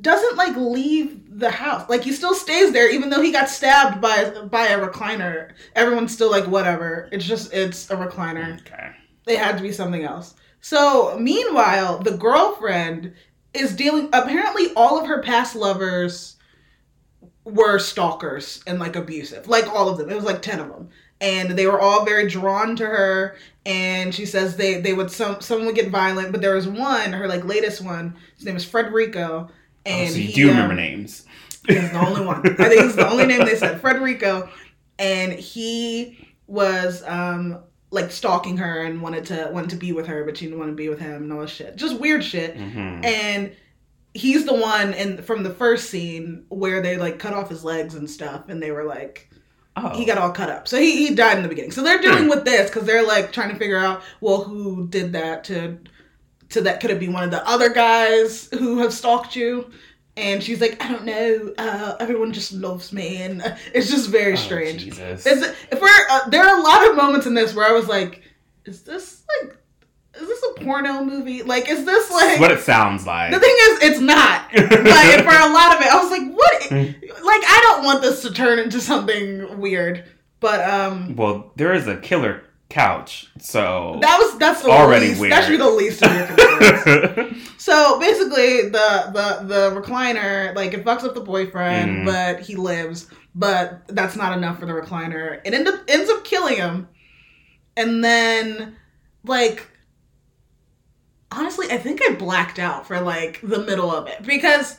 doesn't 0.00 0.36
like 0.36 0.56
leave 0.56 1.38
the 1.38 1.50
house. 1.50 1.88
Like 1.88 2.02
he 2.02 2.12
still 2.12 2.34
stays 2.34 2.72
there 2.72 2.90
even 2.90 3.10
though 3.10 3.20
he 3.20 3.32
got 3.32 3.48
stabbed 3.48 4.00
by 4.00 4.30
by 4.50 4.66
a 4.66 4.78
recliner. 4.78 5.52
Everyone's 5.74 6.12
still 6.12 6.30
like 6.30 6.46
whatever. 6.46 7.08
It's 7.12 7.24
just 7.24 7.52
it's 7.52 7.90
a 7.90 7.96
recliner. 7.96 8.60
Okay. 8.60 8.90
It 9.26 9.38
had 9.38 9.56
to 9.56 9.62
be 9.62 9.72
something 9.72 10.04
else. 10.04 10.34
So 10.60 11.16
meanwhile, 11.18 11.98
the 11.98 12.16
girlfriend 12.16 13.14
is 13.52 13.76
dealing 13.76 14.08
apparently 14.12 14.72
all 14.74 14.98
of 14.98 15.06
her 15.06 15.22
past 15.22 15.54
lovers 15.54 16.36
were 17.44 17.78
stalkers 17.78 18.62
and 18.66 18.78
like 18.78 18.96
abusive. 18.96 19.46
Like 19.46 19.68
all 19.68 19.88
of 19.88 19.98
them. 19.98 20.10
It 20.10 20.16
was 20.16 20.24
like 20.24 20.42
10 20.42 20.60
of 20.60 20.68
them. 20.68 20.88
And 21.20 21.50
they 21.50 21.66
were 21.66 21.80
all 21.80 22.04
very 22.04 22.28
drawn 22.28 22.74
to 22.76 22.86
her 22.86 23.36
and 23.64 24.14
she 24.14 24.26
says 24.26 24.56
they 24.56 24.80
they 24.80 24.92
would 24.92 25.10
some 25.10 25.40
someone 25.40 25.66
would 25.66 25.76
get 25.76 25.90
violent, 25.90 26.32
but 26.32 26.40
there 26.40 26.54
was 26.54 26.66
one, 26.66 27.12
her 27.12 27.28
like 27.28 27.44
latest 27.44 27.80
one, 27.80 28.16
his 28.36 28.44
name 28.44 28.56
is 28.56 28.66
Frederico 28.66 29.48
and 29.86 30.08
oh, 30.08 30.12
so 30.12 30.18
you 30.18 30.26
he, 30.28 30.32
do 30.32 30.48
um, 30.50 30.54
remember 30.54 30.74
names. 30.74 31.26
He's 31.68 31.90
the 31.90 32.06
only 32.06 32.24
one. 32.24 32.40
I 32.60 32.68
think 32.68 32.82
he's 32.82 32.94
the 32.96 33.08
only 33.08 33.24
name 33.24 33.44
they 33.46 33.56
said, 33.56 33.80
Frederico, 33.80 34.50
and 34.98 35.32
he 35.32 36.28
was 36.46 37.02
um 37.06 37.58
like 37.90 38.10
stalking 38.10 38.58
her 38.58 38.82
and 38.82 39.00
wanted 39.00 39.24
to 39.26 39.48
wanted 39.50 39.70
to 39.70 39.76
be 39.76 39.92
with 39.92 40.06
her, 40.08 40.24
but 40.24 40.36
she 40.36 40.44
didn't 40.44 40.58
want 40.58 40.70
to 40.70 40.76
be 40.76 40.90
with 40.90 40.98
him 41.00 41.22
and 41.22 41.32
all 41.32 41.40
this 41.40 41.50
shit. 41.50 41.76
Just 41.76 41.98
weird 41.98 42.22
shit. 42.22 42.56
hmm 42.56 43.00
And 43.02 43.56
he's 44.12 44.44
the 44.44 44.54
one 44.54 44.92
in 44.92 45.22
from 45.22 45.42
the 45.42 45.50
first 45.50 45.88
scene 45.88 46.44
where 46.50 46.82
they 46.82 46.98
like 46.98 47.18
cut 47.18 47.32
off 47.32 47.48
his 47.48 47.64
legs 47.64 47.94
and 47.94 48.10
stuff, 48.10 48.48
and 48.48 48.62
they 48.62 48.70
were 48.70 48.84
like 48.84 49.30
Oh. 49.76 49.88
he 49.96 50.04
got 50.04 50.18
all 50.18 50.30
cut 50.30 50.50
up. 50.50 50.68
So 50.68 50.78
he, 50.78 51.08
he 51.08 51.14
died 51.16 51.36
in 51.36 51.42
the 51.42 51.48
beginning. 51.48 51.72
So 51.72 51.82
they're 51.82 52.00
dealing 52.00 52.28
with 52.28 52.44
this 52.44 52.70
because 52.70 52.86
they're 52.86 53.04
like 53.04 53.32
trying 53.32 53.50
to 53.50 53.56
figure 53.56 53.76
out, 53.78 54.02
well, 54.20 54.44
who 54.44 54.86
did 54.86 55.14
that 55.14 55.42
to 55.44 55.78
to 56.54 56.62
that? 56.62 56.80
Could 56.80 56.90
it 56.90 56.98
be 56.98 57.08
one 57.08 57.22
of 57.24 57.30
the 57.30 57.46
other 57.48 57.68
guys 57.70 58.48
who 58.52 58.78
have 58.78 58.92
stalked 58.92 59.36
you? 59.36 59.70
And 60.16 60.42
she's 60.42 60.60
like, 60.60 60.80
I 60.82 60.90
don't 60.92 61.04
know. 61.04 61.52
Uh, 61.58 61.96
everyone 62.00 62.32
just 62.32 62.52
loves 62.52 62.92
me, 62.92 63.22
and 63.22 63.42
uh, 63.42 63.56
it's 63.74 63.90
just 63.90 64.08
very 64.10 64.32
Oh, 64.34 64.36
strange. 64.36 64.84
Jesus. 64.84 65.26
It's, 65.26 65.42
if 65.72 65.80
we're, 65.80 65.88
uh, 66.10 66.28
there 66.28 66.42
are 66.44 66.58
a 66.58 66.62
lot 66.62 66.88
of 66.88 66.96
moments 66.96 67.26
in 67.26 67.34
this 67.34 67.54
where 67.54 67.68
I 67.68 67.72
was 67.72 67.88
like, 67.88 68.22
is 68.64 68.82
this 68.82 69.22
like, 69.42 69.56
is 70.14 70.28
this 70.28 70.44
a 70.44 70.64
porno 70.64 71.04
movie? 71.04 71.42
Like, 71.42 71.68
is 71.68 71.84
this 71.84 72.10
like? 72.12 72.38
What 72.38 72.52
it 72.52 72.60
sounds 72.60 73.04
like. 73.06 73.32
the 73.32 73.40
thing 73.40 73.56
is, 73.58 73.78
it's 73.90 74.00
not. 74.00 74.42
But 74.52 75.24
for 75.24 75.36
a 75.36 75.52
lot 75.52 75.74
of 75.74 75.80
it, 75.82 75.92
I 75.92 76.00
was 76.00 76.10
like, 76.12 76.32
what? 76.32 76.70
Like, 76.70 77.42
I 77.44 77.60
don't 77.64 77.84
want 77.84 78.00
this 78.02 78.22
to 78.22 78.32
turn 78.32 78.60
into 78.60 78.80
something 78.80 79.58
weird. 79.58 80.04
But 80.38 80.60
um, 80.70 81.16
well, 81.16 81.50
there 81.56 81.74
is 81.74 81.88
a 81.88 81.96
killer 81.96 82.44
couch, 82.74 83.26
so 83.38 83.98
that 84.02 84.18
was 84.18 84.36
that's 84.38 84.62
the 84.62 84.68
Already 84.70 85.08
least. 85.08 85.20
weird. 85.20 85.32
That 85.32 85.44
should 85.44 85.52
be 85.52 85.56
the 85.56 85.70
least 85.70 86.02
of 86.02 86.12
your 86.14 86.26
concerns. 86.26 87.50
so 87.58 87.98
basically, 88.00 88.68
the 88.68 89.10
the 89.12 89.46
the 89.46 89.80
recliner 89.80 90.54
like 90.56 90.74
it 90.74 90.84
fucks 90.84 91.04
up 91.04 91.14
the 91.14 91.20
boyfriend, 91.20 91.98
Mhm. 91.98 92.04
but 92.06 92.40
he 92.40 92.56
lives. 92.56 93.08
But 93.34 93.82
that's 93.88 94.16
not 94.16 94.36
enough 94.36 94.58
for 94.60 94.66
the 94.66 94.72
recliner. 94.72 95.40
It 95.44 95.54
end 95.54 95.66
up, 95.66 95.80
ends 95.88 96.08
up 96.10 96.24
killing 96.24 96.56
him, 96.56 96.88
and 97.76 98.02
then 98.04 98.76
like 99.24 99.66
honestly, 101.32 101.66
I 101.70 101.78
think 101.78 102.00
I 102.02 102.14
blacked 102.14 102.58
out 102.58 102.86
for 102.86 103.00
like 103.00 103.40
the 103.42 103.58
middle 103.60 103.90
of 103.90 104.06
it 104.08 104.22
because 104.24 104.78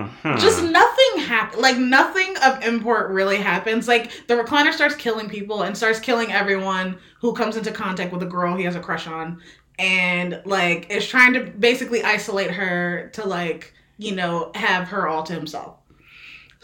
Uh-huh. 0.00 0.36
just 0.38 0.62
nothing 0.62 1.18
happen 1.20 1.60
like 1.60 1.76
nothing 1.78 2.36
of 2.44 2.62
import 2.64 3.10
really 3.10 3.36
happens. 3.36 3.86
Like 3.88 4.10
the 4.26 4.34
recliner 4.34 4.72
starts 4.72 4.94
killing 4.94 5.28
people 5.28 5.62
and 5.62 5.76
starts 5.76 6.00
killing 6.00 6.32
everyone 6.32 6.98
who 7.20 7.32
comes 7.34 7.56
into 7.56 7.70
contact 7.72 8.12
with 8.12 8.22
a 8.22 8.26
girl 8.26 8.56
he 8.56 8.64
has 8.64 8.76
a 8.76 8.80
crush 8.80 9.06
on. 9.06 9.40
And 9.78 10.40
like 10.44 10.90
is 10.90 11.06
trying 11.06 11.32
to 11.34 11.40
basically 11.44 12.02
isolate 12.02 12.50
her 12.50 13.10
to 13.14 13.26
like 13.26 13.72
you 13.98 14.14
know 14.14 14.50
have 14.54 14.88
her 14.88 15.08
all 15.08 15.22
to 15.24 15.32
himself. 15.32 15.76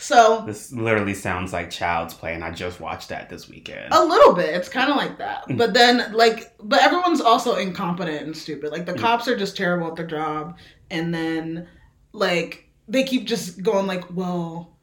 So 0.01 0.45
This 0.47 0.73
literally 0.73 1.14
sounds 1.14 1.53
like 1.53 1.71
Child's 1.71 2.14
Play, 2.14 2.33
and 2.35 2.45
I 2.45 2.53
just 2.53 2.79
watched 2.79 3.09
that 3.09 3.29
this 3.29 3.49
weekend. 3.49 3.93
a 3.93 4.05
little 4.05 4.33
bit. 4.33 4.55
It's 4.55 4.69
kind 4.69 4.88
of 4.91 4.97
like 4.97 5.19
that. 5.19 5.45
But 5.57 5.75
then 5.75 6.12
like 6.12 6.53
but 6.62 6.81
everyone's 6.83 7.21
also 7.21 7.57
incompetent 7.57 8.23
and 8.23 8.37
stupid. 8.37 8.71
Like 8.71 8.87
the 8.87 8.93
Mm. 8.93 9.01
cops 9.01 9.27
are 9.27 9.37
just 9.37 9.57
terrible 9.57 9.88
at 9.88 9.97
their 9.97 10.07
job. 10.07 10.57
And 10.91 11.12
then 11.12 11.67
like 12.12 12.67
they 12.88 13.05
keep 13.05 13.27
just 13.27 13.62
going 13.62 13.87
like 13.87 14.05
well 14.16 14.77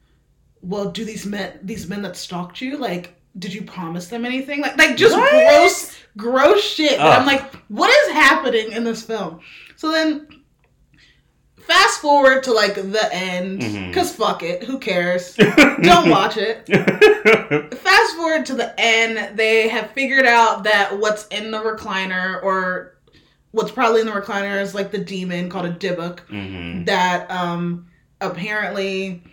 well 0.62 0.92
do 0.92 1.04
these 1.06 1.26
men 1.26 1.60
these 1.64 1.88
men 1.88 2.02
that 2.04 2.16
stalked 2.16 2.62
you 2.62 2.78
like 2.78 3.14
did 3.38 3.54
you 3.54 3.64
promise 3.64 4.08
them 4.08 4.26
anything 4.26 4.62
like 4.62 4.78
like 4.78 4.96
just 4.96 5.16
What? 5.16 5.30
gross 5.32 5.96
gross 6.18 6.64
shit 6.64 7.00
i'm 7.00 7.26
like 7.26 7.42
what 7.68 7.90
is 7.90 8.14
happening 8.14 8.72
in 8.72 8.84
this 8.84 9.04
film 9.04 9.40
so 9.76 9.92
then 9.92 10.28
fast 11.60 12.00
forward 12.00 12.44
to 12.44 12.54
like 12.54 12.76
the 12.76 13.10
end 13.12 13.62
Mhm. 13.62 13.88
because 13.88 14.16
fuck 14.16 14.44
it 14.44 14.64
who 14.64 14.78
cares 14.80 15.34
don't 15.82 16.10
watch 16.10 16.38
it 16.38 16.66
fast 17.78 18.16
forward 18.16 18.46
to 18.46 18.54
the 18.54 18.74
end, 18.80 19.38
they 19.38 19.68
have 19.68 19.92
figured 19.92 20.26
out 20.26 20.64
that 20.64 21.00
what's 21.00 21.26
in 21.28 21.52
the 21.52 21.58
recliner, 21.60 22.42
or 22.44 22.98
what's 23.52 23.72
probably 23.72 24.02
in 24.02 24.06
the 24.08 24.12
recliner, 24.14 24.62
is 24.62 24.76
like 24.76 24.92
the 24.92 24.98
demon 25.00 25.50
called 25.50 25.66
a 25.66 25.72
Dybbuk. 25.74 26.20
hmm 26.22 26.84
That 26.86 27.30
um 27.32 27.88
apparently 28.22 29.24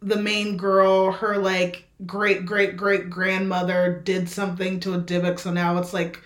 the 0.00 0.16
main 0.16 0.56
girl, 0.56 1.12
her 1.12 1.38
like 1.38 1.84
great 2.06 2.44
great 2.44 2.76
great 2.76 3.08
grandmother 3.08 4.00
did 4.04 4.28
something 4.28 4.80
to 4.80 4.94
a 4.94 4.98
Dybbuk, 4.98 5.38
so 5.38 5.52
now 5.52 5.78
it's 5.78 5.92
like 5.92 6.20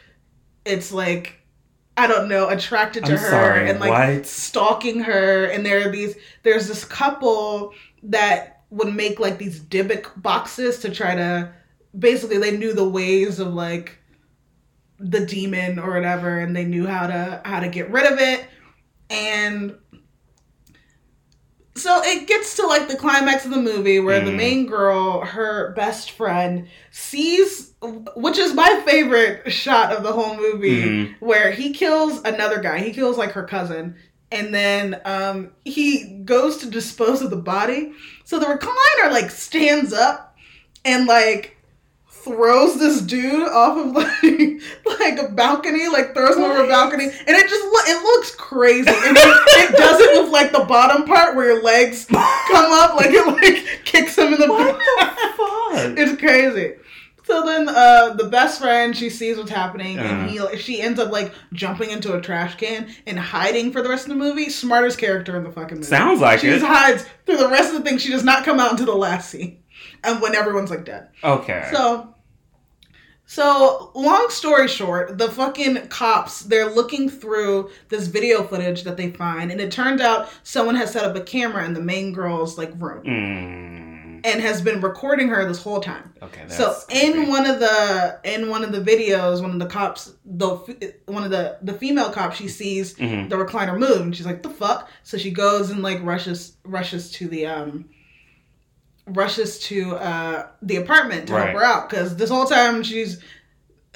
it's 0.64 0.92
like 0.92 1.40
I 1.96 2.06
don't 2.06 2.28
know, 2.28 2.48
attracted 2.48 3.04
to 3.06 3.12
I'm 3.12 3.18
her 3.18 3.30
sorry, 3.30 3.70
and 3.70 3.80
like 3.80 3.90
what? 3.90 4.26
stalking 4.26 5.00
her 5.00 5.46
and 5.46 5.64
there 5.64 5.86
are 5.86 5.90
these 5.90 6.16
there's 6.42 6.68
this 6.68 6.84
couple 6.84 7.72
that 8.02 8.62
would 8.70 8.94
make 8.94 9.20
like 9.20 9.38
these 9.38 9.60
Dybbuk 9.60 10.20
boxes 10.20 10.78
to 10.80 10.90
try 10.90 11.14
to 11.14 11.52
basically 11.98 12.38
they 12.38 12.56
knew 12.56 12.72
the 12.72 12.88
ways 12.88 13.38
of 13.38 13.54
like 13.54 13.98
the 14.98 15.24
demon 15.24 15.78
or 15.78 15.94
whatever 15.94 16.38
and 16.38 16.56
they 16.56 16.64
knew 16.64 16.86
how 16.86 17.06
to 17.06 17.40
how 17.44 17.60
to 17.60 17.68
get 17.68 17.90
rid 17.90 18.10
of 18.10 18.18
it 18.18 18.46
and 19.10 19.76
so 21.76 22.02
it 22.02 22.26
gets 22.26 22.56
to 22.56 22.66
like 22.66 22.88
the 22.88 22.96
climax 22.96 23.44
of 23.44 23.50
the 23.50 23.60
movie 23.60 24.00
where 24.00 24.20
the 24.24 24.30
Mm. 24.30 24.36
main 24.36 24.66
girl 24.66 25.20
her 25.24 25.72
best 25.76 26.10
friend 26.12 26.66
sees 26.90 27.72
which 28.16 28.38
is 28.38 28.54
my 28.54 28.82
favorite 28.86 29.52
shot 29.52 29.92
of 29.92 30.02
the 30.02 30.12
whole 30.12 30.36
movie 30.36 30.82
Mhm. 30.82 31.14
where 31.20 31.50
he 31.52 31.72
kills 31.72 32.20
another 32.24 32.58
guy. 32.60 32.78
He 32.80 32.92
kills 32.92 33.16
like 33.18 33.32
her 33.32 33.44
cousin. 33.44 33.94
And 34.32 34.52
then 34.52 35.00
um, 35.04 35.50
he 35.64 36.20
goes 36.24 36.56
to 36.58 36.66
dispose 36.70 37.22
of 37.22 37.30
the 37.30 37.36
body. 37.36 37.92
So 38.24 38.38
the 38.40 38.46
recliner 38.46 39.12
like 39.12 39.30
stands 39.30 39.92
up 39.92 40.34
and 40.84 41.06
like 41.06 41.55
throws 42.26 42.78
this 42.78 43.00
dude 43.00 43.48
off 43.48 43.78
of 43.78 43.92
like 43.94 44.60
like 45.00 45.18
a 45.18 45.28
balcony, 45.32 45.88
like 45.88 46.12
throws 46.14 46.36
him 46.36 46.42
over 46.42 46.64
a 46.64 46.68
balcony, 46.68 47.04
and 47.04 47.28
it 47.28 47.48
just 47.48 47.64
lo- 47.64 47.94
it 47.94 48.02
looks 48.02 48.34
crazy. 48.34 48.88
And 48.90 49.16
it, 49.16 49.70
it 49.70 49.76
does 49.76 50.00
it 50.00 50.22
with 50.22 50.30
like 50.32 50.52
the 50.52 50.64
bottom 50.64 51.04
part 51.06 51.36
where 51.36 51.52
your 51.52 51.62
legs 51.62 52.06
come 52.06 52.18
up, 52.72 52.96
like 52.96 53.10
it 53.10 53.26
like 53.26 53.84
kicks 53.84 54.18
him 54.18 54.32
in 54.34 54.40
the 54.40 54.48
What 54.48 54.76
the 54.76 54.78
fuck? 55.36 55.98
It's 55.98 56.20
crazy. 56.20 56.74
So 57.24 57.44
then, 57.44 57.68
uh, 57.68 58.14
the 58.14 58.28
best 58.28 58.60
friend 58.60 58.96
she 58.96 59.10
sees 59.10 59.36
what's 59.36 59.50
happening, 59.50 59.98
and 59.98 60.30
he 60.30 60.56
she 60.58 60.80
ends 60.80 61.00
up 61.00 61.10
like 61.10 61.32
jumping 61.52 61.90
into 61.90 62.14
a 62.14 62.20
trash 62.20 62.54
can 62.56 62.88
and 63.06 63.18
hiding 63.18 63.72
for 63.72 63.82
the 63.82 63.88
rest 63.88 64.04
of 64.04 64.10
the 64.10 64.14
movie. 64.16 64.48
Smartest 64.48 64.98
character 64.98 65.36
in 65.36 65.42
the 65.42 65.50
fucking 65.50 65.78
movie. 65.78 65.88
Sounds 65.88 66.20
like 66.20 66.38
she 66.40 66.48
it. 66.48 66.60
just 66.60 66.64
hides 66.64 67.04
through 67.24 67.38
the 67.38 67.48
rest 67.48 67.74
of 67.74 67.82
the 67.82 67.88
thing. 67.88 67.98
She 67.98 68.10
does 68.12 68.22
not 68.22 68.44
come 68.44 68.60
out 68.60 68.70
until 68.70 68.86
the 68.86 68.94
last 68.94 69.28
scene, 69.28 69.58
and 70.04 70.22
when 70.22 70.36
everyone's 70.36 70.70
like 70.70 70.84
dead. 70.84 71.08
Okay. 71.24 71.68
So, 71.72 72.14
so 73.28 73.90
long 73.94 74.26
story 74.30 74.68
short, 74.68 75.18
the 75.18 75.28
fucking 75.30 75.88
cops 75.88 76.42
they're 76.42 76.70
looking 76.70 77.08
through 77.08 77.70
this 77.88 78.06
video 78.06 78.44
footage 78.44 78.84
that 78.84 78.96
they 78.96 79.10
find, 79.10 79.50
and 79.50 79.60
it 79.60 79.72
turns 79.72 80.00
out 80.00 80.28
someone 80.44 80.76
has 80.76 80.92
set 80.92 81.04
up 81.04 81.16
a 81.16 81.20
camera 81.20 81.64
in 81.64 81.74
the 81.74 81.80
main 81.80 82.12
girl's 82.12 82.56
like 82.56 82.70
room 82.78 83.02
Mm, 83.04 84.20
and 84.24 84.40
has 84.40 84.60
been 84.62 84.80
recording 84.80 85.28
her 85.28 85.44
this 85.46 85.62
whole 85.62 85.80
time. 85.80 86.12
okay. 86.22 86.42
That's 86.46 86.56
So 86.56 86.74
in 86.90 87.12
creepy. 87.14 87.30
one 87.30 87.46
of 87.46 87.58
the 87.60 88.18
in 88.24 88.48
one 88.48 88.62
of 88.64 88.70
the 88.72 88.80
videos, 88.80 89.42
one 89.42 89.50
of 89.50 89.58
the 89.58 89.66
cops, 89.66 90.14
the 90.24 90.50
one 91.06 91.24
of 91.24 91.30
the 91.30 91.58
the 91.62 91.72
female 91.74 92.10
cop, 92.10 92.32
she 92.32 92.46
sees 92.48 92.94
Mhm. 92.94 93.28
the 93.28 93.36
recliner 93.36 93.76
move, 93.78 94.00
and 94.02 94.16
she's 94.16 94.26
like, 94.26 94.42
"The 94.42 94.50
fuck!" 94.50 94.88
So 95.02 95.18
she 95.18 95.30
goes 95.32 95.70
and 95.70 95.82
like 95.82 95.98
rushes 96.02 96.56
rushes 96.64 97.10
to 97.12 97.26
the 97.28 97.46
um 97.46 97.86
rushes 99.06 99.58
to 99.60 99.94
uh 99.96 100.48
the 100.62 100.76
apartment 100.76 101.28
to 101.28 101.32
Right. 101.34 101.44
help 101.50 101.58
her 101.60 101.64
out 101.64 101.88
because 101.88 102.16
this 102.16 102.28
whole 102.30 102.44
time 102.46 102.82
she's 102.82 103.20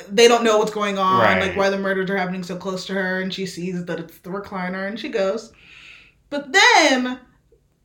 they 0.08 0.28
don't 0.28 0.44
know 0.44 0.56
what's 0.58 0.70
going 0.70 0.96
on, 0.98 1.20
Right. 1.20 1.40
like 1.40 1.56
why 1.56 1.68
the 1.68 1.76
murders 1.78 2.08
are 2.08 2.16
happening 2.16 2.42
so 2.42 2.56
close 2.56 2.86
to 2.86 2.94
her, 2.94 3.20
and 3.20 3.34
she 3.34 3.44
sees 3.44 3.84
that 3.84 4.00
it's 4.00 4.18
the 4.18 4.30
recliner, 4.30 4.88
and 4.88 4.98
she 4.98 5.08
goes. 5.10 5.52
But 6.30 6.52
then 6.52 7.18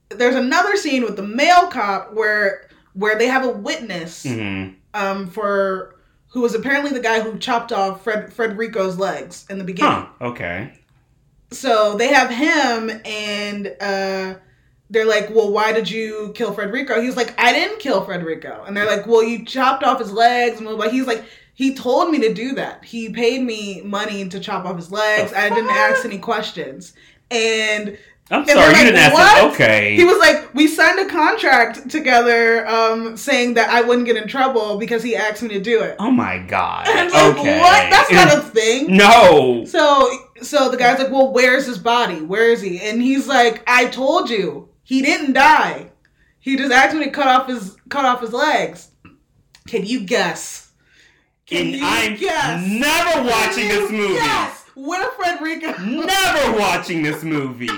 there's 0.10 0.36
another 0.36 0.78
scene 0.78 1.04
with 1.04 1.18
the 1.18 1.24
male 1.24 1.68
cop 1.68 2.14
where 2.14 2.70
where 2.94 3.18
they 3.18 3.28
have 3.28 3.44
a 3.44 3.50
witness 3.52 4.24
hmm 4.24 4.70
um, 4.94 5.28
for 5.30 5.96
who 6.30 6.40
was 6.42 6.54
apparently 6.56 6.92
the 6.92 7.02
guy 7.02 7.20
who 7.20 7.38
chopped 7.38 7.74
off 7.74 8.04
Fred 8.04 8.32
Frederico's 8.32 8.98
legs 8.98 9.46
in 9.50 9.58
the 9.58 9.64
beginning. 9.66 9.92
Huh. 9.92 10.08
Okay. 10.28 10.80
So 11.52 11.96
they 11.98 12.14
have 12.14 12.30
him, 12.30 13.02
and 13.06 13.76
uh, 13.82 14.36
they're 14.90 15.06
like, 15.06 15.30
"Well, 15.30 15.52
why 15.52 15.72
did 15.74 15.90
you 15.90 16.32
kill 16.36 16.54
Frederico?" 16.54 17.02
He's 17.02 17.18
like, 17.18 17.34
"I 17.40 17.54
didn't 17.54 17.80
kill 17.80 18.06
Frederico," 18.06 18.68
and 18.68 18.76
they're 18.76 18.86
like, 18.86 19.08
"Well, 19.08 19.24
you 19.24 19.46
chopped 19.46 19.84
off 19.84 20.00
his 20.00 20.12
legs," 20.12 20.60
and 20.60 20.68
blah. 20.68 20.90
he's 20.90 21.08
like. 21.08 21.24
He 21.58 21.74
told 21.74 22.12
me 22.12 22.20
to 22.20 22.34
do 22.34 22.56
that. 22.56 22.84
He 22.84 23.08
paid 23.08 23.42
me 23.42 23.82
money 23.82 24.28
to 24.28 24.42
chop 24.42 24.66
off 24.66 24.76
his 24.76 24.92
legs. 24.92 25.32
I 25.32 25.48
didn't 25.48 25.70
ask 25.70 26.04
any 26.04 26.18
questions. 26.20 26.92
And 27.32 27.98
I'm 28.30 28.44
they're 28.44 28.56
sorry, 28.58 28.74
like, 28.74 28.78
you 28.80 28.86
didn't 28.92 29.00
ask. 29.00 29.14
"What?" 29.14 29.38
It. 29.38 29.54
Okay. 29.54 29.96
he 29.96 30.04
was 30.04 30.18
like, 30.18 30.54
we 30.54 30.68
signed 30.68 31.00
a 31.00 31.10
contract 31.10 31.90
together 31.90 32.68
um, 32.68 33.16
saying 33.16 33.54
that 33.54 33.70
I 33.70 33.82
wouldn't 33.82 34.06
get 34.06 34.18
in 34.18 34.28
trouble 34.28 34.78
because 34.78 35.02
he 35.02 35.16
asked 35.16 35.44
me 35.44 35.48
to 35.50 35.62
do 35.62 35.82
it. 35.82 35.96
oh 36.00 36.12
my 36.12 36.40
god. 36.40 36.88
And 36.90 37.00
I 37.00 37.04
was 37.06 37.14
like, 37.14 37.38
what? 37.38 37.90
That's 37.90 38.12
not 38.12 38.38
a 38.38 38.42
thing. 38.42 38.98
No. 38.98 39.64
So, 39.66 40.10
so 40.42 40.70
the 40.70 40.76
guy's 40.78 41.00
like, 41.00 41.10
well, 41.12 41.32
where's 41.32 41.66
his 41.66 41.78
body? 41.78 42.22
Where 42.22 42.52
is 42.52 42.62
he? 42.62 42.82
And 42.82 43.02
he's 43.02 43.28
like, 43.28 43.64
I 43.66 43.86
told 43.86 44.30
you, 44.30 44.68
he 44.86 45.02
didn't 45.02 45.34
die. 45.34 45.92
He 46.40 46.56
just 46.56 46.72
to 47.04 47.10
cut 47.12 47.28
off 47.28 47.48
his 47.48 47.76
cut 47.90 48.06
off 48.06 48.22
his 48.22 48.32
legs. 48.32 48.92
Can 49.68 49.86
you 49.86 50.02
guess? 50.06 50.72
Can 51.46 51.68
And 51.68 51.76
you 51.76 51.82
I'm 51.84 52.16
guess? 52.16 52.68
never 52.72 53.28
watching 53.28 53.68
this 53.68 53.92
movie. 53.92 54.14
Yes, 54.14 54.64
where 54.76 55.10
Frederico? 55.12 55.78
Never 56.06 56.58
watching 56.60 57.04
this 57.04 57.24
movie. 57.24 57.70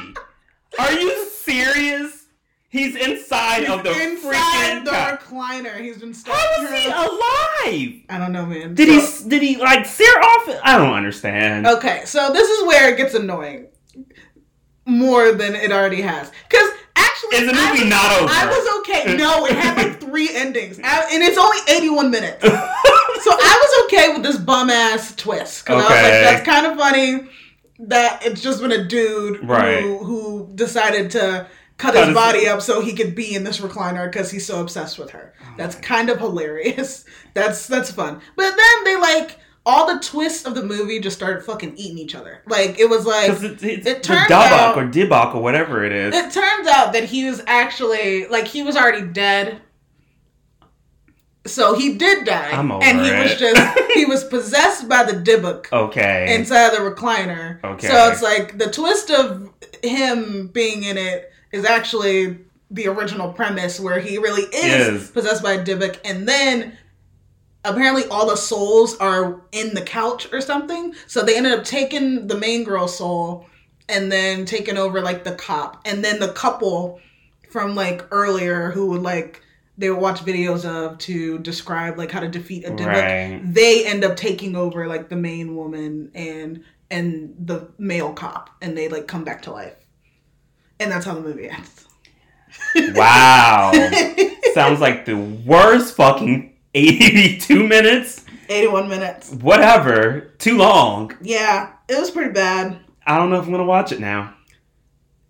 Are 0.80 0.91
you 0.93 1.26
serious? 1.28 2.26
He's 2.70 2.95
inside 2.97 3.64
of 3.66 3.84
the 3.84 3.89
inside 3.91 4.82
freaking. 4.82 4.86
the 4.86 4.91
car. 4.91 5.18
recliner. 5.18 5.80
He's 5.82 5.97
been 5.97 6.14
stuck. 6.14 6.36
How 6.36 6.64
is 6.64 6.70
he 6.84 6.89
alive? 6.89 8.01
I 8.10 8.18
don't 8.20 8.34
know, 8.34 8.45
man. 8.45 8.76
Did 8.76 9.01
So- 9.01 9.24
he? 9.24 9.30
Did 9.30 9.41
he 9.41 9.55
like 9.58 9.86
sear 9.86 10.14
off? 10.22 10.49
it? 10.49 10.60
I 10.64 10.78
don't 10.78 10.93
understand. 10.93 11.66
Okay, 11.68 12.01
so 12.05 12.32
this 12.34 12.47
is 12.49 12.68
where 12.68 12.93
it 12.93 12.97
gets 12.97 13.14
annoying 13.16 13.68
more 14.86 15.32
than 15.32 15.55
it 15.55 15.72
already 15.72 16.01
has. 16.01 16.32
Because 16.49 16.70
actually, 17.24 17.38
Is 17.39 17.51
the 17.51 17.53
movie 17.53 17.82
was- 17.84 17.89
not 17.89 18.11
over? 18.22 18.32
I 18.32 18.45
was 18.47 18.80
okay. 18.80 19.15
No, 19.18 19.45
it 19.45 19.53
had 19.55 19.78
like 19.78 19.99
three 20.07 20.30
endings, 20.34 20.80
I- 20.84 21.09
and 21.11 21.24
it's 21.24 21.38
only 21.38 21.57
eighty-one 21.70 22.11
minutes. 22.11 22.43
So 23.20 23.32
I 23.34 23.36
was 23.36 23.86
okay 23.86 24.13
with 24.13 24.24
this 24.24 24.38
bum 24.38 24.70
ass 24.70 25.13
twist 25.15 25.65
because 25.65 25.84
I 25.84 25.86
was 25.86 25.89
like, 25.89 26.01
that's 26.01 26.45
kind 26.45 26.65
of 26.68 26.78
funny. 26.78 27.28
That 27.80 28.26
it's 28.26 28.41
just 28.41 28.61
been 28.61 28.72
a 28.72 28.86
dude 28.88 29.43
Right. 29.43 29.82
who 29.82 29.97
who 29.97 30.51
decided 30.55 31.11
to 31.11 31.47
cut, 31.78 31.93
Cut 31.93 31.95
his 31.95 32.05
his- 32.07 32.15
body 32.15 32.47
up 32.47 32.61
so 32.61 32.80
he 32.80 32.93
could 32.93 33.15
be 33.15 33.36
in 33.36 33.43
this 33.43 33.59
recliner 33.59 34.09
because 34.09 34.32
he's 34.32 34.45
so 34.45 34.61
obsessed 34.61 34.97
with 34.97 35.09
her. 35.11 35.34
Oh 35.41 35.53
That's 35.57 35.76
kind 35.76 36.09
of 36.09 36.20
hilarious. 36.20 37.03
That's 37.34 37.68
that's 37.68 37.91
fun. 37.91 38.22
But 38.38 38.55
then 38.55 38.84
they 38.86 38.95
like 38.95 39.39
all 39.68 39.93
the 39.93 39.99
twists 39.99 40.45
of 40.45 40.55
the 40.55 40.63
movie 40.63 40.97
just 41.01 41.18
started 41.18 41.43
fucking 41.43 41.76
eating 41.76 41.97
each 41.97 42.15
other. 42.15 42.41
Like 42.47 42.80
it 42.80 42.89
was 42.89 43.05
like 43.05 43.30
it's, 43.30 43.61
it's 43.61 43.86
it 43.86 44.01
turns 44.01 44.32
out- 44.32 44.78
or 44.78 44.88
Dybbuk 44.88 45.36
or 45.36 45.43
whatever 45.43 45.84
it 45.84 45.91
is. 45.91 46.15
it 46.15 46.32
turns 46.32 46.68
out 46.70 46.93
that 46.93 47.03
he 47.03 47.26
was 47.26 47.43
actually 47.45 48.28
like 48.28 48.47
he 48.47 48.63
was 48.63 48.78
already 48.78 49.05
dead. 49.05 49.61
So 51.45 51.76
he 51.76 51.95
did 51.95 52.26
die, 52.26 52.51
I'm 52.51 52.72
over 52.72 52.84
and 52.84 52.99
he 53.01 53.11
was 53.11 53.36
just 53.36 53.80
he 53.93 54.05
was 54.05 54.24
possessed 54.24 54.88
by 54.88 55.03
the 55.03 55.13
Dybbuk 55.13 55.72
okay. 55.72 56.34
inside 56.34 56.72
the 56.72 56.80
recliner. 56.80 57.61
Okay. 57.63 57.88
So 57.88 58.09
it's 58.09 58.22
like 58.22 58.57
the 58.57 58.70
twist 58.70 59.11
of 59.11 59.53
him 59.84 60.47
being 60.47 60.84
in 60.84 60.97
it 60.97 61.32
is 61.51 61.65
actually 61.65 62.39
the 62.72 62.88
original 62.88 63.32
premise 63.32 63.80
where 63.80 63.99
he 63.99 64.18
really 64.18 64.43
is, 64.43 65.03
Is. 65.03 65.11
possessed 65.11 65.43
by 65.43 65.53
a 65.53 65.63
Dybbuk, 65.63 65.99
and 66.03 66.28
then 66.28 66.78
apparently 67.68 68.05
all 68.05 68.28
the 68.28 68.36
souls 68.36 68.97
are 68.97 69.41
in 69.51 69.74
the 69.74 69.82
couch 69.82 70.32
or 70.32 70.41
something. 70.41 70.93
So 71.07 71.24
they 71.24 71.38
ended 71.38 71.53
up 71.53 71.63
taking 71.63 72.28
the 72.28 72.38
main 72.38 72.63
girl's 72.63 72.97
soul 72.97 73.45
and 73.89 74.11
then 74.11 74.45
taking 74.45 74.78
over 74.78 75.01
like 75.01 75.24
the 75.24 75.36
cop, 75.36 75.82
and 75.86 76.03
then 76.03 76.20
the 76.20 76.34
couple 76.34 76.99
from 77.49 77.76
like 77.76 78.05
earlier 78.11 78.72
who 78.72 78.88
would 78.88 79.01
like 79.01 79.41
they 79.78 79.89
would 79.89 79.99
watch 79.99 80.26
videos 80.26 80.65
of 80.65 80.97
to 80.97 81.38
describe 81.39 81.97
like 81.97 82.11
how 82.11 82.20
to 82.20 82.28
defeat 82.28 82.65
a 82.65 82.72
Dybbuk 82.72 82.86
right. 82.88 83.41
they 83.45 83.86
end 83.86 84.03
up 84.03 84.18
taking 84.18 84.55
over 84.55 84.88
like 84.88 85.07
the 85.07 85.15
main 85.15 85.55
woman 85.55 86.11
and 86.13 86.63
and 86.91 87.36
the 87.39 87.70
male 87.78 88.11
cop 88.11 88.49
and 88.61 88.78
they 88.78 88.89
like 88.89 89.07
come 89.07 89.24
back 89.24 89.43
to 89.43 89.51
life 89.51 89.76
and 90.80 90.91
that's 90.91 91.05
how 91.05 91.13
the 91.13 91.22
movie 91.22 91.49
ends 91.49 91.88
Wow. 92.76 93.72
Sounds 94.53 94.80
like 94.80 95.05
the 95.05 95.15
worst 95.15 95.95
fucking 95.95 96.57
82 96.74 97.68
minutes. 97.68 98.26
81 98.49 98.88
minutes 98.88 99.32
Whatever. 99.34 100.32
Too 100.38 100.57
long. 100.57 101.15
yeah 101.22 101.74
it 101.89 101.99
was 101.99 102.11
pretty 102.11 102.32
bad 102.32 102.80
I 103.05 103.18
don't 103.18 103.30
know 103.30 103.39
if 103.39 103.45
I'm 103.45 103.51
gonna 103.51 103.65
watch 103.65 103.91
it 103.91 103.99
now. 103.99 104.36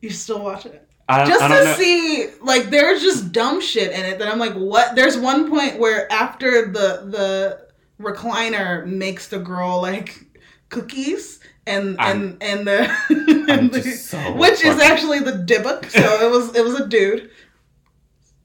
you 0.01 0.09
still 0.11 0.43
watch 0.43 0.65
it 0.67 0.87
I, 1.09 1.25
just 1.25 1.41
I 1.41 1.47
don't 1.47 1.57
to 1.57 1.63
know. 1.63 1.73
see 1.77 2.27
like 2.43 2.69
there's 2.69 3.01
just 3.01 3.31
dumb 3.31 3.59
shit 3.61 3.91
in 3.93 4.05
it 4.05 4.19
that 4.19 4.27
i'm 4.27 4.37
like 4.39 4.53
what 4.53 4.93
there's 4.95 5.17
one 5.17 5.49
point 5.49 5.79
where 5.79 6.11
after 6.11 6.67
the 6.67 7.05
the 7.09 7.67
recliner 7.99 8.85
makes 8.85 9.29
the 9.29 9.39
girl 9.39 9.81
like 9.81 10.23
cookies 10.69 11.39
and 11.65 11.97
I'm- 11.99 12.37
and 12.41 12.67
and 12.67 12.67
the, 12.67 13.45
and 13.49 13.71
the- 13.73 13.81
so 13.81 14.17
which 14.35 14.63
is 14.63 14.79
actually 14.79 15.19
the 15.21 15.31
Dybbuk. 15.31 15.89
So 15.89 15.99
it 16.27 16.29
was 16.29 16.55
it 16.55 16.63
was 16.63 16.79
a 16.79 16.87
dude. 16.87 17.29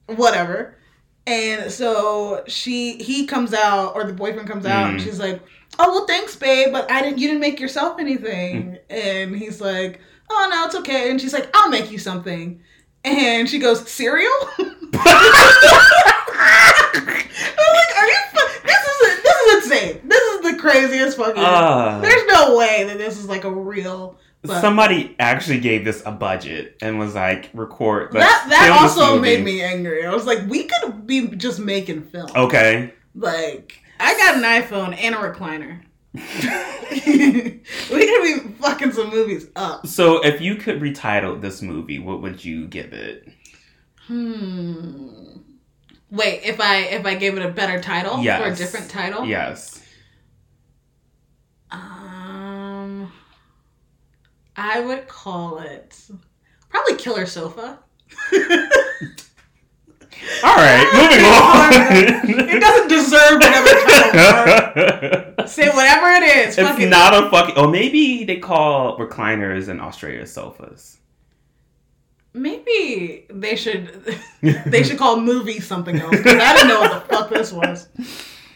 Whatever. 0.06 0.76
And 1.26 1.70
so 1.70 2.42
she 2.48 2.96
he 2.96 3.26
comes 3.26 3.54
out 3.54 3.94
or 3.94 4.04
the 4.04 4.12
boyfriend 4.12 4.48
comes 4.48 4.66
out 4.66 4.90
and 4.90 4.98
Mm. 5.00 5.04
she's 5.04 5.18
like, 5.20 5.40
"Oh 5.78 5.90
well, 5.92 6.06
thanks, 6.06 6.34
babe, 6.34 6.72
but 6.72 6.90
I 6.90 7.00
didn't. 7.02 7.18
You 7.18 7.28
didn't 7.28 7.40
make 7.40 7.60
yourself 7.60 8.00
anything." 8.00 8.72
Mm. 8.72 8.78
And 8.90 9.36
he's 9.36 9.60
like, 9.60 10.00
"Oh 10.30 10.48
no, 10.50 10.64
it's 10.66 10.74
okay." 10.76 11.10
And 11.10 11.20
she's 11.20 11.32
like, 11.32 11.48
"I'll 11.54 11.68
make 11.70 11.90
you 11.92 11.98
something." 11.98 12.60
And 13.04 13.48
she 13.48 13.58
goes, 13.60 13.88
"Cereal." 13.88 14.30
I'm 14.58 14.66
like, 17.04 17.90
"Are 17.98 18.06
you? 18.06 18.18
This 18.64 18.86
is 18.86 19.22
this 19.22 19.36
is 19.36 19.64
insane. 19.64 20.00
This 20.08 20.22
is 20.22 20.40
the 20.52 20.56
craziest 20.58 21.16
fucking. 21.16 21.42
Uh, 21.42 22.00
There's 22.00 22.24
no 22.26 22.56
way 22.56 22.84
that 22.84 22.98
this 22.98 23.18
is 23.18 23.26
like 23.28 23.44
a 23.44 23.50
real." 23.50 24.16
But 24.44 24.60
somebody 24.60 25.14
actually 25.20 25.60
gave 25.60 25.84
this 25.84 26.02
a 26.04 26.10
budget 26.10 26.76
and 26.82 26.98
was 26.98 27.14
like, 27.14 27.50
record. 27.54 28.12
that 28.12 28.46
that 28.48 28.78
also 28.80 29.18
made 29.20 29.44
me 29.44 29.62
angry. 29.62 30.04
I 30.04 30.12
was 30.12 30.26
like, 30.26 30.40
we 30.48 30.64
could 30.64 31.06
be 31.06 31.28
just 31.28 31.60
making 31.60 32.02
film. 32.02 32.28
Okay. 32.34 32.92
Like, 33.14 33.78
I 34.00 34.16
got 34.16 34.36
an 34.36 34.42
iPhone 34.42 34.96
and 35.00 35.14
a 35.14 35.18
recliner. 35.18 35.82
we 36.14 38.06
could 38.06 38.22
be 38.22 38.54
fucking 38.60 38.92
some 38.92 39.10
movies 39.10 39.46
up. 39.54 39.86
So, 39.86 40.24
if 40.24 40.40
you 40.40 40.56
could 40.56 40.80
retitle 40.80 41.40
this 41.40 41.62
movie, 41.62 42.00
what 42.00 42.20
would 42.20 42.44
you 42.44 42.66
give 42.66 42.92
it? 42.92 43.28
Hmm. 44.06 45.22
Wait, 46.10 46.42
if 46.44 46.60
I 46.60 46.78
if 46.78 47.06
I 47.06 47.14
gave 47.14 47.38
it 47.38 47.44
a 47.44 47.50
better 47.50 47.80
title 47.80 48.16
for 48.16 48.44
a 48.44 48.54
different 48.54 48.90
title, 48.90 49.24
Yes. 49.24 49.82
Um, 51.70 52.01
I 54.56 54.80
would 54.80 55.08
call 55.08 55.58
it 55.58 55.98
probably 56.68 56.96
Killer 56.96 57.26
Sofa. 57.26 57.78
All 60.44 60.56
right, 60.56 60.86
moving 60.92 61.24
on. 61.24 62.48
It 62.48 62.60
doesn't 62.60 62.88
deserve 62.88 63.40
whatever 63.40 63.68
title. 65.32 65.48
Say 65.48 65.68
whatever 65.70 66.08
it 66.12 66.22
is. 66.22 66.58
it's 66.58 66.78
it. 66.78 66.88
not 66.88 67.24
a 67.24 67.30
fucking. 67.30 67.56
Or 67.58 67.68
maybe 67.68 68.24
they 68.24 68.36
call 68.36 68.98
recliners 68.98 69.68
in 69.68 69.80
Australia 69.80 70.26
sofas. 70.26 70.98
Maybe 72.34 73.26
they 73.30 73.56
should 73.56 74.16
they 74.66 74.82
should 74.82 74.98
call 74.98 75.20
movie 75.20 75.60
something 75.60 75.98
else 76.00 76.16
because 76.16 76.40
I 76.40 76.54
didn't 76.54 76.68
know 76.68 76.80
what 76.80 77.08
the 77.08 77.14
fuck 77.14 77.28
this 77.30 77.52
was. 77.52 77.88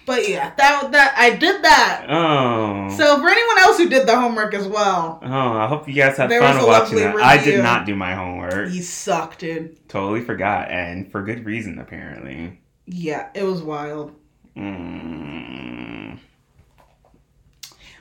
But 0.06 0.28
yeah, 0.28 0.52
that 0.56 0.92
that 0.92 1.14
I 1.18 1.30
did 1.36 1.62
that. 1.64 2.06
Oh. 2.08 2.88
So 2.96 3.20
for 3.20 3.28
anyone 3.28 3.58
else 3.58 3.76
who 3.76 3.88
did 3.88 4.06
the 4.06 4.16
homework 4.18 4.54
as 4.54 4.66
well, 4.68 5.18
Oh, 5.22 5.26
I 5.28 5.66
hope 5.66 5.88
you 5.88 5.94
guys 5.94 6.16
had 6.16 6.30
fun 6.30 6.64
watching 6.64 6.98
that. 6.98 7.16
I 7.16 7.42
did 7.42 7.62
not 7.62 7.84
do 7.86 7.94
my 7.96 8.14
homework. 8.14 8.70
you 8.70 8.82
suck, 8.82 9.36
dude. 9.36 9.88
Totally 9.88 10.20
forgot, 10.22 10.70
and 10.70 11.10
for 11.10 11.22
good 11.24 11.44
reason, 11.44 11.78
apparently. 11.80 12.60
Yeah, 12.86 13.28
it 13.34 13.42
was 13.42 13.62
wild. 13.62 14.12
Mm. 14.56 15.65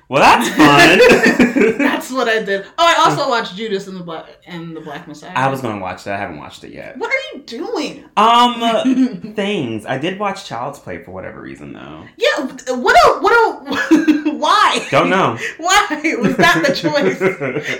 Well, 0.08 0.22
that's 0.22 0.50
fun. 0.50 1.78
That's 1.78 2.12
what 2.12 2.28
I 2.28 2.44
did. 2.44 2.64
Oh, 2.78 2.86
I 2.86 3.06
also 3.06 3.28
watched 3.28 3.56
Judas 3.56 3.88
and 3.88 3.98
the 3.98 4.04
Black 4.04 4.28
and 4.46 4.76
the 4.76 4.82
Black 4.82 5.08
Messiah. 5.08 5.32
I 5.34 5.48
was 5.48 5.62
gonna 5.62 5.82
watch 5.82 6.04
that. 6.04 6.16
I 6.16 6.20
haven't 6.20 6.38
watched 6.38 6.64
it 6.64 6.72
yet. 6.72 6.98
What 6.98 7.10
are 7.10 7.38
you 7.38 7.44
doing? 7.44 8.06
Um, 8.16 9.34
things. 9.36 9.86
I 9.86 9.98
did 9.98 10.20
watch 10.20 10.46
Child's 10.46 10.80
Play 10.80 11.04
for 11.04 11.12
whatever 11.12 11.42
reason, 11.42 11.74
though. 11.74 12.04
Yeah, 12.18 12.46
what 12.76 12.96
a 12.96 13.20
what 13.20 13.34
a 13.34 14.32
why? 14.38 14.86
Don't 14.92 15.10
know. 15.10 15.38
Why 15.58 16.16
was 16.20 16.36
that 16.38 16.64
the 16.68 16.76
choice? 16.76 17.20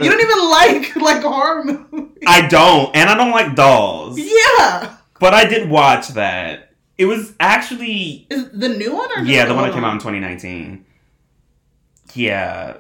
You 0.02 0.10
don't 0.10 0.22
even 0.22 0.50
like 0.50 0.96
like 0.96 1.22
horror 1.22 1.64
movies. 1.64 2.24
I 2.26 2.48
don't, 2.48 2.96
and 2.96 3.10
I 3.10 3.16
don't 3.16 3.32
like 3.32 3.56
dolls. 3.56 4.18
Yeah. 4.18 4.98
But 5.20 5.34
I 5.34 5.46
did 5.46 5.70
watch 5.70 6.10
that. 6.10 6.72
It 6.98 7.06
was 7.06 7.34
actually 7.40 8.26
Is 8.30 8.50
the 8.52 8.70
new 8.70 8.96
one 8.96 9.12
or 9.16 9.24
yeah, 9.24 9.46
the 9.46 9.54
one 9.54 9.66
that 9.66 9.74
came 9.74 9.84
out 9.84 9.94
in 9.94 10.00
2019. 10.00 10.86
Yeah, 12.16 12.78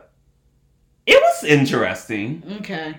it 1.05 1.21
was 1.21 1.43
interesting. 1.43 2.43
Okay. 2.59 2.95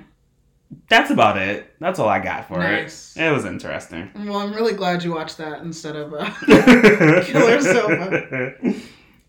That's 0.88 1.10
about 1.10 1.38
it. 1.38 1.74
That's 1.80 1.98
all 1.98 2.08
I 2.08 2.18
got 2.18 2.48
for 2.48 2.58
Nice. 2.58 3.16
it. 3.16 3.22
It 3.24 3.30
was 3.32 3.44
interesting. 3.44 4.10
Well, 4.14 4.36
I'm 4.38 4.52
really 4.52 4.74
glad 4.74 5.02
you 5.04 5.12
watched 5.14 5.38
that 5.38 5.62
instead 5.62 5.94
of. 5.96 6.12
Uh, 6.12 6.28
Killer 7.24 7.60
Sofa. 7.60 8.74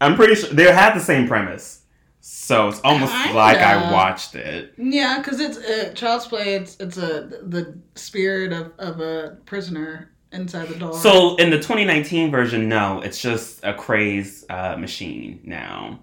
I'm 0.01 0.15
pretty 0.15 0.35
sure 0.35 0.49
they 0.49 0.63
had 0.71 0.93
the 0.95 0.99
same 0.99 1.27
premise, 1.27 1.81
so 2.21 2.67
it's 2.69 2.79
almost 2.83 3.11
Kinda. 3.13 3.35
like 3.35 3.57
I 3.57 3.91
watched 3.91 4.35
it. 4.35 4.73
yeah, 4.77 5.17
because 5.19 5.39
it's 5.39 5.57
uh, 5.57 5.91
child's 5.93 6.27
play. 6.27 6.55
It's 6.55 6.75
it's 6.79 6.97
a 6.97 7.21
the 7.43 7.77
spirit 7.95 8.51
of, 8.51 8.73
of 8.79 8.99
a 8.99 9.37
prisoner 9.45 10.11
inside 10.31 10.67
the 10.69 10.75
doll. 10.75 10.93
So 10.93 11.35
in 11.37 11.49
the 11.51 11.57
2019 11.57 12.29
version, 12.31 12.67
no, 12.69 13.01
it's 13.01 13.19
just 13.21 13.63
a 13.63 13.73
craze 13.73 14.43
uh, 14.49 14.75
machine 14.77 15.39
now. 15.43 15.99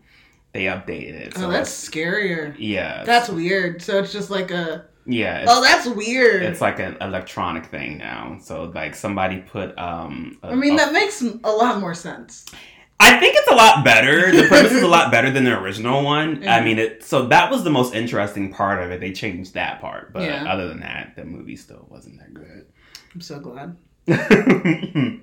They 0.55 0.65
updated 0.65 1.15
it. 1.21 1.37
So 1.37 1.49
oh, 1.49 1.51
that's 1.51 1.89
it's- 1.89 1.91
scarier. 1.91 2.55
yeah. 2.59 3.03
That's 3.05 3.29
weird. 3.29 3.83
So 3.83 3.99
it's 3.99 4.13
just 4.13 4.31
like 4.31 4.51
a. 4.53 4.87
yeah. 5.05 5.45
Oh, 5.49 5.61
that's 5.63 5.87
weird. 5.87 6.43
it's 6.45 6.61
like 6.63 6.79
an 6.79 6.97
electronic 7.03 7.67
thing 7.67 7.99
now. 7.99 8.39
So 8.41 8.65
like 8.75 8.95
somebody 8.95 9.41
put 9.41 9.77
um. 9.79 10.39
I 10.43 10.51
I 10.51 10.55
mean, 10.55 10.77
that 10.77 10.93
makes 10.93 11.21
a 11.23 11.51
lot 11.51 11.81
more 11.81 11.93
sense. 11.93 12.47
I 13.01 13.19
think 13.19 13.35
it's 13.37 13.51
a 13.51 13.55
lot 13.57 13.85
better. 13.85 14.31
The 14.31 14.45
premise 14.49 14.71
is 14.73 14.83
a 14.85 14.89
lot 14.89 15.11
better 15.11 15.29
than 15.29 15.43
the 15.45 15.59
original 15.59 16.05
one. 16.05 16.47
I 16.49 16.61
Mhm. 16.61 16.65
mean, 16.65 16.79
it. 16.79 17.03
So 17.03 17.27
that 17.27 17.51
was 17.51 17.65
the 17.65 17.71
most 17.71 17.93
interesting 17.93 18.53
part 18.53 18.81
of 18.81 18.93
it. 18.93 19.01
They 19.01 19.11
changed 19.13 19.55
that 19.55 19.81
part, 19.81 20.13
but 20.13 20.23
Yeah. 20.23 20.45
other 20.51 20.69
than 20.69 20.79
that, 20.81 21.15
the 21.17 21.25
movie 21.25 21.57
still 21.57 21.87
wasn't 21.91 22.21
that 22.21 22.33
good. 22.33 22.67
I'm 23.13 23.21
so 23.21 23.41
glad. 23.41 23.77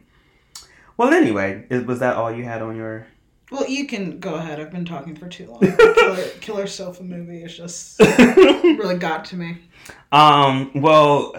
well, 0.98 1.14
anyway, 1.14 1.66
is, 1.70 1.86
was 1.86 2.00
that 2.00 2.16
all 2.18 2.32
you 2.32 2.44
had 2.44 2.62
on 2.62 2.76
your? 2.76 3.08
Well, 3.52 3.68
you 3.68 3.86
can 3.86 4.20
go 4.20 4.36
ahead. 4.36 4.60
I've 4.60 4.72
been 4.72 4.86
talking 4.86 5.16
for 5.16 5.28
too 5.28 5.48
long. 5.48 5.60
Killer, 5.60 6.24
Killer 6.42 6.68
Sofa 6.68 7.04
movie 7.04 7.44
is 7.44 7.56
just 7.56 8.00
really 8.18 8.98
got 8.98 9.26
to 9.26 9.36
me. 9.36 9.58
um. 10.12 10.72
Well, 10.74 11.36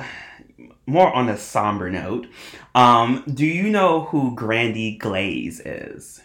more 0.86 1.12
on 1.14 1.28
a 1.28 1.36
somber 1.38 1.90
note. 1.90 2.26
Um. 2.74 3.24
Do 3.32 3.46
you 3.46 3.70
know 3.70 4.02
who 4.02 4.34
Grandy 4.34 4.96
Glaze 4.98 5.60
is? 5.60 6.20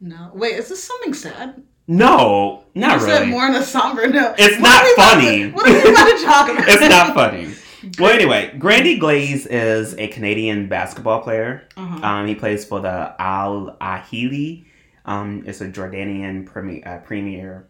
No, 0.00 0.30
wait, 0.34 0.54
is 0.56 0.68
this 0.68 0.82
something 0.82 1.14
sad? 1.14 1.62
No, 1.90 2.64
not 2.74 3.00
you 3.00 3.06
really. 3.06 3.18
said 3.18 3.28
more 3.28 3.44
on 3.44 3.54
a 3.54 3.62
somber 3.62 4.06
note. 4.06 4.34
It's 4.38 4.60
What 4.60 4.62
not 4.62 4.82
are 4.82 4.84
we 4.84 4.92
about 4.94 5.14
funny. 5.14 5.38
to- 5.44 5.50
what 5.52 5.68
are 5.68 5.72
we 5.72 5.90
about 5.90 6.18
to 6.18 6.24
talk 6.24 6.48
about? 6.50 6.68
it's 6.68 6.88
not 6.88 7.14
funny. 7.14 7.54
Well, 7.98 8.12
anyway, 8.12 8.54
Grandy 8.58 8.98
Glaze 8.98 9.46
is 9.46 9.94
a 9.94 10.08
Canadian 10.08 10.68
basketball 10.68 11.22
player. 11.22 11.66
Uh-huh. 11.76 12.06
Um, 12.06 12.26
he 12.26 12.34
plays 12.34 12.64
for 12.64 12.80
the 12.80 13.14
Al 13.20 13.76
Ahli. 13.80 14.64
Um, 15.08 15.42
it's 15.46 15.60
a 15.60 15.68
Jordanian 15.68 16.46
premier, 16.46 16.82
uh, 16.86 16.98
premier 16.98 17.66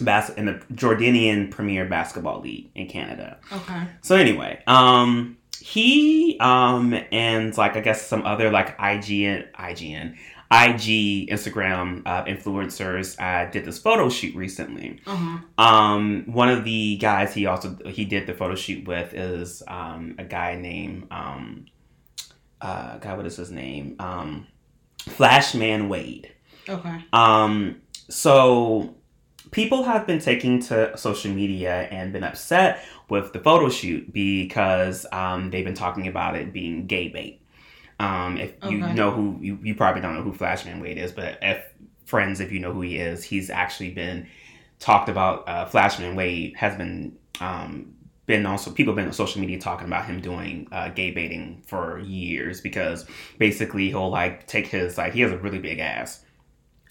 bas- 0.00 0.30
in 0.30 0.46
the 0.46 0.54
Jordanian 0.74 1.50
Premier 1.50 1.84
Basketball 1.86 2.40
League 2.40 2.70
in 2.74 2.88
Canada. 2.88 3.38
Okay. 3.52 3.82
So 4.02 4.16
anyway, 4.16 4.62
um, 4.66 5.36
he 5.60 6.36
um 6.40 6.94
and 7.12 7.56
like 7.56 7.76
I 7.76 7.80
guess 7.80 8.06
some 8.06 8.26
other 8.26 8.50
like 8.50 8.76
IGN, 8.78 9.50
IGN, 9.52 10.16
IG 10.50 11.30
Instagram 11.30 12.02
uh, 12.06 12.24
influencers 12.24 13.16
uh, 13.20 13.50
did 13.50 13.64
this 13.64 13.78
photo 13.78 14.08
shoot 14.08 14.34
recently. 14.36 15.00
Uh 15.06 15.16
huh. 15.16 15.62
Um, 15.64 16.24
one 16.26 16.48
of 16.50 16.64
the 16.64 16.96
guys 16.98 17.32
he 17.32 17.46
also 17.46 17.76
he 17.86 18.04
did 18.04 18.26
the 18.26 18.34
photo 18.34 18.54
shoot 18.54 18.86
with 18.86 19.14
is 19.14 19.62
um, 19.68 20.16
a 20.18 20.24
guy 20.24 20.56
named 20.56 21.06
um, 21.10 21.66
uh, 22.60 22.98
God, 22.98 23.16
what 23.18 23.26
is 23.26 23.36
his 23.36 23.50
name? 23.50 23.96
Um, 23.98 24.46
Flashman 25.08 25.88
Wade. 25.88 26.33
Okay. 26.68 27.04
Um, 27.12 27.80
so 28.08 28.94
people 29.50 29.84
have 29.84 30.06
been 30.06 30.18
taking 30.18 30.60
to 30.60 30.96
social 30.96 31.30
media 31.32 31.82
and 31.90 32.12
been 32.12 32.24
upset 32.24 32.84
with 33.08 33.32
the 33.32 33.38
photo 33.38 33.68
shoot 33.68 34.12
because 34.12 35.06
um, 35.12 35.50
they've 35.50 35.64
been 35.64 35.74
talking 35.74 36.08
about 36.08 36.36
it 36.36 36.52
being 36.52 36.86
gay 36.86 37.08
bait. 37.08 37.40
Um, 38.00 38.38
if 38.38 38.52
you 38.68 38.78
know 38.78 39.12
who 39.12 39.38
you, 39.40 39.58
you 39.62 39.74
probably 39.74 40.02
don't 40.02 40.14
know 40.14 40.22
who 40.22 40.32
Flashman 40.32 40.80
Wade 40.80 40.98
is, 40.98 41.12
but 41.12 41.38
if 41.40 41.64
friends, 42.06 42.40
if 42.40 42.50
you 42.50 42.58
know 42.58 42.72
who 42.72 42.80
he 42.80 42.96
is, 42.98 43.22
he's 43.22 43.50
actually 43.50 43.90
been 43.90 44.26
talked 44.80 45.08
about. 45.08 45.48
Uh, 45.48 45.66
Flashman 45.66 46.16
Wade 46.16 46.56
has 46.56 46.76
been 46.76 47.16
um, 47.40 47.94
been 48.26 48.46
also 48.46 48.70
people 48.70 48.92
have 48.92 48.96
been 48.96 49.06
on 49.06 49.12
social 49.12 49.40
media 49.40 49.60
talking 49.60 49.86
about 49.86 50.06
him 50.06 50.20
doing 50.20 50.66
uh, 50.72 50.88
gay 50.88 51.10
baiting 51.10 51.62
for 51.66 52.00
years 52.00 52.60
because 52.60 53.06
basically 53.38 53.88
he'll 53.88 54.10
like 54.10 54.46
take 54.46 54.66
his 54.66 54.98
like 54.98 55.12
he 55.12 55.20
has 55.20 55.30
a 55.30 55.38
really 55.38 55.58
big 55.58 55.78
ass 55.78 56.23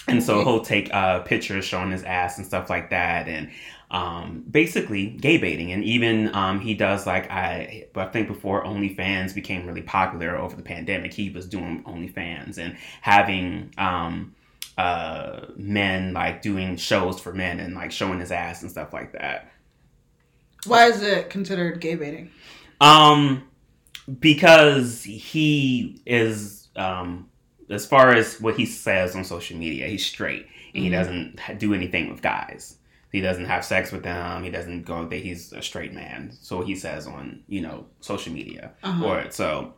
and 0.08 0.22
so 0.22 0.44
he'll 0.44 0.62
take 0.62 0.94
uh, 0.94 1.20
pictures 1.22 1.66
showing 1.66 1.92
his 1.92 2.04
ass 2.04 2.38
and 2.38 2.46
stuff 2.46 2.70
like 2.70 2.90
that 2.90 3.28
and 3.28 3.50
um, 3.92 4.44
basically 4.50 5.08
gay 5.08 5.38
baiting. 5.38 5.72
And 5.72 5.84
even 5.84 6.34
um, 6.36 6.60
he 6.60 6.74
does 6.74 7.06
like 7.06 7.30
I, 7.30 7.88
I 7.96 8.06
think 8.08 8.28
before 8.28 8.64
OnlyFans 8.66 9.34
became 9.34 9.66
really 9.66 9.84
popular 9.84 10.38
over 10.38 10.56
the 10.56 10.64
pandemic 10.64 11.14
he 11.14 11.30
was 11.30 11.48
doing 11.48 11.84
OnlyFans 11.84 12.58
and 12.58 12.76
having 13.02 13.72
um, 13.78 14.36
uh, 14.78 15.46
men 15.56 16.14
like 16.14 16.42
doing 16.42 16.76
shows 16.76 17.20
for 17.20 17.34
men 17.34 17.60
and 17.60 17.76
like 17.76 17.92
showing 17.92 18.20
his 18.20 18.32
ass 18.32 18.62
and 18.62 18.72
stuff 18.72 18.94
like 18.94 19.14
that. 19.14 19.52
Why 20.66 20.88
is 20.88 21.02
it 21.02 21.30
considered 21.30 21.80
gay 21.80 21.96
baiting? 21.96 22.32
Um, 22.82 23.44
because 24.20 25.04
he 25.04 26.02
is 26.06 26.70
um, 26.76 27.30
as 27.70 27.86
far 27.86 28.12
as 28.14 28.40
what 28.42 28.56
he 28.58 28.66
says 28.66 29.16
on 29.16 29.24
social 29.24 29.58
media, 29.58 29.88
he's 29.88 30.06
straight 30.06 30.48
and 30.74 30.84
he 30.84 30.90
Mhm. 30.90 30.94
doesn't 30.94 31.60
do 31.60 31.74
anything 31.74 32.10
with 32.10 32.22
guys. 32.22 32.78
He 33.12 33.22
doesn't 33.22 33.46
have 33.46 33.64
sex 33.64 33.92
with 33.92 34.04
them. 34.04 34.44
He 34.44 34.50
doesn't 34.50 34.84
go. 34.86 35.06
That 35.06 35.18
he's 35.18 35.54
a 35.54 35.62
straight 35.62 35.94
man. 35.94 36.32
So 36.42 36.62
he 36.64 36.76
says 36.76 37.06
on 37.08 37.42
you 37.48 37.62
know 37.62 37.86
social 38.00 38.34
media. 38.34 38.72
Uh-huh. 38.84 39.06
Or 39.06 39.26
so. 39.30 39.76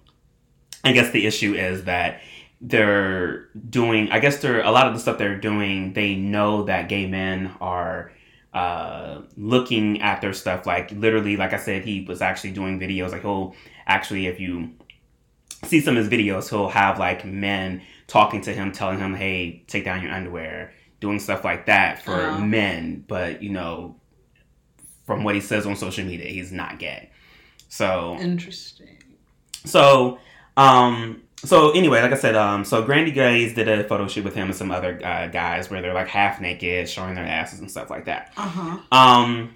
I 0.84 0.92
guess 0.94 1.12
the 1.12 1.26
issue 1.26 1.54
is 1.54 1.84
that 1.86 2.22
they're 2.62 3.48
doing. 3.70 4.10
I 4.12 4.20
guess 4.20 4.38
they're 4.38 4.62
a 4.64 4.72
lot 4.72 4.88
of 4.88 4.94
the 4.94 5.00
stuff 5.00 5.18
they're 5.18 5.38
doing. 5.40 5.94
They 5.94 6.16
know 6.16 6.64
that 6.64 6.88
gay 6.90 7.08
men 7.08 7.52
are 7.60 8.12
uh, 8.54 9.22
looking 9.36 10.02
at 10.02 10.22
their 10.22 10.32
stuff. 10.32 10.66
Like 10.66 10.90
literally, 10.92 11.36
like 11.36 11.52
I 11.54 11.58
said, 11.58 11.84
he 11.84 12.06
was 12.08 12.22
actually 12.22 12.52
doing 12.52 12.80
videos. 12.80 13.12
Like 13.12 13.22
he'll 13.24 13.54
actually, 13.86 14.28
if 14.28 14.40
you 14.40 14.70
see 15.66 15.82
some 15.82 15.98
of 15.98 16.04
his 16.10 16.12
videos, 16.14 16.50
he'll 16.50 16.70
have 16.70 17.00
like 17.00 17.26
men 17.26 17.82
talking 18.08 18.42
to 18.42 18.54
him, 18.54 18.72
telling 18.72 19.00
him, 19.00 19.14
"Hey, 19.16 19.64
take 19.68 19.84
down 19.86 20.02
your 20.02 20.12
underwear," 20.12 20.74
doing 21.02 21.20
stuff 21.20 21.44
like 21.44 21.66
that 21.66 22.04
for 22.04 22.14
Oh. 22.22 22.38
men. 22.40 23.04
But 23.08 23.42
you 23.44 23.50
know, 23.50 23.98
from 25.06 25.24
what 25.24 25.36
he 25.36 25.42
says 25.42 25.66
on 25.66 25.76
social 25.76 26.06
media, 26.06 26.28
he's 26.28 26.52
not 26.52 26.80
gay. 26.80 27.10
So 27.70 28.18
Interesting. 28.20 28.98
so, 29.66 30.20
um, 30.58 31.22
so 31.44 31.72
anyway, 31.72 32.02
like 32.02 32.12
I 32.14 32.16
said, 32.18 32.36
um, 32.36 32.64
so 32.64 32.82
Grandy 32.84 33.12
Glaze 33.12 33.54
did 33.54 33.68
a 33.68 33.84
photo 33.84 34.08
shoot 34.08 34.24
with 34.24 34.34
him 34.34 34.48
and 34.48 34.56
some 34.56 34.72
other 34.72 35.00
uh, 35.04 35.28
guys 35.28 35.70
where 35.70 35.82
they're 35.82 35.94
like 35.94 36.08
half 36.08 36.40
naked, 36.42 36.88
showing 36.90 37.16
their 37.16 37.26
asses 37.26 37.60
and 37.60 37.70
stuff 37.70 37.90
like 37.90 38.06
that. 38.06 38.34
Uh 38.38 38.42
huh. 38.50 38.78
Um, 38.92 39.56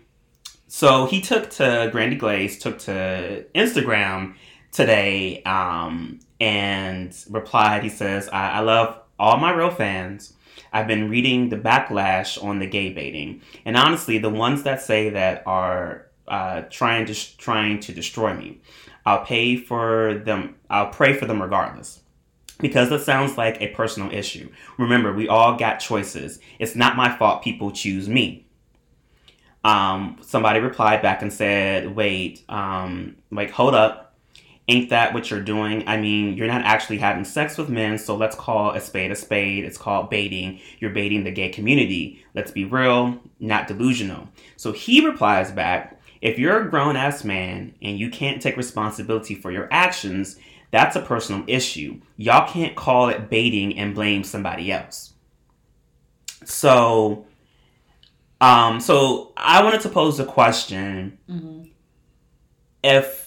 so 0.67 1.05
he 1.07 1.21
took 1.21 1.49
to 1.51 1.89
Grandy 1.91 2.15
Glaze 2.15 2.59
took 2.59 2.77
to 2.79 3.45
Instagram 3.55 4.35
today, 4.71 5.43
um, 5.43 6.19
and 6.39 7.15
replied. 7.29 7.83
He 7.83 7.89
says, 7.89 8.29
I, 8.29 8.51
"I 8.51 8.59
love 8.59 8.99
all 9.17 9.37
my 9.37 9.51
real 9.51 9.71
fans." 9.71 10.33
I've 10.71 10.87
been 10.87 11.09
reading 11.09 11.49
the 11.49 11.57
backlash 11.57 12.41
on 12.43 12.59
the 12.59 12.67
gay 12.67 12.91
baiting, 12.91 13.41
and 13.65 13.75
honestly, 13.75 14.17
the 14.17 14.29
ones 14.29 14.63
that 14.63 14.81
say 14.81 15.09
that 15.09 15.43
are 15.45 16.09
uh, 16.29 16.61
trying 16.69 17.05
to 17.07 17.37
trying 17.37 17.79
to 17.81 17.93
destroy 17.93 18.33
me. 18.33 18.61
I'll 19.05 19.25
pay 19.25 19.57
for 19.57 20.21
them. 20.23 20.55
I'll 20.69 20.89
pray 20.89 21.13
for 21.13 21.25
them 21.25 21.41
regardless. 21.41 22.01
Because 22.59 22.91
it 22.91 23.01
sounds 23.01 23.37
like 23.37 23.61
a 23.61 23.69
personal 23.69 24.11
issue. 24.11 24.49
Remember, 24.77 25.13
we 25.13 25.29
all 25.29 25.55
got 25.55 25.77
choices. 25.77 26.39
It's 26.59 26.75
not 26.75 26.97
my 26.97 27.15
fault 27.17 27.41
people 27.41 27.71
choose 27.71 28.09
me. 28.09 28.45
Um, 29.63 30.17
somebody 30.21 30.59
replied 30.59 31.01
back 31.01 31.21
and 31.21 31.33
said, 31.33 31.95
"Wait, 31.95 32.43
um, 32.49 33.15
like 33.31 33.49
hold 33.49 33.75
up, 33.75 34.08
ain't 34.69 34.89
that 34.91 35.13
what 35.13 35.29
you're 35.29 35.41
doing? 35.41 35.83
I 35.87 35.97
mean, 35.97 36.37
you're 36.37 36.47
not 36.47 36.63
actually 36.63 36.99
having 36.99 37.25
sex 37.25 37.57
with 37.57 37.69
men, 37.69 37.97
so 37.97 38.15
let's 38.15 38.35
call 38.35 38.71
a 38.71 38.79
spade 38.79 39.11
a 39.11 39.15
spade. 39.15 39.65
It's 39.65 39.77
called 39.77 40.09
baiting. 40.09 40.59
You're 40.79 40.91
baiting 40.91 41.23
the 41.23 41.31
gay 41.31 41.49
community. 41.49 42.23
Let's 42.35 42.51
be 42.51 42.65
real, 42.65 43.19
not 43.39 43.67
delusional." 43.67 44.29
So 44.55 44.71
he 44.71 45.05
replies 45.05 45.51
back, 45.51 45.99
"If 46.21 46.37
you're 46.37 46.61
a 46.61 46.69
grown 46.69 46.95
ass 46.95 47.23
man 47.23 47.73
and 47.81 47.99
you 47.99 48.09
can't 48.09 48.41
take 48.41 48.55
responsibility 48.55 49.35
for 49.35 49.51
your 49.51 49.67
actions." 49.71 50.37
That's 50.71 50.95
a 50.95 51.01
personal 51.01 51.43
issue. 51.47 51.99
Y'all 52.15 52.47
can't 52.47 52.75
call 52.75 53.09
it 53.09 53.27
baiting 53.27 53.79
and 53.79 53.95
blame 53.95 54.23
somebody 54.23 54.71
else. 54.71 55.13
So, 56.45 57.25
um, 58.39 58.79
so 58.79 59.33
I 59.35 59.63
wanted 59.63 59.81
to 59.81 59.89
pose 59.89 60.19
a 60.19 60.25
question: 60.25 61.17
hmm 61.27 61.63
If 62.83 63.18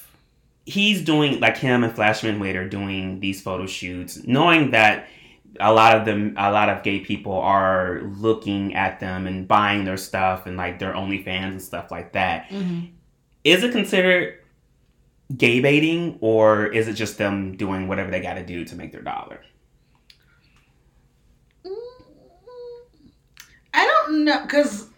he's 0.65 1.03
doing 1.03 1.41
like 1.41 1.57
him 1.57 1.85
and 1.85 1.95
Flashman 1.95 2.39
Wade 2.39 2.57
are 2.57 2.69
doing 2.69 3.21
these 3.21 3.41
photo 3.43 3.67
shoots, 3.67 4.23
knowing 4.25 4.71
that 4.71 5.09
a 5.61 5.73
lot 5.73 5.97
of 5.97 6.05
them, 6.07 6.35
a 6.39 6.51
lot 6.51 6.69
of 6.69 6.83
gay 6.83 7.01
people 7.01 7.35
are 7.35 8.01
looking 8.03 8.75
at 8.75 9.01
them 9.01 9.27
and 9.27 9.47
buying 9.47 9.85
their 9.85 9.97
stuff 9.97 10.47
and 10.47 10.57
like 10.57 10.79
their 10.79 10.95
OnlyFans 10.95 11.51
and 11.51 11.63
stuff 11.63 11.91
like 11.91 12.13
that. 12.13 12.49
Mhm. 12.49 12.91
Is 13.45 13.63
it 13.63 13.73
considered 13.73 14.39
gay 15.37 15.61
baiting 15.61 16.19
or 16.21 16.67
is 16.67 16.89
it 16.89 16.95
just 16.95 17.19
them 17.19 17.57
doing 17.57 17.89
whatever 17.89 18.11
they 18.11 18.21
got 18.21 18.35
to 18.35 18.45
do 18.45 18.65
to 18.65 18.77
make 18.77 18.93
their 18.93 19.03
dollar? 19.03 19.41
I 23.75 23.87
don't 23.87 24.25
know, 24.25 24.47
cause 24.47 24.89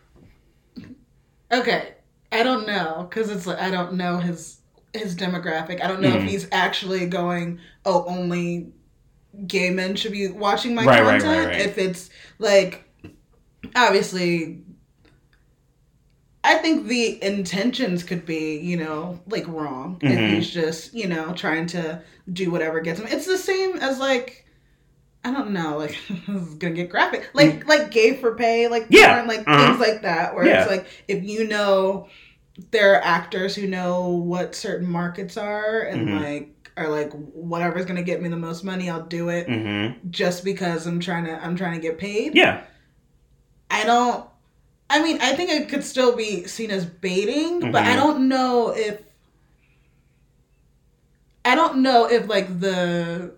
okay, 1.53 1.95
I 2.33 2.43
don't 2.43 2.67
know, 2.67 3.09
cause 3.11 3.31
it's 3.31 3.47
like 3.47 3.59
I 3.61 3.71
don't 3.71 3.95
know 3.95 4.19
his 4.19 4.59
his 4.95 5.15
demographic. 5.17 5.83
I 5.83 5.89
don't 5.89 6.01
know 6.01 6.13
Mhm. 6.13 6.25
if 6.25 6.31
he's 6.31 6.49
actually 6.53 7.07
going, 7.07 7.59
oh, 7.85 8.05
only 8.07 8.69
gay 9.47 9.71
men 9.71 9.97
should 9.97 10.13
be 10.13 10.29
watching 10.29 10.75
my 10.75 10.85
Right, 10.85 11.03
content. 11.03 11.25
right, 11.25 11.47
right. 11.47 11.61
If 11.67 11.77
it's 11.79 12.11
like, 12.39 12.85
obviously, 13.75 14.61
I 16.43 16.57
think 16.57 16.87
the 16.89 17.23
intentions 17.23 18.03
could 18.05 18.27
be, 18.27 18.59
you 18.59 18.77
know, 18.77 19.19
like 19.27 19.47
wrong. 19.49 19.99
If 20.03 20.13
Mhm. 20.19 20.35
he's 20.37 20.51
just, 20.51 20.93
you 20.95 21.09
know, 21.09 21.33
trying 21.33 21.67
to 21.69 22.03
do 22.31 22.51
whatever 22.51 22.81
gets 22.81 23.01
him. 23.01 23.07
It's 23.09 23.27
the 23.27 23.39
same 23.39 23.77
as 23.77 23.99
like. 23.99 24.41
I 25.27 25.33
don't 25.33 25.53
know, 25.53 25.79
like 25.79 25.97
this 26.27 26.37
is 26.43 26.55
gonna 26.57 26.75
get 26.75 26.91
graphic. 26.91 27.31
Like 27.33 27.67
like 27.67 27.91
gay 27.91 28.15
for 28.15 28.35
pay, 28.35 28.69
like 28.69 28.83
Mm. 28.85 28.87
Yeah, 28.91 29.15
porn, 29.15 29.27
like 29.29 29.49
uh-huh. 29.49 29.67
things 29.69 29.81
like 29.81 30.03
that. 30.03 30.35
Where 30.35 30.47
Yeah. 30.47 30.61
it's 30.61 30.71
like 30.71 30.87
if 31.09 31.25
you 31.25 31.49
know 31.49 32.09
there 32.71 32.95
are 32.95 33.03
actors 33.03 33.55
who 33.57 33.67
know 33.67 34.09
what 34.11 34.55
certain 34.55 34.89
markets 34.89 35.37
are 35.37 35.81
and 35.81 36.09
Mhm. 36.09 36.23
like 36.23 36.51
are 36.77 36.89
like 36.89 37.13
whatever's 37.13 37.85
gonna 37.85 38.03
get 38.03 38.21
me 38.23 38.29
the 38.29 38.37
most 38.37 38.65
money, 38.65 38.91
I'll 38.91 39.03
do 39.07 39.29
it 39.29 39.47
Mm-hmm. 39.49 40.11
just 40.11 40.45
because 40.45 40.87
I'm 40.87 40.99
trying 41.01 41.25
to 41.25 41.45
I'm 41.45 41.57
trying 41.57 41.75
to 41.75 41.81
get 41.81 41.99
paid. 41.99 42.35
Yeah. 42.35 42.63
I 43.71 43.85
don't 43.85 44.27
I 44.91 45.03
mean, 45.03 45.19
I 45.21 45.35
think 45.35 45.51
it 45.51 45.69
could 45.69 45.83
still 45.83 46.15
be 46.15 46.47
seen 46.47 46.71
as 46.71 46.85
baiting, 46.85 47.73
but 47.73 47.85
I 47.85 47.95
Mhm. 47.95 47.97
don't 47.97 48.29
know 48.29 48.71
if 48.77 49.01
I 51.45 51.55
don't 51.55 51.79
know 51.83 52.07
if 52.11 52.29
like 52.29 52.61
the 52.61 53.33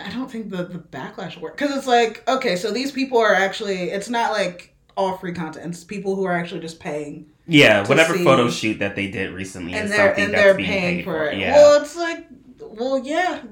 I 0.00 0.10
don't 0.10 0.30
think 0.30 0.50
the 0.50 0.64
the 0.64 0.78
backlash 0.78 1.38
work 1.38 1.56
because 1.56 1.76
it's 1.76 1.86
like 1.86 2.22
okay, 2.28 2.56
so 2.56 2.70
these 2.70 2.92
people 2.92 3.18
are 3.18 3.34
actually 3.34 3.90
it's 3.90 4.08
not 4.08 4.32
like 4.32 4.74
all 4.96 5.16
free 5.16 5.32
content. 5.32 5.66
It's 5.74 5.84
people 5.84 6.16
who 6.16 6.24
are 6.24 6.32
actually 6.32 6.60
just 6.60 6.80
paying 6.80 7.26
Yeah, 7.46 7.86
whatever 7.86 8.14
see- 8.16 8.24
photo 8.24 8.48
shoot 8.50 8.78
that 8.78 8.94
they 8.96 9.08
did 9.10 9.32
recently 9.32 9.74
and 9.74 9.86
is 9.86 9.90
they're 9.90 10.08
something 10.08 10.24
and 10.26 10.34
that's 10.34 10.56
being 10.56 10.68
paying 10.68 10.96
paid 10.98 11.04
for 11.04 11.26
it. 11.26 11.38
Yeah. 11.38 11.54
Well, 11.54 11.82
it's 11.82 11.96
like 11.96 12.26
well, 12.60 12.98
yeah, 12.98 13.42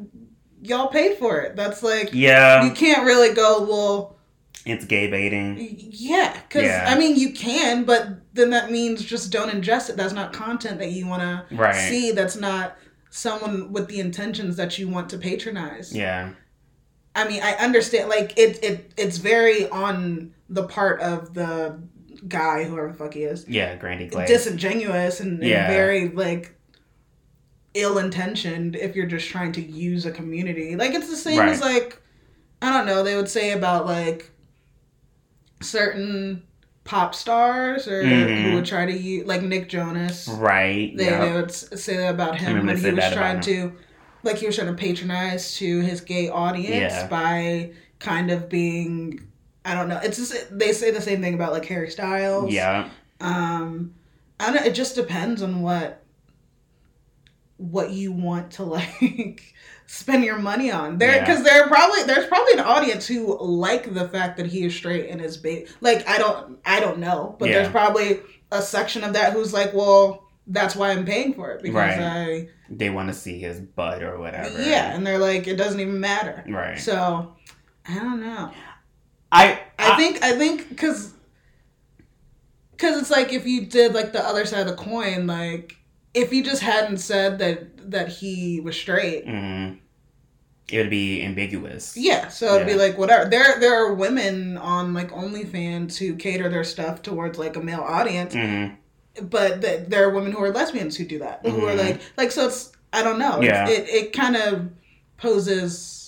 y'all 0.62 0.88
paid 0.88 1.18
for 1.18 1.40
it. 1.40 1.56
That's 1.56 1.82
like 1.82 2.10
yeah, 2.12 2.64
you 2.64 2.70
can't 2.72 3.04
really 3.04 3.34
go 3.34 3.62
well. 3.62 4.16
it's 4.64 4.84
gay 4.84 5.10
baiting. 5.10 5.56
Yeah, 5.90 6.32
because 6.42 6.64
Yeah. 6.64 6.86
I 6.88 6.98
mean 6.98 7.16
you 7.16 7.32
can, 7.32 7.84
but 7.84 8.08
then 8.32 8.50
that 8.50 8.70
means 8.70 9.04
just 9.04 9.32
don't 9.32 9.50
ingest 9.50 9.90
it. 9.90 9.96
That's 9.96 10.12
not 10.12 10.32
content 10.32 10.78
that 10.78 10.92
you 10.92 11.06
want 11.06 11.22
to 11.22 11.74
see. 11.88 12.12
That's 12.12 12.36
not 12.36 12.76
someone 13.10 13.72
with 13.72 13.88
the 13.88 13.98
intentions 13.98 14.56
that 14.56 14.78
you 14.78 14.88
want 14.88 15.10
to 15.10 15.18
patronize. 15.18 15.94
Yeah. 15.94 16.30
I 17.14 17.26
mean, 17.26 17.42
I 17.42 17.54
understand. 17.54 18.08
Like 18.08 18.38
it, 18.38 18.62
it, 18.62 18.92
it's 18.96 19.18
very 19.18 19.68
on 19.68 20.32
the 20.48 20.62
part 20.62 21.00
of 21.00 21.34
the 21.34 21.82
guy, 22.28 22.64
whoever 22.64 22.88
the 22.88 22.94
fuck 22.94 23.14
he 23.14 23.22
is, 23.24 23.46
Yeah, 23.48 23.76
Grandy 23.76 24.06
Glaze. 24.08 24.28
disingenuous 24.28 25.20
and, 25.20 25.42
and 25.42 25.72
very 25.72 26.08
like 26.10 26.54
ill-intentioned. 27.74 28.76
If 28.76 28.96
you're 28.96 29.06
just 29.06 29.28
trying 29.28 29.52
to 29.52 29.60
use 29.62 30.06
a 30.06 30.10
community, 30.10 30.76
like 30.76 30.92
it's 30.92 31.08
the 31.08 31.16
same 31.16 31.40
as 31.40 31.60
like 31.60 32.00
I 32.62 32.70
don't 32.76 32.86
know. 32.86 33.02
They 33.02 33.16
would 33.16 33.28
say 33.28 33.52
about 33.52 33.86
like 33.86 34.30
certain 35.62 36.42
pop 36.84 37.14
stars 37.14 37.86
or 37.86 38.02
Mhm. 38.02 38.42
who 38.42 38.54
would 38.56 38.64
try 38.64 38.86
to 38.86 38.92
use 38.96 39.26
like 39.26 39.42
Nick 39.42 39.68
Jonas. 39.68 40.28
right. 40.28 40.96
They, 40.96 41.04
yeah. 41.06 41.24
they 41.24 41.32
would 41.32 41.50
say 41.52 41.96
that 41.98 42.10
about 42.14 42.38
him 42.38 42.66
when 42.66 42.76
he 42.76 42.90
was 42.90 43.12
trying 43.12 43.40
to, 43.42 43.72
like 44.22 44.38
he 44.38 44.46
was 44.46 44.56
trying 44.56 44.68
to 44.68 44.74
patronize 44.74 45.54
to 45.56 45.80
his 45.80 46.00
gay 46.00 46.28
audience 46.28 46.92
Yeah. 46.94 47.06
by 47.06 47.72
kind 47.98 48.30
of 48.30 48.48
being, 48.48 49.20
I 49.70 49.74
don't 49.74 49.88
know. 49.88 50.00
It's 50.02 50.16
just, 50.16 50.58
they 50.58 50.72
say 50.72 50.90
the 50.90 51.00
same 51.00 51.20
thing 51.20 51.34
about 51.34 51.52
like 51.52 51.64
Harry 51.66 51.90
Styles. 51.90 52.52
Yeah. 52.52 52.88
Um, 53.20 53.94
I 54.38 54.52
don't. 54.52 54.66
It 54.66 54.74
just 54.74 54.94
depends 54.94 55.42
on 55.42 55.62
what 55.62 56.02
what 57.56 57.90
you 57.90 58.10
want 58.12 58.52
to 58.52 58.62
like 58.76 59.54
spend 59.86 60.24
your 60.24 60.38
money 60.38 60.70
on 60.70 60.96
there 60.98 61.16
Yeah. 61.16 61.20
because 61.20 61.44
there 61.44 61.62
are 61.64 61.68
probably 61.68 62.02
there's 62.04 62.26
probably 62.26 62.54
an 62.54 62.60
audience 62.60 63.06
who 63.06 63.36
like 63.38 63.92
the 63.92 64.08
fact 64.08 64.36
that 64.38 64.46
he 64.46 64.64
is 64.64 64.74
straight 64.74 65.10
and 65.10 65.20
is 65.20 65.36
bait 65.36 65.68
like 65.82 66.08
i 66.08 66.16
don't 66.16 66.58
i 66.64 66.80
don't 66.80 66.98
know 66.98 67.36
but 67.38 67.48
there's 67.48 67.68
probably 67.68 68.20
a 68.52 68.62
section 68.62 69.04
of 69.04 69.12
that 69.12 69.32
who's 69.34 69.52
like 69.52 69.74
well 69.74 70.26
that's 70.46 70.74
why 70.74 70.90
i'm 70.92 71.04
paying 71.04 71.34
for 71.34 71.50
it 71.50 71.62
because 71.62 71.74
Right. 71.98 72.48
They 72.70 72.88
want 72.88 73.08
to 73.08 73.14
see 73.14 73.38
his 73.40 73.60
butt 73.60 74.02
or 74.02 74.18
whatever. 74.18 74.62
yeah 74.62 74.94
and 74.94 75.06
they're 75.06 75.18
like 75.18 75.46
it 75.46 75.56
doesn't 75.56 75.80
even 75.80 76.00
matter 76.00 76.42
Right. 76.48 76.78
so 76.78 77.34
i 77.86 77.94
don't 77.94 78.20
know 78.20 78.50
I 79.32 79.60
I 79.78 79.96
think 79.96 80.22
I 80.22 80.32
think 80.36 80.68
because 80.68 81.12
because 82.72 83.00
it's 83.00 83.10
like 83.10 83.32
if 83.32 83.46
you 83.46 83.66
did 83.66 83.94
like 83.94 84.12
the 84.12 84.24
other 84.26 84.44
side 84.44 84.60
of 84.60 84.66
the 84.68 84.82
coin, 84.82 85.26
like 85.26 85.76
if 86.14 86.32
you 86.32 86.42
just 86.42 86.62
hadn't 86.62 86.98
said 86.98 87.38
that 87.38 87.90
that 87.90 88.08
he 88.08 88.60
was 88.60 88.76
straight, 88.76 89.26
mhm. 89.26 89.78
it 90.70 90.78
would 90.78 90.90
be 90.90 91.22
ambiguous. 91.22 91.96
yeah. 91.96 92.28
So 92.28 92.56
it'd 92.56 92.66
be 92.66 92.74
like 92.74 92.98
whatever. 92.98 93.28
There 93.28 93.58
there 93.60 93.74
are 93.84 93.94
women 93.94 94.56
on 94.58 94.94
like 94.94 95.10
OnlyFans 95.10 95.96
who 95.98 96.16
cater 96.16 96.48
their 96.48 96.64
stuff 96.64 97.02
towards 97.02 97.38
like 97.38 97.56
a 97.56 97.60
male 97.62 97.80
audience, 97.86 98.34
Mhm. 98.34 98.76
but 99.22 99.60
th- 99.60 99.88
there 99.88 100.04
are 100.04 100.10
women 100.10 100.32
who 100.32 100.42
are 100.42 100.50
lesbians 100.50 100.96
who 100.96 101.04
do 101.04 101.18
that. 101.20 101.40
Who 101.44 101.66
are 101.66 101.74
Mhm. 101.74 101.78
like 101.78 102.00
like 102.16 102.30
so 102.32 102.46
it's 102.48 102.72
I 102.92 103.02
don't 103.04 103.18
know. 103.20 103.40
Yeah. 103.40 103.68
It 103.68 103.88
it 103.88 104.12
kind 104.12 104.36
of 104.36 104.70
poses. 105.16 105.98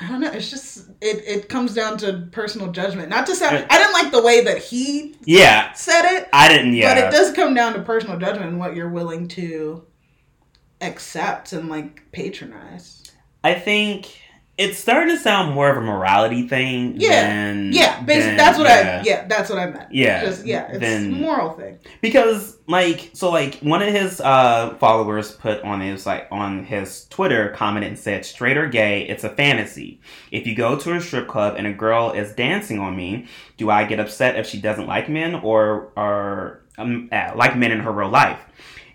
I 0.00 0.08
don't 0.08 0.20
know. 0.20 0.30
It's 0.30 0.48
just 0.50 0.88
it. 1.00 1.24
It 1.26 1.48
comes 1.48 1.74
down 1.74 1.98
to 1.98 2.28
personal 2.30 2.70
judgment. 2.70 3.08
Not 3.08 3.26
to 3.26 3.34
sound. 3.34 3.66
I 3.68 3.78
didn't 3.78 3.92
like 3.94 4.12
the 4.12 4.22
way 4.22 4.42
that 4.44 4.58
he 4.58 5.16
Yeah. 5.24 5.72
said 5.72 6.04
it, 6.16 6.28
I 6.32 6.48
didn't. 6.48 6.74
Yeah. 6.74 6.94
but 6.94 7.02
it 7.04 7.10
does 7.10 7.32
come 7.32 7.52
down 7.54 7.72
to 7.74 7.82
personal 7.82 8.16
judgment 8.18 8.50
and 8.50 8.58
what 8.60 8.76
you're 8.76 8.88
willing 8.90 9.26
to 9.28 9.84
accept 10.80 11.52
and 11.52 11.68
like 11.68 12.02
patronize. 12.12 13.02
I 13.42 13.54
think 13.54 14.20
it's 14.58 14.76
starting 14.76 15.14
to 15.14 15.22
sound 15.22 15.54
more 15.54 15.70
of 15.70 15.76
a 15.76 15.80
morality 15.80 16.48
thing. 16.48 16.94
Yeah. 17.00 17.28
Than, 17.28 17.72
Yeah, 17.72 18.00
basically, 18.02 18.26
than- 18.30 18.36
that's 18.36 18.58
what 18.58 18.66
yeah. 18.66 19.00
I. 19.02 19.06
Yeah, 19.06 19.26
that's 19.28 19.48
what 19.50 19.58
I 19.60 19.66
meant. 19.70 19.94
Yeah, 19.94 20.24
just 20.24 20.44
yeah, 20.44 20.68
it's 20.72 20.84
a 20.84 21.08
moral 21.08 21.52
thing. 21.52 21.78
because 22.00 22.56
like 22.66 23.10
so 23.14 23.30
like 23.30 23.54
one 23.60 23.80
of 23.82 23.94
his 23.94 24.20
uh 24.20 24.74
followers 24.78 25.30
put 25.32 25.62
on 25.62 25.80
his 25.80 26.04
like 26.04 26.26
on 26.30 26.64
his 26.64 27.06
twitter 27.06 27.48
commented 27.50 27.88
and 27.88 27.98
said 27.98 28.26
straight 28.26 28.58
or 28.58 28.68
gay 28.68 29.08
it's 29.08 29.24
a 29.24 29.30
fantasy 29.30 29.98
if 30.30 30.46
you 30.46 30.54
go 30.54 30.76
to 30.76 30.94
a 30.94 31.00
strip 31.00 31.26
club 31.28 31.54
and 31.56 31.66
a 31.66 31.72
girl 31.72 32.10
is 32.12 32.34
dancing 32.34 32.78
on 32.78 32.94
me 32.94 33.24
do 33.56 33.70
i 33.70 33.84
get 33.84 33.98
upset 33.98 34.36
if 34.36 34.46
she 34.46 34.60
doesn't 34.60 34.86
like 34.86 35.08
men 35.08 35.36
or 35.36 35.90
or 35.96 36.62
um, 36.76 37.08
uh, 37.10 37.32
like 37.34 37.56
men 37.56 37.72
in 37.72 37.80
her 37.80 37.90
real 37.92 38.10
life 38.10 38.40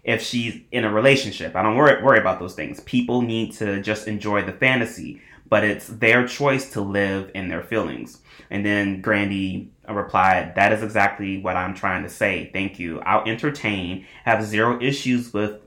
if 0.03 0.21
she's 0.21 0.61
in 0.71 0.83
a 0.85 0.93
relationship 0.93 1.55
i 1.55 1.63
don't 1.63 1.75
worry, 1.75 2.03
worry 2.03 2.19
about 2.19 2.37
those 2.39 2.53
things 2.53 2.79
people 2.81 3.23
need 3.23 3.53
to 3.53 3.81
just 3.81 4.07
enjoy 4.07 4.43
the 4.43 4.53
fantasy 4.53 5.19
but 5.53 5.63
it's 5.63 5.87
their 5.87 6.27
choice 6.27 6.65
to 6.71 6.81
live 6.81 7.29
in 7.35 7.47
their 7.47 7.63
feelings 7.63 8.23
and 8.53 8.63
then 8.63 9.01
Grandy 9.01 9.71
replied, 9.89 10.53
That 10.55 10.71
is 10.73 10.83
exactly 10.83 11.39
what 11.39 11.55
I'm 11.55 11.73
trying 11.73 12.03
to 12.03 12.09
say. 12.09 12.51
Thank 12.53 12.77
you. 12.77 12.99
I'll 13.01 13.27
entertain, 13.27 14.05
have 14.25 14.45
zero 14.45 14.79
issues 14.79 15.33
with 15.33 15.59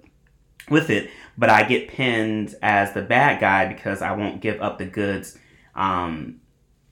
with 0.71 0.89
it, 0.91 1.11
but 1.37 1.51
I 1.51 1.65
get 1.65 1.89
pinned 1.89 2.55
as 2.63 2.93
the 2.93 3.03
bad 3.03 3.41
guy 3.41 3.67
because 3.67 4.03
I 4.03 4.13
won't 4.13 4.41
give 4.41 4.61
up 4.63 4.79
the 4.79 4.85
goods. 4.85 5.37
Um, 5.75 6.41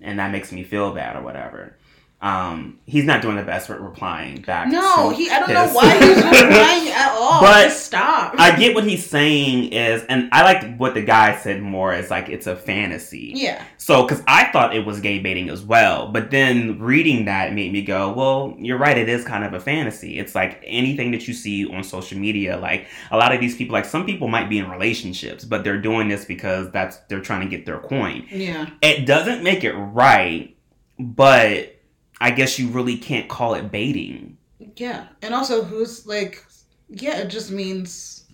and 0.00 0.18
that 0.18 0.32
makes 0.32 0.50
me 0.50 0.64
feel 0.64 0.92
bad 0.92 1.14
or 1.14 1.22
whatever. 1.22 1.76
Um, 2.24 2.78
he's 2.86 3.04
not 3.04 3.20
doing 3.20 3.36
the 3.36 3.42
best 3.42 3.68
at 3.68 3.78
replying 3.82 4.40
back. 4.40 4.68
No, 4.68 5.10
he. 5.10 5.28
I 5.28 5.40
don't 5.40 5.48
his- 5.50 5.56
know 5.58 5.74
why 5.74 5.92
he's 5.98 6.16
replying 6.24 6.88
at 6.88 7.10
all. 7.12 7.42
But 7.42 7.64
Just 7.64 7.84
stop. 7.84 8.34
I 8.38 8.56
get 8.56 8.74
what 8.74 8.84
he's 8.84 9.04
saying 9.04 9.72
is, 9.74 10.02
and 10.08 10.30
I 10.32 10.42
like 10.42 10.78
what 10.78 10.94
the 10.94 11.02
guy 11.02 11.36
said 11.36 11.60
more 11.60 11.92
is 11.92 12.10
like 12.10 12.30
it's 12.30 12.46
a 12.46 12.56
fantasy. 12.56 13.32
yeah. 13.36 13.62
So, 13.76 14.04
because 14.06 14.22
I 14.26 14.46
thought 14.52 14.74
it 14.74 14.86
was 14.86 15.00
gay 15.00 15.18
baiting 15.18 15.50
as 15.50 15.62
well, 15.62 16.10
but 16.10 16.30
then 16.30 16.78
reading 16.78 17.26
that 17.26 17.52
made 17.52 17.70
me 17.74 17.82
go, 17.82 18.10
well, 18.14 18.54
you're 18.58 18.78
right, 18.78 18.96
it 18.96 19.10
is 19.10 19.22
kind 19.26 19.44
of 19.44 19.52
a 19.52 19.60
fantasy. 19.60 20.18
It's 20.18 20.34
like 20.34 20.62
anything 20.66 21.10
that 21.10 21.28
you 21.28 21.34
see 21.34 21.66
on 21.70 21.84
social 21.84 22.16
media. 22.18 22.56
Like 22.56 22.86
a 23.10 23.18
lot 23.18 23.34
of 23.34 23.40
these 23.42 23.54
people, 23.54 23.74
like 23.74 23.84
some 23.84 24.06
people 24.06 24.28
might 24.28 24.48
be 24.48 24.56
in 24.58 24.70
relationships, 24.70 25.44
but 25.44 25.62
they're 25.62 25.82
doing 25.82 26.08
this 26.08 26.24
because 26.24 26.70
that's 26.70 26.96
they're 27.10 27.20
trying 27.20 27.42
to 27.42 27.54
get 27.54 27.66
their 27.66 27.80
coin. 27.80 28.26
Yeah. 28.30 28.70
It 28.80 29.04
doesn't 29.04 29.42
make 29.42 29.62
it 29.62 29.74
right, 29.74 30.56
but 30.98 31.72
I 32.20 32.30
guess 32.30 32.58
you 32.58 32.68
really 32.68 32.96
can't 32.96 33.28
call 33.28 33.54
it 33.54 33.70
baiting. 33.70 34.38
Yeah. 34.76 35.08
And 35.22 35.34
also, 35.34 35.62
who's 35.64 36.06
like? 36.06 36.44
Yeah, 36.88 37.18
it 37.18 37.28
just 37.28 37.50
means 37.50 38.24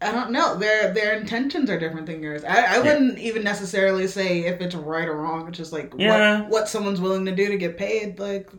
I 0.00 0.12
don't 0.12 0.30
know. 0.30 0.56
Their 0.56 0.92
their 0.92 1.14
intentions 1.16 1.70
are 1.70 1.78
different 1.78 2.06
than 2.06 2.22
yours. 2.22 2.44
I, 2.44 2.76
I 2.76 2.78
wouldn't 2.80 3.18
even 3.18 3.42
necessarily 3.42 4.06
say 4.06 4.40
if 4.40 4.60
it's 4.60 4.74
right 4.74 5.08
or 5.08 5.16
wrong. 5.16 5.48
It's 5.48 5.56
just 5.56 5.72
like 5.72 5.92
Yeah. 5.96 6.42
what 6.42 6.50
what 6.50 6.68
someone's 6.68 7.00
willing 7.00 7.24
to 7.26 7.34
do 7.34 7.48
to 7.48 7.56
get 7.56 7.78
paid. 7.78 8.18
Like 8.18 8.50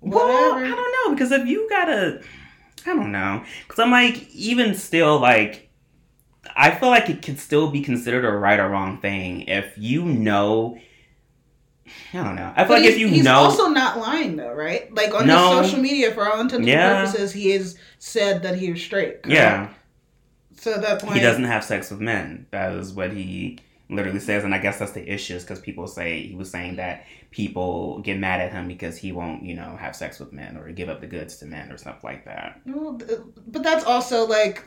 Well. 0.00 0.54
I 0.54 0.68
don't 0.68 1.10
know 1.10 1.14
because 1.14 1.30
if 1.30 1.46
you 1.46 1.68
gotta, 1.70 2.20
I 2.84 2.94
don't 2.94 3.12
know 3.12 3.44
because 3.62 3.78
I'm 3.78 3.92
like 3.92 4.28
even 4.34 4.74
still 4.74 5.20
like, 5.20 5.70
I 6.56 6.72
feel 6.72 6.88
like 6.88 7.08
it 7.08 7.22
could 7.22 7.38
still 7.38 7.70
be 7.70 7.80
considered 7.80 8.24
a 8.24 8.32
right 8.32 8.58
or 8.58 8.68
wrong 8.68 9.00
thing 9.00 9.42
if 9.42 9.72
you 9.78 10.04
know. 10.04 10.78
I 12.12 12.22
don't 12.22 12.36
know. 12.36 12.52
I 12.54 12.64
feel 12.64 12.68
But 12.76 12.82
like 12.82 12.90
if 12.90 12.98
you 12.98 13.06
know 13.08 13.12
he's 13.12 13.24
know, 13.24 13.34
also 13.34 13.66
not 13.68 13.98
lying 13.98 14.36
though, 14.36 14.52
right? 14.52 14.92
Like 14.94 15.12
on 15.14 15.26
No. 15.26 15.60
his 15.60 15.70
social 15.70 15.82
media, 15.82 16.12
for 16.12 16.28
all 16.30 16.40
intents 16.40 16.66
Yeah. 16.66 17.00
and 17.02 17.06
purposes, 17.08 17.32
he 17.32 17.50
has 17.50 17.76
said 17.98 18.42
that 18.44 18.56
he 18.58 18.70
was 18.70 18.80
straight. 18.82 19.22
correct? 19.24 19.28
yeah, 19.34 19.68
So 20.56 20.74
at 20.74 20.82
that 20.82 21.00
point, 21.00 21.14
he 21.14 21.20
doesn't 21.20 21.44
have 21.44 21.64
sex 21.64 21.90
with 21.90 22.00
men. 22.00 22.46
That 22.52 22.72
is 22.74 22.92
what 22.92 23.12
he 23.12 23.58
literally 23.90 24.20
says, 24.20 24.44
and 24.44 24.54
I 24.54 24.58
guess 24.58 24.78
that's 24.78 24.92
the 24.92 25.06
issue 25.12 25.38
because 25.40 25.60
people 25.60 25.86
say 25.88 26.22
he 26.28 26.34
was 26.34 26.50
saying 26.50 26.76
that 26.76 27.04
people 27.30 27.98
get 28.00 28.18
mad 28.18 28.40
at 28.40 28.52
him 28.52 28.68
because 28.68 28.96
he 28.96 29.10
won't, 29.12 29.42
you 29.42 29.54
know, 29.56 29.76
have 29.78 29.96
sex 29.96 30.20
with 30.20 30.32
men 30.32 30.56
or 30.56 30.70
give 30.70 30.88
up 30.88 31.00
the 31.00 31.06
goods 31.08 31.36
to 31.38 31.46
men 31.46 31.70
or 31.72 31.76
stuff 31.76 32.04
like 32.04 32.24
that. 32.26 32.60
Well, 32.64 32.98
but 33.48 33.62
that's 33.64 33.84
also 33.84 34.26
like 34.26 34.64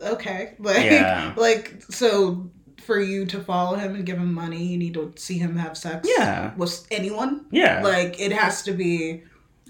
okay, 0.00 0.54
like 0.58 0.84
Yeah. 0.84 1.32
like 1.36 1.82
so 1.90 2.50
for 2.82 3.00
you 3.00 3.24
to 3.26 3.40
follow 3.40 3.76
him 3.76 3.94
and 3.94 4.04
give 4.06 4.18
him 4.18 4.32
money, 4.34 4.62
you 4.64 4.78
need 4.78 4.94
to 4.94 5.12
see 5.16 5.38
him 5.38 5.56
have 5.56 5.76
sex. 5.76 6.08
Yeah. 6.18 6.54
with 6.56 6.86
anyone. 6.90 7.46
Yeah, 7.50 7.82
Like 7.82 8.20
it 8.20 8.32
has 8.32 8.62
to 8.64 8.72
be. 8.72 9.22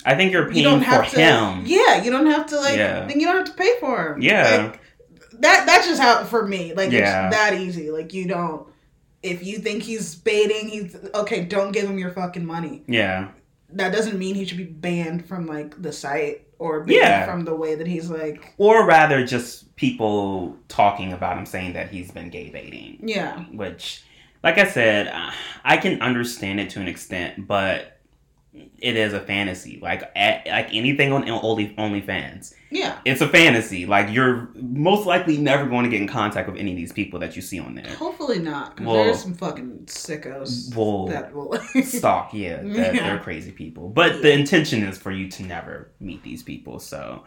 I 0.04 0.14
think 0.16 0.32
you're 0.32 0.48
You 0.48 0.52
paying 0.52 0.64
don't 0.64 0.78
for 0.80 0.86
have 0.86 1.10
to. 1.10 1.20
him. 1.20 1.62
Yeah, 1.66 2.02
you 2.02 2.10
don't 2.10 2.26
have 2.26 2.46
to 2.46 2.56
like. 2.60 2.76
Yeah. 2.76 3.06
Then 3.06 3.20
you 3.20 3.26
don't 3.26 3.36
have 3.36 3.46
to 3.46 3.62
pay 3.62 3.74
for 3.78 4.14
him. 4.14 4.22
Yeah. 4.22 4.70
Like, 4.72 4.80
that 5.40 5.64
that's 5.66 5.86
just 5.86 6.00
how 6.00 6.24
for 6.24 6.46
me. 6.46 6.74
Like 6.74 6.90
Yeah. 6.90 7.26
it's 7.28 7.36
that 7.36 7.54
easy. 7.54 7.90
Like 7.90 8.12
you 8.12 8.26
don't. 8.26 8.66
If 9.22 9.44
you 9.46 9.58
think 9.58 9.84
he's 9.84 10.14
baiting, 10.16 10.68
he's 10.68 10.96
okay. 11.14 11.44
Don't 11.44 11.70
give 11.72 11.88
him 11.88 11.98
your 11.98 12.10
fucking 12.10 12.44
money. 12.44 12.82
Yeah. 12.88 13.28
That 13.70 13.92
doesn't 13.92 14.18
mean 14.18 14.34
he 14.34 14.44
should 14.44 14.58
be 14.58 14.64
banned 14.64 15.26
from 15.26 15.46
like 15.46 15.80
the 15.80 15.92
site 15.92 16.46
or 16.62 16.84
Yeah. 16.86 17.26
from 17.26 17.44
the 17.44 17.54
way 17.54 17.74
that 17.74 17.86
he's 17.86 18.08
like. 18.10 18.54
Or 18.58 18.86
rather, 18.86 19.26
just 19.26 19.74
people 19.76 20.56
talking 20.68 21.12
about 21.12 21.36
him 21.36 21.44
saying 21.46 21.72
that 21.72 21.90
he's 21.90 22.10
been 22.10 22.30
gay 22.30 22.50
baiting. 22.50 22.98
Yeah. 23.02 23.40
Which, 23.52 24.02
like 24.44 24.58
I 24.58 24.64
said, 24.66 25.12
I 25.64 25.76
can 25.76 26.00
understand 26.00 26.60
it 26.60 26.70
to 26.70 26.80
an 26.80 26.88
extent, 26.88 27.46
but 27.46 27.98
it 28.54 28.96
is 28.96 29.12
a 29.14 29.20
fantasy. 29.20 29.78
Like 29.80 30.02
at, 30.14 30.46
like 30.46 30.68
anything 30.74 31.12
on 31.12 31.28
Only 31.28 31.74
OnlyFans, 31.78 32.52
Yeah. 32.70 32.98
it's 33.04 33.20
a 33.22 33.28
fantasy. 33.28 33.86
Like 33.86 34.10
you're 34.10 34.50
most 34.54 35.06
likely 35.06 35.38
never 35.38 35.64
going 35.66 35.84
to 35.84 35.90
get 35.90 36.00
in 36.02 36.06
contact 36.08 36.48
with 36.50 36.58
any 36.58 36.72
of 36.72 36.76
these 36.76 36.92
people 36.92 37.18
that 37.20 37.34
you 37.34 37.40
see 37.42 37.58
on 37.58 37.74
there. 37.74 37.86
Hopefully 37.94 38.38
not, 38.40 38.76
because 38.76 38.86
Well- 38.86 39.04
there's 39.04 39.22
some 39.22 39.34
fucking 39.34 39.84
sickos 39.86 40.74
Well, 40.76 41.06
that 41.06 41.34
will. 41.34 41.54
stalk, 41.82 42.34
yeah, 42.34 42.56
that, 42.62 42.66
Yeah. 42.94 43.06
they're 43.08 43.18
crazy 43.20 43.52
people. 43.52 43.88
But 43.88 44.20
the 44.22 44.32
intention 44.32 44.82
is 44.82 44.98
for 44.98 45.10
you 45.12 45.28
to 45.30 45.42
never 45.44 45.90
meet 46.00 46.22
these 46.22 46.42
people. 46.42 46.78
So 46.78 47.24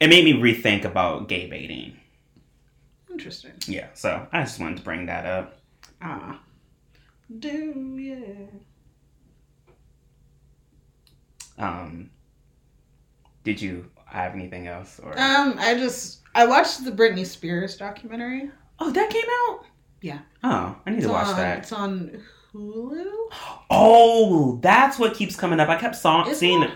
it 0.00 0.08
made 0.08 0.24
me 0.24 0.32
rethink 0.34 0.84
about 0.84 1.28
gay 1.28 1.48
baiting. 1.48 1.96
Interesting. 3.10 3.52
Yeah, 3.66 3.88
so 3.92 4.26
I 4.32 4.40
just 4.40 4.58
wanted 4.58 4.78
to 4.78 4.82
bring 4.84 5.04
that 5.06 5.26
up. 5.26 5.58
Ah. 6.00 6.40
Do 7.38 7.96
yeah. 7.98 8.46
Um, 11.58 12.10
did 13.44 13.60
you 13.60 13.90
have 14.06 14.34
anything 14.34 14.66
else 14.66 15.00
or? 15.02 15.10
Um, 15.18 15.56
I 15.58 15.74
just 15.74 16.20
I 16.34 16.46
watched 16.46 16.84
the 16.84 16.92
Britney 16.92 17.26
Spears 17.26 17.76
documentary. 17.76 18.50
oh, 18.78 18.90
that 18.90 19.10
came 19.10 19.24
out. 19.48 19.64
Yeah. 20.00 20.18
Oh, 20.42 20.76
I 20.86 20.90
need 20.90 20.98
It's 20.98 21.06
to 21.06 21.12
watch 21.12 21.28
on, 21.28 21.36
that. 21.36 21.58
It's 21.58 21.72
on 21.72 22.22
Hulu. 22.52 23.06
Oh, 23.70 24.58
that's 24.62 24.98
what 24.98 25.14
keeps 25.14 25.36
coming 25.36 25.60
up. 25.60 25.68
I 25.68 25.76
kept 25.78 25.96
saw, 25.96 26.24
seeing. 26.32 26.62
it? 26.62 26.70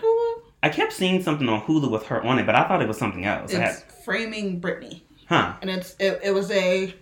I 0.63 0.69
kept 0.69 0.93
seeing 0.93 1.21
something 1.21 1.47
on 1.49 1.61
Hulu 1.61 1.91
with 1.91 2.05
her 2.07 2.23
on 2.23 2.39
it, 2.39 2.45
but 2.45 2.55
I 2.55 2.67
thought 2.67 2.81
it 2.81 2.87
was 2.87 2.97
something 2.97 3.25
else. 3.25 3.51
It's 3.51 3.59
had, 3.59 3.75
Framing 4.05 4.59
Britney, 4.61 5.01
huh? 5.27 5.55
and 5.61 5.69
it's 5.69 5.95
it, 5.99 6.19
it 6.23 6.31
was 6.31 6.49
a 6.51 6.93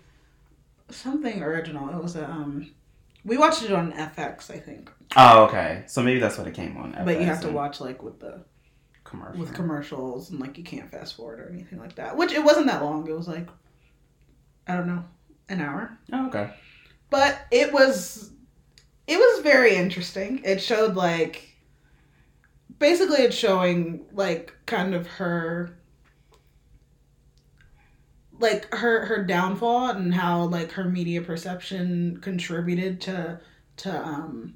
something 0.90 1.42
original. 1.42 1.90
It 1.90 2.02
was 2.02 2.16
a 2.16 2.30
um. 2.30 2.72
We 3.24 3.38
watched 3.38 3.64
it 3.64 3.72
on 3.72 3.92
FX, 3.94 4.52
I 4.52 4.60
think, 4.60 4.92
Oh, 5.16 5.46
okay. 5.46 5.84
So 5.88 6.02
maybe 6.04 6.20
that's 6.20 6.38
what 6.38 6.48
it 6.48 6.54
came 6.54 6.78
on. 6.78 6.96
but 7.06 7.20
you 7.20 7.26
have 7.26 7.42
to 7.42 7.50
watch 7.50 7.80
like 7.80 8.04
with 8.04 8.20
the 8.20 8.44
commercial. 9.04 9.40
with 9.40 9.54
commercials 9.54 10.30
and 10.30 10.40
like 10.40 10.58
you 10.58 10.64
can't 10.64 10.92
fast 10.92 11.16
forward 11.16 11.40
or 11.40 11.50
anything 11.50 11.80
like 11.80 11.96
that. 11.96 12.18
Which 12.18 12.32
it 12.32 12.44
wasn't 12.44 12.68
that 12.68 12.84
long. 12.84 13.08
It 13.08 13.16
was 13.16 13.28
like 13.28 13.48
I 14.68 14.76
don't 14.76 14.88
know, 14.88 15.04
an 15.50 15.62
hour. 15.62 15.98
oh, 16.12 16.28
okay. 16.28 16.52
But 17.10 17.40
it 17.52 17.72
was 17.72 18.32
it 19.08 19.18
was 19.18 19.44
very 19.44 19.76
interesting. 19.76 20.42
It 20.44 20.62
showed 20.62 20.96
like 20.96 21.56
basically 22.80 23.22
it's 23.22 23.36
showing 23.36 24.06
like 24.12 24.54
kind 24.66 24.94
of 24.94 25.08
her 25.08 25.78
like 28.40 28.74
her 28.74 29.06
her 29.06 29.24
downfall 29.24 29.92
and 29.92 30.14
how 30.14 30.44
like 30.46 30.72
her 30.72 30.84
media 30.84 31.22
perception 31.22 32.20
contributed 32.22 33.00
to 33.02 33.40
to 33.78 34.06
um 34.06 34.56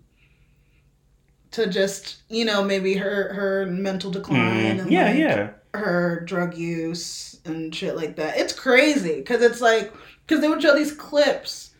to 1.51 1.67
just 1.67 2.17
you 2.29 2.45
know 2.45 2.63
maybe 2.63 2.93
her 2.95 3.33
her 3.33 3.65
mental 3.65 4.11
decline 4.11 4.77
Mm, 4.77 4.81
and 4.81 4.91
yeah, 4.91 5.05
like, 5.05 5.17
yeah. 5.17 5.49
her 5.73 6.21
drug 6.25 6.55
use 6.55 7.39
and 7.45 7.73
shit 7.73 7.95
like 7.95 8.15
that. 8.17 8.37
It's 8.37 8.53
crazy 8.53 9.15
because 9.15 9.41
it's 9.41 9.61
like 9.61 9.93
because 10.27 10.41
they 10.41 10.47
would 10.49 10.61
show 10.61 10.75
these 10.75 10.91
clips 10.93 11.71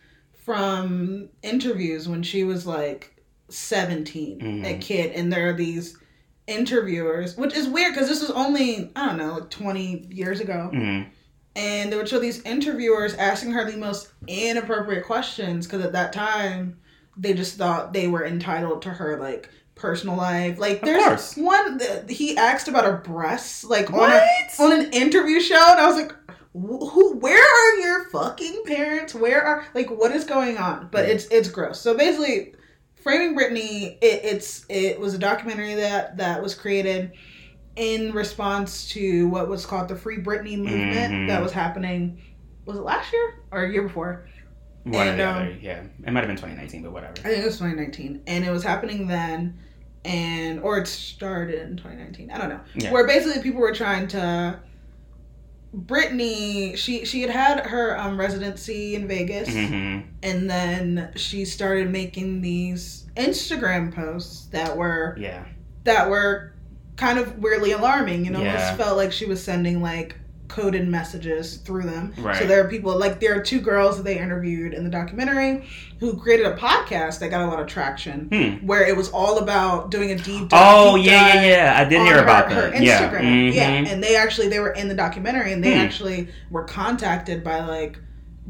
from 0.44 1.28
interviews 1.42 2.08
when 2.08 2.22
she 2.22 2.42
was 2.44 2.66
like 2.66 3.14
17, 3.48 4.40
a 4.64 4.74
Mhm. 4.74 4.80
kid, 4.80 5.12
and 5.12 5.32
there 5.32 5.48
are 5.48 5.52
these 5.52 5.96
interviewers, 6.46 7.36
which 7.36 7.54
is 7.54 7.68
weird 7.68 7.94
because 7.94 8.08
this 8.08 8.20
was 8.20 8.30
only 8.30 8.90
I 8.96 9.06
don't 9.06 9.18
know 9.18 9.34
like 9.34 9.50
20 9.50 10.08
years 10.10 10.40
ago, 10.40 10.68
hmm 10.72 11.02
and 11.56 11.92
they 11.92 11.96
would 11.96 12.08
show 12.08 12.20
these 12.20 12.40
interviewers 12.42 13.12
asking 13.14 13.50
her 13.50 13.68
the 13.68 13.76
most 13.76 14.08
inappropriate 14.28 15.04
questions 15.04 15.66
because 15.66 15.84
at 15.84 15.90
that 15.92 16.12
time 16.12 16.78
they 17.16 17.34
just 17.34 17.56
thought 17.58 17.92
they 17.92 18.06
were 18.06 18.24
entitled 18.24 18.80
to 18.82 18.88
her 18.88 19.18
like 19.18 19.50
personal 19.80 20.16
life. 20.16 20.58
Like 20.58 20.82
there's 20.82 21.34
one 21.34 21.78
that 21.78 22.10
he 22.10 22.36
asked 22.36 22.68
about 22.68 22.84
her 22.84 22.98
breasts 22.98 23.64
like 23.64 23.90
on 23.90 23.98
What? 23.98 24.12
a, 24.22 24.62
on 24.62 24.72
an 24.72 24.92
interview 24.92 25.40
show, 25.40 25.56
and 25.70 25.80
I 25.80 25.86
was 25.86 25.96
like, 25.96 26.14
who? 26.52 27.16
Where 27.16 27.42
are 27.42 27.76
your 27.80 28.04
fucking 28.10 28.62
parents? 28.66 29.14
Where 29.14 29.42
are 29.42 29.64
like 29.74 29.90
what 29.90 30.12
is 30.12 30.24
going 30.24 30.58
on? 30.58 30.88
But 30.90 31.08
it's 31.08 31.26
it's 31.26 31.48
gross. 31.48 31.80
So 31.80 31.96
basically, 31.96 32.54
framing 33.02 33.36
Britney, 33.38 33.96
it, 34.02 34.20
it's 34.24 34.66
it 34.68 34.98
was 35.00 35.14
a 35.14 35.18
documentary 35.18 35.74
that 35.74 36.16
that 36.18 36.42
was 36.42 36.54
created 36.54 37.12
in 37.76 38.12
response 38.12 38.88
to 38.90 39.28
what 39.28 39.48
was 39.48 39.64
called 39.64 39.88
the 39.88 39.96
Free 39.96 40.18
Britney 40.18 40.58
movement 40.58 41.12
Mhm. 41.14 41.28
that 41.28 41.40
was 41.40 41.52
happening. 41.52 42.20
Was 42.66 42.76
it 42.76 42.82
last 42.82 43.12
year 43.12 43.34
or 43.52 43.64
a 43.64 43.72
year 43.72 43.82
before? 43.82 44.26
One 44.84 45.08
or 45.08 45.16
the 45.16 45.28
um, 45.28 45.36
other. 45.36 45.56
Yeah, 45.60 45.82
it 46.04 46.10
might 46.12 46.20
have 46.20 46.26
been 46.28 46.36
2019, 46.36 46.82
but 46.82 46.92
whatever. 46.92 47.12
I 47.20 47.28
think 47.28 47.42
it 47.42 47.44
was 47.44 47.58
2019, 47.58 48.22
and 48.26 48.44
it 48.44 48.50
was 48.50 48.62
happening 48.64 49.06
then, 49.06 49.58
and 50.04 50.60
or 50.60 50.78
it 50.78 50.86
started 50.86 51.62
in 51.62 51.76
2019. 51.76 52.30
I 52.30 52.38
don't 52.38 52.48
know. 52.48 52.60
Yeah. 52.74 52.92
Where 52.92 53.06
basically 53.06 53.42
people 53.42 53.60
were 53.60 53.74
trying 53.74 54.08
to. 54.08 54.60
Britney, 55.76 56.76
she 56.76 57.04
she 57.04 57.20
had 57.22 57.30
had 57.30 57.66
her 57.66 57.96
um, 57.96 58.18
residency 58.18 58.96
in 58.96 59.06
Vegas, 59.06 59.48
hmm 59.48 60.00
and 60.22 60.50
then 60.50 61.12
she 61.14 61.44
started 61.44 61.90
making 61.90 62.40
these 62.40 63.06
Instagram 63.16 63.94
posts 63.94 64.46
that 64.46 64.76
were 64.76 65.16
Yeah. 65.18 65.44
that 65.84 66.10
were 66.10 66.54
kind 66.96 67.18
of 67.20 67.38
weirdly 67.38 67.70
alarming. 67.70 68.24
You 68.24 68.32
know, 68.32 68.42
Yeah. 68.42 68.60
almost 68.60 68.76
felt 68.82 68.96
like 68.96 69.12
she 69.12 69.26
was 69.26 69.42
sending 69.42 69.80
like 69.80 70.16
coded 70.50 70.88
messages 70.88 71.58
through 71.58 71.82
them. 71.84 72.12
Right. 72.18 72.36
So 72.36 72.44
there 72.46 72.64
are 72.64 72.68
people 72.68 72.98
like 72.98 73.20
there 73.20 73.38
are 73.38 73.40
two 73.42 73.60
girls 73.60 73.96
that 73.96 74.02
they 74.02 74.18
interviewed 74.18 74.74
in 74.74 74.82
the 74.84 74.90
documentary 74.90 75.64
who 76.00 76.16
created 76.16 76.46
a 76.46 76.56
podcast 76.56 77.20
that 77.20 77.28
got 77.30 77.42
a 77.42 77.46
lot 77.46 77.60
of 77.60 77.66
traction. 77.68 78.28
Hmm. 78.32 78.66
Where 78.66 78.84
it 78.86 78.96
was 78.96 79.10
all 79.10 79.38
about 79.38 79.90
doing 79.90 80.10
a 80.10 80.16
deep 80.16 80.48
dive. 80.48 80.60
Oh 80.62 80.96
deep 80.96 81.06
yeah, 81.06 81.12
yeah, 81.26 81.34
dive 81.34 81.44
yeah. 81.44 81.74
I 81.78 81.84
did 81.88 82.00
on 82.00 82.06
hear 82.06 82.16
her- 82.16 82.22
about 82.22 82.52
her 82.52 82.70
that. 82.70 82.74
Instagram. 82.82 83.54
Yeah. 83.54 83.60
Yeah, 83.60 83.82
Mhm. 83.84 83.92
and 83.92 84.02
they 84.02 84.16
actually 84.16 84.48
they 84.48 84.58
were 84.60 84.72
in 84.72 84.88
the 84.88 84.94
documentary 84.94 85.52
and 85.52 85.62
they 85.62 85.74
Hmm. 85.74 85.80
actually 85.80 86.28
were 86.50 86.64
contacted 86.64 87.44
by 87.44 87.60
like 87.64 87.98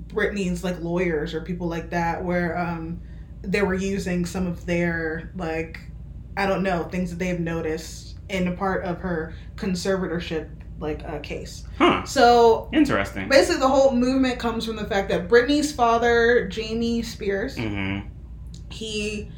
Britney's 0.09 0.65
like 0.65 0.81
lawyers 0.81 1.35
or 1.35 1.43
people 1.43 1.69
like 1.69 1.91
that 1.91 2.25
where 2.25 2.57
um 2.59 3.01
they 3.43 3.63
were 3.63 3.75
using 3.75 4.25
some 4.25 4.47
of 4.47 4.65
their 4.67 5.31
like 5.37 5.79
I 6.37 6.47
don't 6.47 6.63
know 6.63 6.85
things 6.85 7.11
that 7.11 7.19
they've 7.19 7.39
noticed 7.41 8.17
in 8.31 8.47
a 8.49 8.53
part 8.53 8.85
of 8.85 9.01
her 9.01 9.35
conservatorship 9.57 10.49
like 10.81 11.03
uh, 11.07 11.19
case. 11.21 11.65
Huh. 11.79 12.05
So 12.05 12.69
Interesting. 12.73 13.29
basically 13.29 13.61
the 13.61 13.69
whole 13.69 13.93
movement 13.93 14.39
comes 14.39 14.65
from 14.67 14.77
the 14.77 14.87
fact 14.87 15.09
that 15.11 15.29
Britney's 15.29 15.73
father, 15.73 16.49
Jamie 16.49 17.03
Spears, 17.03 17.57
hmm 17.57 18.01
he 18.73 19.31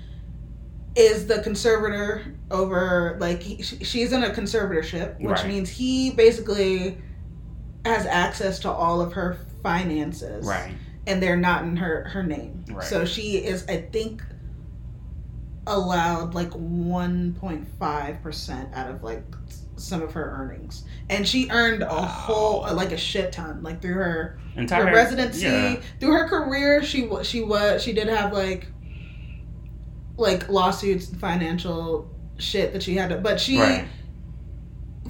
is 0.95 1.27
the 1.27 1.41
conservator 1.43 2.23
over 2.51 3.17
like 3.19 3.43
he, 3.43 3.63
she's 3.63 4.13
in 4.13 4.23
a 4.25 4.29
conservatorship 4.31 5.19
which 5.21 5.39
Right. 5.39 5.49
means 5.49 5.71
he 5.71 6.11
basically 6.11 6.99
has 7.87 8.05
access 8.05 8.59
to 8.61 8.71
all 8.71 9.01
of 9.01 9.15
her 9.15 9.39
finances 9.63 10.45
Right. 10.47 10.77
and 11.07 11.23
they're 11.23 11.35
not 11.37 11.65
in 11.65 11.77
her 11.79 12.05
her 12.11 12.23
name 12.23 12.67
Right. 12.69 12.85
so 12.85 13.07
she 13.07 13.39
is 13.43 13.65
i 13.71 13.79
think 13.79 14.23
allowed 15.67 16.35
like 16.35 16.51
1.5% 16.51 18.75
out 18.77 18.91
of 18.91 19.03
like 19.03 19.35
some 19.83 20.01
of 20.03 20.13
her 20.13 20.37
earnings 20.39 20.85
and 21.11 21.27
she 21.27 21.49
earned 21.51 21.83
a 21.83 21.89
whole 22.03 22.61
like 22.75 22.93
a 22.93 22.97
shit 22.97 23.33
ton 23.33 23.63
like 23.63 23.83
through 23.83 23.95
her 23.95 24.39
Entire 24.57 24.87
her 24.87 24.95
residency 24.95 25.45
Yeah. 25.47 25.77
through 25.99 26.13
her 26.13 26.29
career 26.29 26.83
she 26.85 27.09
she 27.25 27.43
was 27.43 27.83
she 27.83 27.93
did 27.93 28.07
have 28.09 28.33
like 28.33 28.69
like 30.17 30.49
lawsuits 30.49 31.07
financial 31.17 32.09
shit 32.39 32.73
that 32.73 32.83
she 32.83 32.95
had 32.97 33.11
to 33.11 33.17
but 33.19 33.41
she 33.41 33.59
Right. 33.59 33.87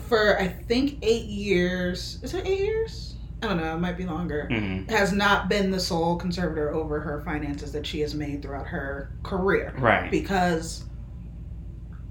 for 0.08 0.38
i 0.40 0.48
think 0.48 0.98
eight 1.02 1.26
years 1.26 2.18
is 2.22 2.34
it 2.34 2.46
eight 2.46 2.60
years 2.60 3.14
i 3.42 3.48
don't 3.48 3.58
know 3.58 3.74
it 3.76 3.80
might 3.80 3.96
be 3.96 4.04
longer 4.06 4.46
hmm 4.50 4.84
has 4.88 5.12
not 5.12 5.48
been 5.48 5.70
the 5.70 5.80
sole 5.80 6.16
conservator 6.16 6.72
over 6.72 7.00
her 7.00 7.20
finances 7.20 7.72
that 7.72 7.86
she 7.86 8.00
has 8.00 8.14
made 8.14 8.42
throughout 8.42 8.66
her 8.66 9.10
career 9.22 9.74
Right. 9.78 10.10
because 10.10 10.84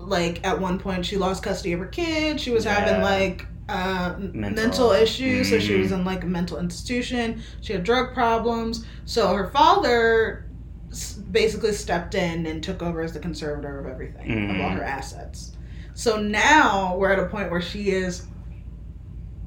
like 0.08 0.46
at 0.46 0.60
one 0.60 0.78
point 0.80 1.06
she 1.06 1.18
lost 1.18 1.44
custody 1.44 1.74
of 1.74 1.80
her 1.80 1.86
kid 1.88 2.40
she 2.40 2.52
was 2.52 2.64
having 2.64 3.02
like 3.02 3.46
uh, 3.70 4.16
mental. 4.20 4.56
Mental. 4.66 4.92
issues 4.92 5.50
so 5.50 5.60
she 5.60 5.76
was 5.80 5.92
in 5.92 6.04
like 6.04 6.24
a 6.24 6.28
mental 6.28 6.58
institution 6.58 7.42
she 7.62 7.72
had 7.74 7.84
drug 7.84 8.14
problems 8.14 8.86
so 9.06 9.34
her 9.34 9.50
father 9.52 10.46
s- 10.92 11.14
basically 11.14 11.72
stepped 11.72 12.14
in 12.16 12.46
and 12.48 12.62
took 12.64 12.82
over 12.82 13.02
as 13.02 13.14
the 13.14 13.20
conservator 13.20 13.80
of 13.80 13.86
everything 13.88 14.50
of 14.52 14.60
all 14.62 14.72
Mhm. 14.72 14.78
her 14.78 14.84
assets 14.84 15.56
so 15.94 16.18
now 16.22 16.98
we're 16.98 17.12
at 17.12 17.20
a 17.20 17.28
point 17.28 17.50
where 17.52 17.62
she 17.62 17.92
is 17.92 18.26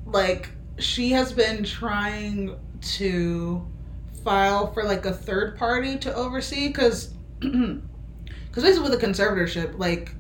like 0.07 0.51
she 0.79 1.11
has 1.11 1.33
been 1.33 1.65
trying 1.65 2.57
to 2.81 3.67
file 4.23 4.73
for 4.73 4.85
like 4.85 5.05
a 5.07 5.13
third 5.13 5.57
party 5.57 5.99
to 5.99 6.15
oversee 6.15 6.69
because 6.69 7.15
because 7.41 7.83
basically 8.55 8.89
with 8.91 9.03
a 9.03 9.07
conservatorship 9.07 9.79
like 9.79 10.15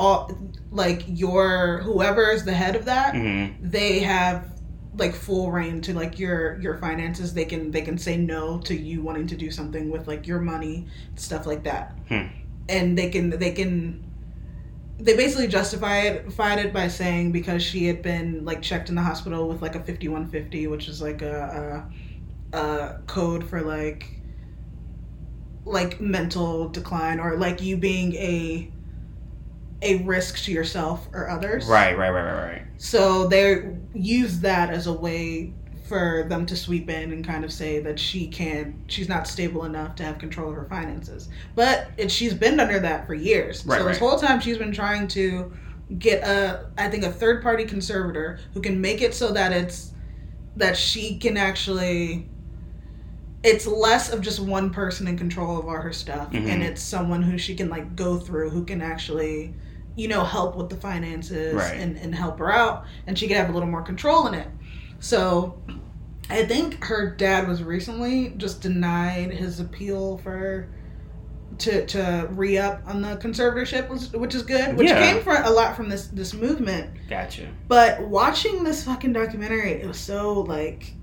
all 0.00 0.30
like 0.70 1.04
your 1.06 1.78
whoever 1.82 2.30
is 2.30 2.44
the 2.44 2.54
head 2.54 2.74
of 2.74 2.84
that 2.86 3.14
hmm 3.14 3.46
they 3.60 4.00
have 4.00 4.50
like 4.96 5.14
full 5.14 5.50
reign 5.50 5.80
to 5.80 5.94
like 5.94 6.18
your 6.18 6.58
your 6.60 6.76
finances. 6.78 7.32
They 7.32 7.44
can 7.44 7.70
they 7.70 7.82
can 7.82 7.96
say 7.98 8.16
no 8.16 8.58
to 8.60 8.74
you 8.74 9.02
wanting 9.02 9.26
to 9.28 9.36
do 9.36 9.50
something 9.50 9.90
with 9.90 10.08
like 10.08 10.26
your 10.26 10.40
money 10.40 10.86
stuff 11.16 11.46
like 11.46 11.64
that. 11.64 11.96
Hmm. 12.08 12.26
and 12.68 12.98
they 12.98 13.10
can 13.10 13.30
they 13.30 13.52
can 13.52 14.04
they 14.98 15.16
basically 15.16 15.48
justified 15.48 16.06
it, 16.06 16.66
it 16.66 16.72
by 16.72 16.88
saying 16.88 17.32
because 17.32 17.62
she 17.62 17.86
had 17.86 18.02
been 18.02 18.44
like 18.44 18.60
checked 18.60 18.88
in 18.88 18.94
the 18.94 19.02
hospital 19.02 19.48
with 19.48 19.62
like 19.62 19.74
a 19.74 19.78
5150 19.78 20.66
which 20.66 20.88
is 20.88 21.00
like 21.00 21.22
a, 21.22 21.86
a, 22.52 22.58
a 22.58 23.00
code 23.06 23.42
for 23.48 23.62
like 23.62 24.20
like 25.64 26.00
mental 26.00 26.68
decline 26.68 27.18
or 27.18 27.36
like 27.36 27.62
you 27.62 27.76
being 27.76 28.14
a 28.14 28.70
a 29.82 29.96
risk 30.04 30.42
to 30.44 30.52
yourself 30.52 31.08
or 31.12 31.28
others 31.30 31.66
Right. 31.66 31.96
Right. 31.96 32.10
Right. 32.10 32.22
Right. 32.22 32.48
Right. 32.52 32.62
so 32.78 33.26
they 33.26 33.76
use 33.94 34.40
that 34.40 34.70
as 34.70 34.86
a 34.86 34.92
way 34.92 35.52
for 35.88 36.24
them 36.28 36.46
to 36.46 36.54
sweep 36.54 36.88
in 36.88 37.12
and 37.12 37.26
kind 37.26 37.44
of 37.44 37.52
say 37.52 37.80
that 37.80 37.98
she 37.98 38.28
can't, 38.28 38.76
she's 38.86 39.08
not 39.08 39.26
stable 39.26 39.64
enough 39.64 39.96
to 39.96 40.04
have 40.04 40.18
control 40.18 40.48
of 40.50 40.54
her 40.54 40.66
finances. 40.66 41.28
But 41.56 41.88
it, 41.96 42.12
she's 42.12 42.32
been 42.32 42.60
under 42.60 42.78
that 42.78 43.08
for 43.08 43.14
years. 43.14 43.66
Right, 43.66 43.78
so 43.80 43.84
this 43.88 44.00
right. 44.00 44.08
whole 44.08 44.16
time 44.16 44.38
she's 44.38 44.56
been 44.56 44.70
trying 44.70 45.08
to 45.08 45.52
get 45.98 46.22
a, 46.22 46.66
I 46.78 46.88
think, 46.88 47.02
a 47.02 47.10
third 47.10 47.42
party 47.42 47.64
conservator 47.64 48.38
who 48.54 48.60
can 48.62 48.80
make 48.80 49.02
it 49.02 49.14
so 49.14 49.32
that 49.32 49.50
it's, 49.52 49.92
that 50.56 50.76
she 50.76 51.18
can 51.18 51.36
actually, 51.36 52.28
it's 53.42 53.66
less 53.66 54.12
of 54.12 54.20
just 54.20 54.38
one 54.38 54.70
person 54.70 55.08
in 55.08 55.18
control 55.18 55.58
of 55.58 55.64
all 55.66 55.74
her 55.74 55.92
stuff 55.92 56.30
Mhm. 56.30 56.46
and 56.46 56.62
it's 56.62 56.80
someone 56.82 57.22
who 57.22 57.36
she 57.36 57.56
can 57.56 57.68
like 57.68 57.96
go 57.96 58.16
through 58.16 58.50
who 58.50 58.64
can 58.64 58.80
actually 58.80 59.54
you 59.96 60.08
know 60.08 60.24
help 60.24 60.56
with 60.56 60.68
the 60.70 60.76
finances 60.76 61.54
Right. 61.54 61.74
and, 61.74 61.96
and 61.96 62.14
help 62.14 62.38
her 62.38 62.52
out 62.52 62.84
and 63.06 63.18
she 63.18 63.26
could 63.28 63.36
have 63.36 63.50
a 63.50 63.52
little 63.52 63.68
more 63.68 63.82
control 63.82 64.26
in 64.28 64.34
it 64.34 64.48
so 65.00 65.60
i 66.28 66.44
think 66.44 66.82
her 66.84 67.10
dad 67.16 67.48
was 67.48 67.62
recently 67.62 68.30
just 68.36 68.60
denied 68.62 69.32
his 69.32 69.60
appeal 69.60 70.18
for 70.18 70.68
to 71.58 71.84
to 71.86 72.28
re-up 72.30 72.80
on 72.86 73.02
the 73.02 73.16
conservatorship 73.16 73.88
which, 73.90 74.02
which 74.18 74.34
is 74.34 74.42
good 74.42 74.76
which 74.76 74.88
Yeah. 74.88 75.00
came 75.12 75.22
from 75.22 75.44
a 75.44 75.50
lot 75.50 75.76
from 75.76 75.88
this 75.88 76.06
this 76.06 76.32
movement 76.32 76.90
Gotcha. 77.08 77.48
but 77.68 78.00
watching 78.08 78.62
this 78.64 78.84
fucking 78.84 79.12
documentary 79.12 79.72
it 79.72 79.86
was 79.86 79.98
so 79.98 80.40
like 80.42 80.94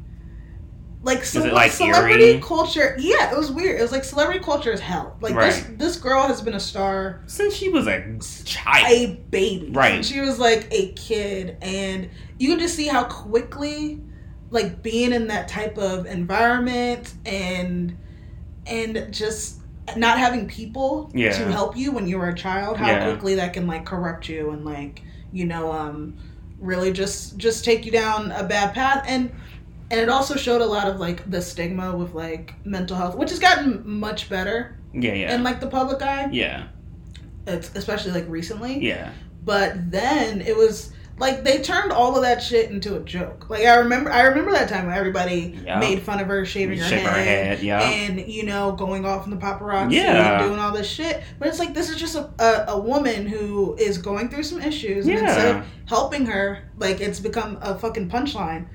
like, 1.08 1.20
it, 1.36 1.54
like, 1.54 1.72
celebrity 1.72 2.24
eerie? 2.32 2.42
culture 2.42 2.96
yeah 3.00 3.32
it 3.32 3.38
was 3.38 3.52
weird 3.52 3.80
it 3.80 3.82
was 3.82 3.92
like 3.92 4.04
celebrity 4.04 4.40
culture 4.40 4.72
is 4.72 4.80
hell 4.80 5.18
like 5.22 5.34
this 5.34 5.64
Right. 5.64 5.80
this 5.80 5.96
girl 5.96 6.22
has 6.28 6.42
been 6.42 6.54
a 6.54 6.60
star 6.60 7.24
Since 7.26 7.56
she 7.56 7.70
was 7.70 7.88
a 7.88 8.20
child. 8.46 8.88
a 8.92 9.16
baby. 9.32 9.72
Right. 9.72 10.04
She 10.06 10.20
was 10.20 10.38
like 10.38 10.68
a 10.72 10.92
kid, 10.94 11.58
and 11.62 12.10
you 12.38 12.50
can 12.50 12.60
just 12.60 12.76
see 12.76 12.88
how 12.88 13.04
quickly, 13.06 14.02
like 14.52 14.84
being 14.84 15.12
in 15.14 15.28
that 15.28 15.48
type 15.48 15.78
of 15.78 16.06
environment 16.06 17.14
and 17.26 17.98
and 18.66 19.08
just 19.12 19.62
not 19.96 20.18
having 20.20 20.48
people 20.48 21.10
Yeah. 21.14 21.32
to 21.32 21.52
help 21.52 21.78
you 21.78 21.92
when 21.94 22.08
you 22.08 22.18
were 22.18 22.28
a 22.30 22.36
child, 22.36 22.78
how 22.78 22.88
Yeah. 22.88 23.06
quickly 23.10 23.36
that 23.36 23.54
can 23.54 23.66
like 23.68 23.86
corrupt 23.86 24.28
you 24.30 24.52
and 24.52 24.66
like 24.66 25.02
you 25.32 25.46
know 25.46 25.72
um 25.72 26.16
really 26.60 26.92
just 26.92 27.38
just 27.38 27.64
take 27.64 27.86
you 27.86 27.92
down 27.92 28.32
a 28.32 28.44
bad 28.44 28.74
path 28.74 29.04
and 29.08 29.32
and 29.90 30.00
it 30.00 30.10
also 30.10 30.36
showed 30.36 30.62
a 30.62 30.66
lot 30.66 30.88
of 30.88 31.00
like 31.00 31.30
the 31.30 31.42
stigma 31.42 31.96
with 31.96 32.14
like 32.14 32.54
mental 32.66 32.96
health 32.98 33.16
which 33.16 33.30
has 33.30 33.40
gotten 33.40 33.82
much 33.90 34.30
better 34.30 34.78
yeah. 34.94 35.14
Yeah. 35.14 35.36
in 35.36 35.44
like 35.44 35.60
the 35.60 35.68
public 35.68 36.02
eye 36.02 36.30
yeah. 36.32 36.68
it's, 37.46 37.72
especially 37.76 38.12
like 38.12 38.28
recently 38.28 38.80
Yeah. 38.86 39.12
but 39.44 39.92
then 39.92 40.42
it 40.42 40.56
was 40.56 40.92
like 41.20 41.44
they 41.44 41.60
turned 41.62 41.92
all 41.92 42.16
of 42.16 42.22
that 42.22 42.44
shit 42.44 42.70
into 42.70 42.96
a 42.96 43.00
joke. 43.00 43.50
Like 43.50 43.66
I 43.66 43.78
remember, 43.78 44.12
I 44.12 44.22
remember 44.22 44.52
that 44.52 44.70
time 44.70 44.86
when 44.86 44.96
everybody 44.96 45.60
Yeah. 45.66 45.80
made 45.80 46.04
fun 46.04 46.20
of 46.20 46.28
her 46.28 46.46
shaving 46.46 46.78
her 46.78 46.86
head, 46.86 47.06
her 47.08 47.12
head. 47.12 47.64
Yeah. 47.64 47.82
and 47.82 48.28
you 48.28 48.44
know 48.44 48.74
going 48.74 49.04
off 49.04 49.26
in 49.26 49.32
the 49.32 49.38
paparazzi 49.38 49.94
Yeah. 49.94 50.42
and 50.42 50.48
doing 50.48 50.60
all 50.60 50.72
this 50.72 50.88
shit. 50.88 51.24
But 51.40 51.48
it's 51.48 51.58
like 51.58 51.74
this 51.74 51.90
is 51.90 51.96
just 51.98 52.16
a, 52.16 52.30
a, 52.40 52.74
a 52.74 52.80
woman 52.80 53.26
who 53.26 53.76
is 53.78 53.98
going 53.98 54.30
through 54.30 54.44
some 54.44 54.62
issues, 54.62 55.08
and 55.08 55.18
instead 55.18 55.56
of 55.56 55.66
helping 55.88 56.28
her, 56.28 56.70
like 56.78 57.02
it's 57.02 57.20
become 57.20 57.58
a 57.62 57.78
fucking 57.80 58.10
punchline 58.10 58.68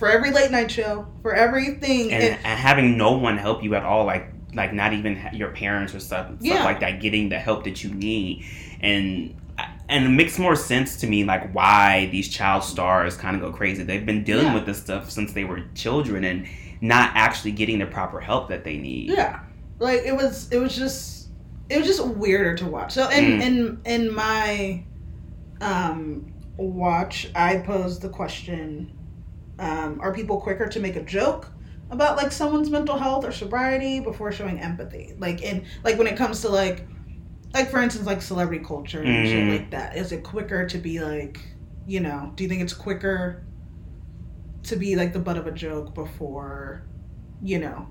for 0.00 0.08
every 0.08 0.32
late 0.32 0.50
night 0.50 0.70
show, 0.70 1.06
for 1.22 1.32
everything. 1.34 2.12
and, 2.12 2.24
and 2.24 2.58
having 2.58 2.98
no 2.98 3.12
one 3.12 3.38
help 3.38 3.62
you 3.62 3.74
at 3.76 3.84
all 3.84 4.04
like 4.04 4.32
like 4.54 4.72
not 4.74 4.92
even 4.92 5.12
your 5.32 5.50
parents 5.52 5.94
or 5.94 6.00
stuff, 6.00 6.26
stuff 6.26 6.38
Yeah. 6.40 6.64
like 6.64 6.80
that 6.80 7.00
getting 7.00 7.28
the 7.28 7.38
help 7.38 7.62
that 7.64 7.84
you 7.84 7.90
need 7.94 8.44
and 8.80 9.36
and 9.88 10.04
it 10.06 10.08
makes 10.08 10.38
more 10.40 10.56
sense 10.56 10.96
to 11.02 11.06
me 11.06 11.22
like 11.22 11.52
why 11.54 12.06
these 12.10 12.28
child 12.28 12.64
stars 12.64 13.16
kind 13.16 13.36
of 13.36 13.42
go 13.42 13.52
crazy 13.52 13.84
they've 13.84 14.04
been 14.06 14.24
dealing 14.24 14.46
Yeah. 14.46 14.54
with 14.54 14.66
this 14.66 14.78
stuff 14.80 15.08
since 15.10 15.32
they 15.34 15.44
were 15.44 15.60
children 15.76 16.24
and 16.24 16.48
not 16.80 17.12
actually 17.14 17.52
getting 17.52 17.78
the 17.78 17.86
proper 17.86 18.18
help 18.20 18.48
that 18.48 18.64
they 18.64 18.76
need 18.78 19.10
Yeah, 19.10 19.40
like 19.78 20.00
it 20.04 20.16
was. 20.16 20.50
It 20.50 20.58
was 20.58 20.74
just. 20.74 21.28
It 21.68 21.78
was 21.78 21.86
just 21.86 22.04
weirder 22.04 22.56
to 22.56 22.66
watch. 22.66 22.90
So 22.92 23.08
in 23.10 23.24
Mm. 23.24 23.42
in 23.46 23.80
in 23.84 24.14
my 24.14 24.82
um 25.60 26.32
watch, 26.56 27.30
I 27.34 27.58
posed 27.58 28.02
the 28.02 28.08
question: 28.08 28.90
um, 29.60 30.00
Are 30.00 30.12
people 30.14 30.40
quicker 30.40 30.68
to 30.68 30.80
make 30.80 30.96
a 30.96 31.04
joke 31.04 31.52
about 31.90 32.16
like 32.16 32.32
someone's 32.32 32.70
mental 32.70 32.98
health 32.98 33.24
or 33.24 33.32
sobriety 33.32 34.00
before 34.00 34.32
showing 34.32 34.60
empathy? 34.60 35.14
Like 35.18 35.42
in 35.42 35.66
like 35.84 35.98
when 35.98 36.06
it 36.08 36.16
comes 36.16 36.40
to 36.42 36.48
like 36.48 36.88
like 37.54 37.70
for 37.70 37.80
instance 37.82 38.06
like 38.06 38.22
celebrity 38.22 38.64
culture 38.64 39.02
and 39.02 39.26
shit 39.26 39.46
Mhm. 39.46 39.48
like 39.48 39.70
that. 39.72 39.96
Is 39.96 40.12
it 40.12 40.24
quicker 40.24 40.66
to 40.66 40.78
be 40.78 41.00
like 41.00 41.40
you 41.86 42.00
know? 42.00 42.32
Do 42.36 42.44
you 42.44 42.48
think 42.48 42.62
it's 42.62 42.74
quicker 42.74 43.42
to 44.64 44.76
be 44.76 44.96
like 44.96 45.12
the 45.12 45.18
butt 45.18 45.36
of 45.38 45.46
a 45.46 45.52
joke 45.52 45.94
before 45.94 46.82
you 47.42 47.58
know? 47.58 47.88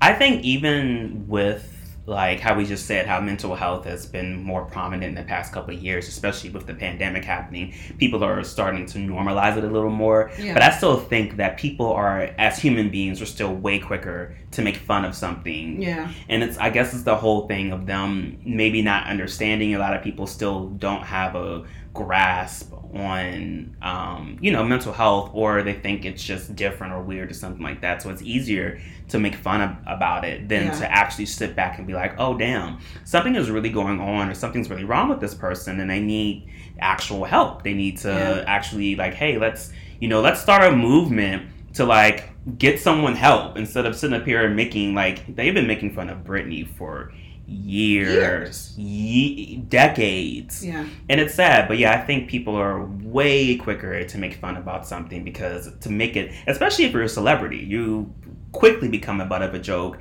I 0.00 0.12
think 0.12 0.44
even 0.44 1.26
with 1.26 1.75
like 2.06 2.38
how 2.38 2.56
we 2.56 2.64
just 2.64 2.86
said 2.86 3.06
how 3.06 3.20
mental 3.20 3.54
health 3.54 3.84
has 3.84 4.06
been 4.06 4.42
more 4.42 4.64
prominent 4.64 5.04
in 5.10 5.14
the 5.14 5.28
past 5.28 5.52
couple 5.52 5.74
of 5.74 5.82
years, 5.82 6.06
especially 6.08 6.50
with 6.50 6.66
the 6.66 6.74
pandemic 6.74 7.24
happening, 7.24 7.74
people 7.98 8.22
are 8.22 8.42
starting 8.44 8.86
to 8.86 8.98
normalize 8.98 9.56
it 9.56 9.64
a 9.64 9.68
little 9.68 9.90
more. 9.90 10.30
Yeah. 10.38 10.54
But 10.54 10.62
I 10.62 10.70
still 10.70 10.98
think 10.98 11.36
that 11.36 11.58
people 11.58 11.92
are, 11.92 12.30
as 12.38 12.58
human 12.58 12.90
beings, 12.90 13.20
are 13.20 13.26
still 13.26 13.54
way 13.54 13.80
quicker 13.80 14.36
to 14.56 14.62
make 14.62 14.76
fun 14.76 15.04
of 15.04 15.14
something. 15.14 15.80
Yeah. 15.80 16.10
And 16.28 16.42
it's, 16.42 16.58
I 16.58 16.70
guess, 16.70 16.92
it's 16.92 17.04
the 17.04 17.16
whole 17.16 17.46
thing 17.46 17.72
of 17.72 17.86
them 17.86 18.38
maybe 18.44 18.82
not 18.82 19.06
understanding. 19.06 19.74
A 19.74 19.78
lot 19.78 19.94
of 19.94 20.02
people 20.02 20.26
still 20.26 20.68
don't 20.70 21.02
have 21.02 21.34
a 21.36 21.64
grasp 21.94 22.72
on, 22.94 23.76
um, 23.82 24.38
you 24.40 24.50
know, 24.52 24.64
mental 24.64 24.92
health, 24.92 25.30
or 25.34 25.62
they 25.62 25.72
think 25.74 26.04
it's 26.04 26.22
just 26.22 26.54
different 26.56 26.92
or 26.92 27.02
weird 27.02 27.30
or 27.30 27.34
something 27.34 27.62
like 27.62 27.80
that. 27.82 28.02
So 28.02 28.10
it's 28.10 28.22
easier 28.22 28.80
to 29.08 29.18
make 29.18 29.34
fun 29.34 29.60
of, 29.60 29.76
about 29.86 30.24
it 30.24 30.48
than 30.48 30.64
Yeah. 30.66 30.72
to 30.72 30.90
actually 30.90 31.26
sit 31.26 31.54
back 31.54 31.78
and 31.78 31.86
be 31.86 31.92
like, 31.94 32.14
oh, 32.18 32.36
damn, 32.36 32.78
something 33.04 33.34
is 33.36 33.50
really 33.50 33.70
going 33.70 34.00
on, 34.00 34.28
or 34.28 34.34
something's 34.34 34.68
really 34.70 34.84
wrong 34.84 35.08
with 35.08 35.20
this 35.20 35.34
person, 35.34 35.80
and 35.80 35.88
they 35.90 36.00
need 36.00 36.48
actual 36.80 37.24
help. 37.24 37.62
They 37.62 37.74
need 37.74 37.98
to 37.98 38.08
Yeah. 38.08 38.44
actually 38.46 38.96
like, 38.96 39.14
hey, 39.14 39.38
let's 39.38 39.72
you 40.00 40.08
know, 40.08 40.20
let's 40.20 40.40
start 40.42 40.62
a 40.62 40.76
movement 40.76 41.46
to 41.74 41.84
like 41.86 42.30
get 42.58 42.80
someone 42.80 43.16
help 43.16 43.56
instead 43.56 43.86
of 43.86 43.96
sitting 43.96 44.16
up 44.16 44.24
here 44.24 44.44
and 44.44 44.54
making 44.54 44.94
like 44.94 45.34
they've 45.34 45.54
been 45.54 45.66
making 45.66 45.94
fun 45.94 46.08
of 46.08 46.18
Britney 46.18 46.66
for 46.66 47.12
years, 47.48 48.76
ye- 48.76 49.56
decades. 49.68 50.64
Yeah. 50.64 50.86
And 51.08 51.20
it's 51.20 51.34
sad, 51.34 51.68
but 51.68 51.78
yeah, 51.78 51.92
I 51.92 52.04
think 52.04 52.28
people 52.28 52.56
are 52.56 52.84
way 52.84 53.56
quicker 53.56 54.04
to 54.04 54.18
make 54.18 54.34
fun 54.34 54.56
about 54.56 54.86
something 54.86 55.24
because 55.24 55.70
to 55.80 55.90
make 55.90 56.16
it, 56.16 56.32
especially 56.46 56.84
if 56.84 56.92
you're 56.92 57.02
a 57.02 57.08
celebrity, 57.08 57.58
you 57.58 58.12
quickly 58.52 58.88
become 58.88 59.20
a 59.20 59.26
butt 59.26 59.42
of 59.42 59.54
a 59.54 59.58
joke 59.58 60.00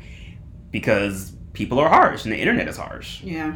because 0.71 1.33
people 1.53 1.79
are 1.79 1.89
harsh 1.89 2.23
and 2.23 2.33
the 2.33 2.37
internet 2.37 2.67
is 2.67 2.77
harsh. 2.77 3.21
Yeah. 3.21 3.55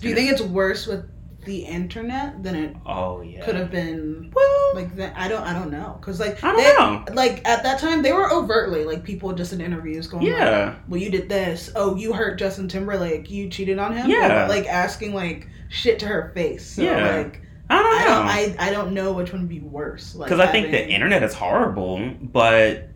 Do 0.00 0.08
you 0.08 0.14
think 0.14 0.30
it's 0.30 0.40
worse 0.40 0.86
with 0.86 1.06
the 1.44 1.60
internet 1.64 2.42
then 2.42 2.54
it 2.54 2.76
Oh 2.86 3.22
yeah. 3.22 3.44
could 3.44 3.54
have 3.54 3.70
been 3.70 4.30
Well, 4.34 4.74
like 4.74 4.94
that? 4.96 5.14
I 5.16 5.26
don't. 5.28 5.42
I 5.42 5.52
don't 5.52 5.70
know. 5.70 5.98
Cause 6.02 6.20
like 6.20 6.42
I 6.44 6.52
don't 6.52 6.56
they- 6.58 7.12
know. 7.12 7.14
Like 7.14 7.46
at 7.48 7.62
that 7.62 7.78
time, 7.80 8.02
they 8.02 8.12
were 8.12 8.30
overtly 8.32 8.84
like 8.84 9.02
people 9.04 9.32
just 9.32 9.52
in 9.52 9.60
interviews 9.60 10.06
going, 10.06 10.24
like, 10.24 10.32
Yeah. 10.32 10.74
well, 10.88 11.00
you 11.00 11.10
did 11.10 11.28
this. 11.28 11.70
Oh, 11.74 11.96
you 11.96 12.12
hurt 12.12 12.38
Justin 12.38 12.68
Timberlake. 12.68 13.30
You 13.30 13.48
cheated 13.48 13.78
on 13.78 13.92
him. 13.96 14.08
Yeah. 14.10 14.44
Or, 14.44 14.48
like 14.48 14.66
asking 14.66 15.14
like 15.14 15.48
shit 15.70 15.98
to 16.00 16.06
her 16.06 16.30
face. 16.34 16.66
So, 16.66 16.82
Yeah. 16.82 17.16
Like 17.16 17.42
I 17.70 17.82
don't 17.82 17.84
know. 17.84 17.96
I 17.96 18.00
know. 18.00 18.06
don't. 18.48 18.58
I, 18.60 18.66
I 18.68 18.70
don't 18.70 18.92
know 18.94 19.12
which 19.12 19.32
one 19.32 19.42
would 19.42 19.48
be 19.48 19.60
worse. 19.60 20.14
Like, 20.14 20.28
Because 20.28 20.40
I 20.40 20.50
think 20.50 20.70
the 20.72 20.88
internet 20.88 21.22
is 21.22 21.34
horrible, 21.34 22.10
but 22.20 22.88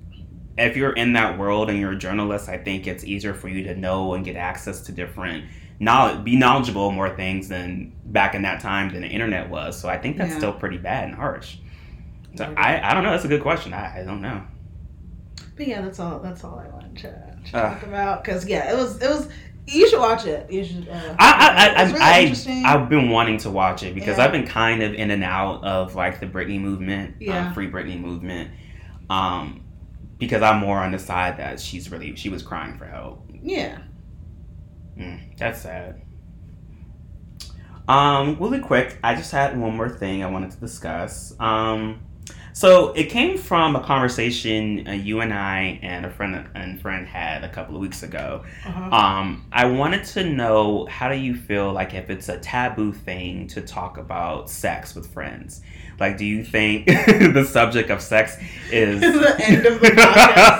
if 0.58 0.76
you're 0.76 0.92
in 0.92 1.14
that 1.14 1.38
world 1.38 1.70
and 1.70 1.78
you're 1.80 1.92
a 1.92 1.96
journalist, 1.98 2.48
I 2.48 2.58
think 2.58 2.86
it's 2.86 3.04
easier 3.04 3.34
for 3.34 3.48
you 3.48 3.64
to 3.64 3.74
know 3.74 4.14
and 4.14 4.24
get 4.24 4.36
access 4.36 4.80
to 4.82 4.92
different 4.92 5.44
knowledge, 5.80 6.24
be 6.24 6.36
knowledgeable 6.36 6.88
of 6.88 6.94
more 6.94 7.14
things 7.14 7.48
than 7.48 7.92
back 8.06 8.34
in 8.34 8.42
that 8.42 8.60
time 8.60 8.90
than 8.92 9.02
the 9.02 9.08
internet 9.08 9.48
was. 9.50 9.78
So 9.78 9.88
I 9.88 9.98
think 9.98 10.16
that's 10.16 10.32
Yeah. 10.32 10.38
still 10.38 10.52
pretty 10.52 10.78
bad 10.78 11.04
and 11.04 11.14
harsh. 11.14 11.56
So 12.36 12.52
I, 12.56 12.80
I 12.90 12.94
don't 12.94 13.04
know. 13.04 13.10
That's 13.10 13.24
a 13.24 13.28
good 13.28 13.42
question. 13.42 13.72
I, 13.72 14.00
I 14.00 14.04
don't 14.04 14.20
know. 14.22 14.42
But 15.56 15.68
yeah, 15.68 15.82
that's 15.82 16.00
all. 16.00 16.18
That's 16.18 16.42
all 16.42 16.58
I 16.58 16.68
wanted 16.68 16.96
to, 16.98 17.10
to 17.52 17.58
Ah. 17.58 17.74
talk 17.74 17.82
about. 17.84 18.24
Because 18.24 18.46
yeah, 18.46 18.72
it 18.72 18.76
was. 18.76 19.00
It 19.00 19.08
was. 19.08 19.28
You 19.66 19.88
should 19.88 20.00
watch 20.00 20.26
it. 20.26 20.50
You 20.52 20.62
should. 20.64 20.88
Uh, 20.88 21.14
I, 21.18 21.72
I, 21.76 21.82
I, 21.82 21.84
really 22.32 22.64
I, 22.64 22.74
I've 22.74 22.88
been 22.90 23.08
wanting 23.08 23.38
to 23.38 23.50
watch 23.50 23.82
it 23.82 23.94
because 23.94 24.18
Yeah. 24.18 24.24
I've 24.24 24.32
been 24.32 24.46
kind 24.46 24.82
of 24.82 24.92
in 24.94 25.10
and 25.10 25.24
out 25.24 25.64
of 25.64 25.94
like 25.94 26.20
the 26.20 26.26
Britney 26.26 26.60
movement, 26.60 27.14
Yeah. 27.20 27.48
uh, 27.48 27.52
free 27.54 27.70
Britney 27.70 27.98
movement, 27.98 28.50
um, 29.08 29.62
because 30.18 30.42
I'm 30.42 30.58
more 30.58 30.78
on 30.78 30.92
the 30.92 30.98
side 30.98 31.38
that 31.38 31.60
she's 31.60 31.90
really 31.90 32.14
she 32.16 32.28
was 32.28 32.42
crying 32.42 32.76
for 32.76 32.84
help. 32.86 33.24
yeah. 33.42 33.78
That's 35.36 35.60
sad. 35.62 36.02
Um, 37.86 38.38
really 38.40 38.60
quick, 38.60 38.98
I 39.04 39.14
just 39.14 39.30
had 39.30 39.58
one 39.58 39.76
more 39.76 39.90
thing 39.90 40.22
I 40.22 40.30
wanted 40.30 40.52
to 40.52 40.56
discuss. 40.56 41.34
Um, 41.38 42.00
so 42.56 42.92
it 42.92 43.10
came 43.10 43.36
from 43.36 43.74
a 43.74 43.82
conversation 43.82 44.86
uh, 44.86 44.92
you 44.92 45.20
and 45.20 45.34
I 45.34 45.80
and 45.82 46.06
a 46.06 46.10
friend 46.10 46.46
and 46.54 46.80
friend 46.80 47.04
had 47.06 47.42
a 47.42 47.48
couple 47.48 47.74
of 47.74 47.80
weeks 47.82 48.04
ago. 48.04 48.44
Uh-huh. 48.64 48.94
Um, 48.94 49.44
I 49.52 49.64
wanted 49.66 50.04
to 50.04 50.22
know 50.24 50.86
how 50.86 51.08
do 51.08 51.16
you 51.16 51.34
feel 51.34 51.72
like 51.72 51.94
if 51.94 52.10
it's 52.10 52.28
a 52.28 52.38
taboo 52.38 52.92
thing 52.92 53.48
to 53.48 53.60
talk 53.60 53.98
about 53.98 54.48
sex 54.48 54.94
with 54.94 55.12
friends? 55.12 55.62
Like, 55.98 56.16
do 56.16 56.24
you 56.24 56.44
think 56.44 56.86
the 56.86 57.44
subject 57.44 57.90
of 57.90 58.00
sex 58.00 58.36
is 58.70 59.00
the 59.14 59.36
end 59.40 59.66
of 59.66 59.80
the 59.80 59.88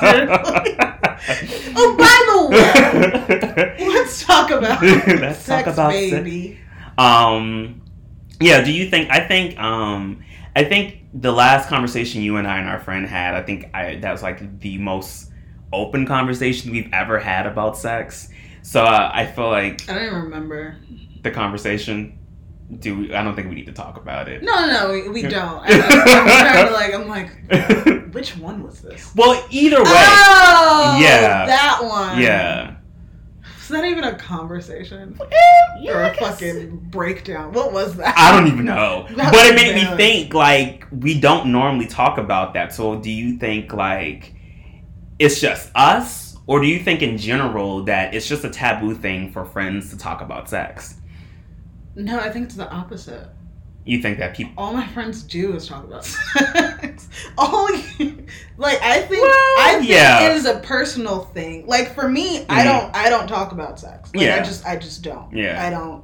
podcast. 0.09 1.73
oh, 1.77 1.97
by 1.97 2.25
the 2.29 3.77
way, 3.79 3.89
let's 3.89 4.25
talk 4.25 4.51
about 4.51 4.83
Let's 4.83 5.39
sex, 5.39 5.65
talk 5.65 5.73
about 5.73 5.93
sex. 5.93 6.11
baby. 6.11 6.59
Um, 6.99 7.83
yeah. 8.41 8.63
Do 8.65 8.73
you 8.73 8.91
think? 8.91 9.11
I 9.11 9.21
think. 9.27 9.59
Um, 9.59 10.23
I 10.57 10.65
think 10.65 11.04
the 11.17 11.33
last 11.33 11.69
conversation 11.69 12.23
you 12.23 12.37
and 12.37 12.47
I 12.47 12.59
and 12.59 12.69
our 12.69 12.81
friend 12.81 13.07
had. 13.07 13.35
I 13.35 13.43
think 13.43 13.71
I 13.73 13.97
that 13.97 14.13
was 14.13 14.23
like 14.23 14.61
the 14.61 14.79
most 14.79 15.31
open 15.73 16.07
conversation 16.07 16.71
we've 16.73 16.91
ever 16.93 17.19
had 17.19 17.47
about 17.47 17.77
sex. 17.79 18.29
So 18.63 18.83
uh, 18.85 19.11
I 19.13 19.27
feel 19.27 19.49
like 19.49 19.89
I 19.89 19.95
don't 19.95 20.05
even 20.07 20.23
remember. 20.25 20.77
the 21.23 21.31
conversation. 21.31 22.19
Do 22.79 22.99
we, 22.99 23.15
I 23.15 23.23
don't 23.23 23.37
think 23.37 23.49
we 23.51 23.55
need 23.55 23.67
to 23.67 23.73
talk 23.73 23.99
about 23.99 24.27
it. 24.27 24.43
No, 24.43 24.55
no, 24.67 24.73
no, 24.87 24.91
we, 24.93 25.09
we 25.11 25.23
don't. 25.23 25.63
I, 25.65 25.69
I'm 25.69 26.67
to 26.69 26.73
like. 26.73 26.95
I'm 26.95 27.09
like, 27.09 28.05
which 28.15 28.37
one 28.39 28.63
was 28.63 28.81
this? 28.81 29.13
well, 29.15 29.45
either 29.51 29.77
way, 29.79 29.85
Oh, 29.87 30.99
Yeah. 31.01 31.45
that 31.47 31.81
one. 31.83 32.21
yeah. 32.21 32.74
Is 33.65 33.71
that 33.71 33.87
even 33.87 34.05
a 34.05 34.15
conversation 34.15 35.19
Yeah, 35.81 35.97
or 35.97 36.03
a 36.03 36.15
fucking 36.15 36.77
breakdown? 36.91 37.53
What 37.53 37.73
was 37.73 37.97
that? 37.97 38.15
I 38.19 38.31
don't 38.31 38.47
even 38.53 38.67
know. 38.67 39.07
That 39.17 39.33
but 39.33 39.47
it 39.47 39.55
was 39.55 39.63
made 39.63 39.75
me 39.77 39.97
think 39.97 40.35
like 40.35 40.87
we 40.93 41.19
don't 41.19 41.51
normally 41.51 41.87
talk 41.87 42.19
about 42.19 42.53
that. 42.55 42.75
So 42.75 42.97
do 42.97 43.11
you 43.11 43.39
think 43.39 43.73
like 43.73 44.35
it's 45.19 45.41
just 45.41 45.71
us? 45.75 46.37
Or 46.47 46.61
do 46.61 46.67
you 46.67 46.79
think 46.79 47.01
in 47.01 47.17
general 47.17 47.85
that 47.85 48.13
it's 48.15 48.29
just 48.29 48.45
a 48.45 48.51
taboo 48.51 48.95
thing 48.95 49.33
for 49.33 49.47
friends 49.47 49.89
to 49.91 49.97
talk 49.97 50.21
about 50.21 50.51
sex? 50.51 50.97
No, 51.95 52.21
I 52.21 52.31
think 52.31 52.45
it's 52.45 52.57
the 52.57 52.71
opposite. 52.71 53.29
You 53.87 54.01
think 54.01 54.19
that 54.19 54.35
people 54.35 54.55
All 54.57 54.73
my 54.73 54.87
friends 54.89 55.23
do 55.23 55.55
is 55.55 55.69
talk 55.69 55.85
about 55.85 56.05
sex. 56.07 57.09
All 57.37 57.69
like 58.57 58.81
I 58.83 59.01
think 59.03 59.23
Well, 59.23 59.55
I 59.59 59.77
think 59.79 59.91
yeah. 59.91 60.27
it 60.31 60.37
is 60.37 60.47
a 60.47 60.59
personal 60.61 61.21
thing. 61.21 61.67
Like 61.67 61.95
for 61.95 62.09
me, 62.09 62.47
I 62.49 62.63
Mhm. 62.63 62.65
don't 62.65 62.97
I 62.97 63.11
don't 63.11 63.27
talk 63.29 63.53
about 63.53 63.79
sex. 63.79 64.11
Like, 64.15 64.25
Yeah. 64.25 64.37
I 64.37 64.39
just 64.41 64.65
I 64.67 64.77
just 64.77 65.03
don't. 65.03 65.35
Yeah. 65.37 65.63
I 65.65 65.71
don't 65.71 66.03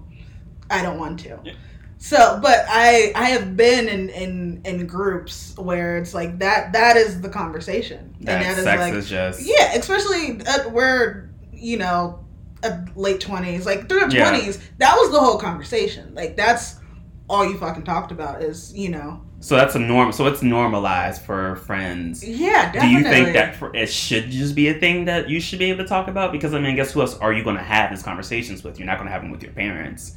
I 0.70 0.82
don't 0.82 0.98
want 0.98 1.20
to. 1.20 1.38
Yeah. 1.42 1.52
So, 2.02 2.38
but 2.42 2.64
I 2.68 3.12
I 3.14 3.30
have 3.30 3.56
been 3.56 3.88
in 3.88 4.08
in 4.10 4.60
in 4.64 4.86
groups 4.86 5.54
where 5.58 5.98
it's 5.98 6.14
like 6.14 6.38
that 6.40 6.72
that 6.74 6.96
is 6.96 7.20
the 7.20 7.28
conversation. 7.28 8.14
that, 8.22 8.36
and 8.36 8.44
that 8.44 8.58
is 8.58 8.64
sex 8.64 8.80
like 8.80 8.94
is 8.94 9.08
just 9.08 9.40
yeah, 9.42 9.72
especially 9.74 10.40
at 10.46 10.70
where 10.72 11.30
you 11.52 11.76
know, 11.78 12.20
at 12.62 12.96
late 12.96 13.20
twenties, 13.20 13.64
like 13.66 13.88
through 13.88 14.06
the 14.08 14.14
Yeah. 14.16 14.30
twenties, 14.30 14.58
that 14.78 14.94
was 14.96 15.10
the 15.12 15.20
whole 15.20 15.38
conversation. 15.38 16.14
Like 16.14 16.36
that's 16.36 16.76
all 17.30 17.46
you 17.48 17.56
fucking 17.56 17.84
talked 17.84 18.12
about 18.12 18.42
is 18.42 18.72
you 18.74 18.88
know, 18.90 19.22
so 19.38 19.56
that's 19.56 19.74
a 19.74 19.78
norm 19.78 20.12
so 20.12 20.26
it's 20.26 20.42
normalized 20.42 21.22
for 21.22 21.56
friends. 21.56 22.22
yeah. 22.26 22.72
Definitely. 22.72 22.88
Do 22.88 22.94
you 22.94 23.02
think 23.04 23.32
that 23.34 23.56
for, 23.56 23.74
it 23.74 23.86
should 23.88 24.30
just 24.30 24.54
be 24.54 24.68
a 24.68 24.74
thing 24.74 25.06
that 25.06 25.28
you 25.30 25.40
should 25.40 25.58
be 25.58 25.70
able 25.70 25.84
to 25.84 25.88
talk 25.88 26.08
about? 26.08 26.32
Because 26.32 26.52
I 26.54 26.60
mean, 26.60 26.76
guess 26.76 26.92
who 26.92 27.00
else 27.00 27.16
are 27.18 27.32
you 27.32 27.42
going 27.44 27.56
to 27.56 27.62
have 27.62 27.90
these 27.90 28.02
conversations 28.02 28.62
with? 28.64 28.78
You're 28.78 28.86
not 28.86 28.98
going 28.98 29.06
to 29.06 29.12
have 29.12 29.22
them 29.22 29.30
with 29.30 29.42
your 29.42 29.52
parents. 29.52 30.16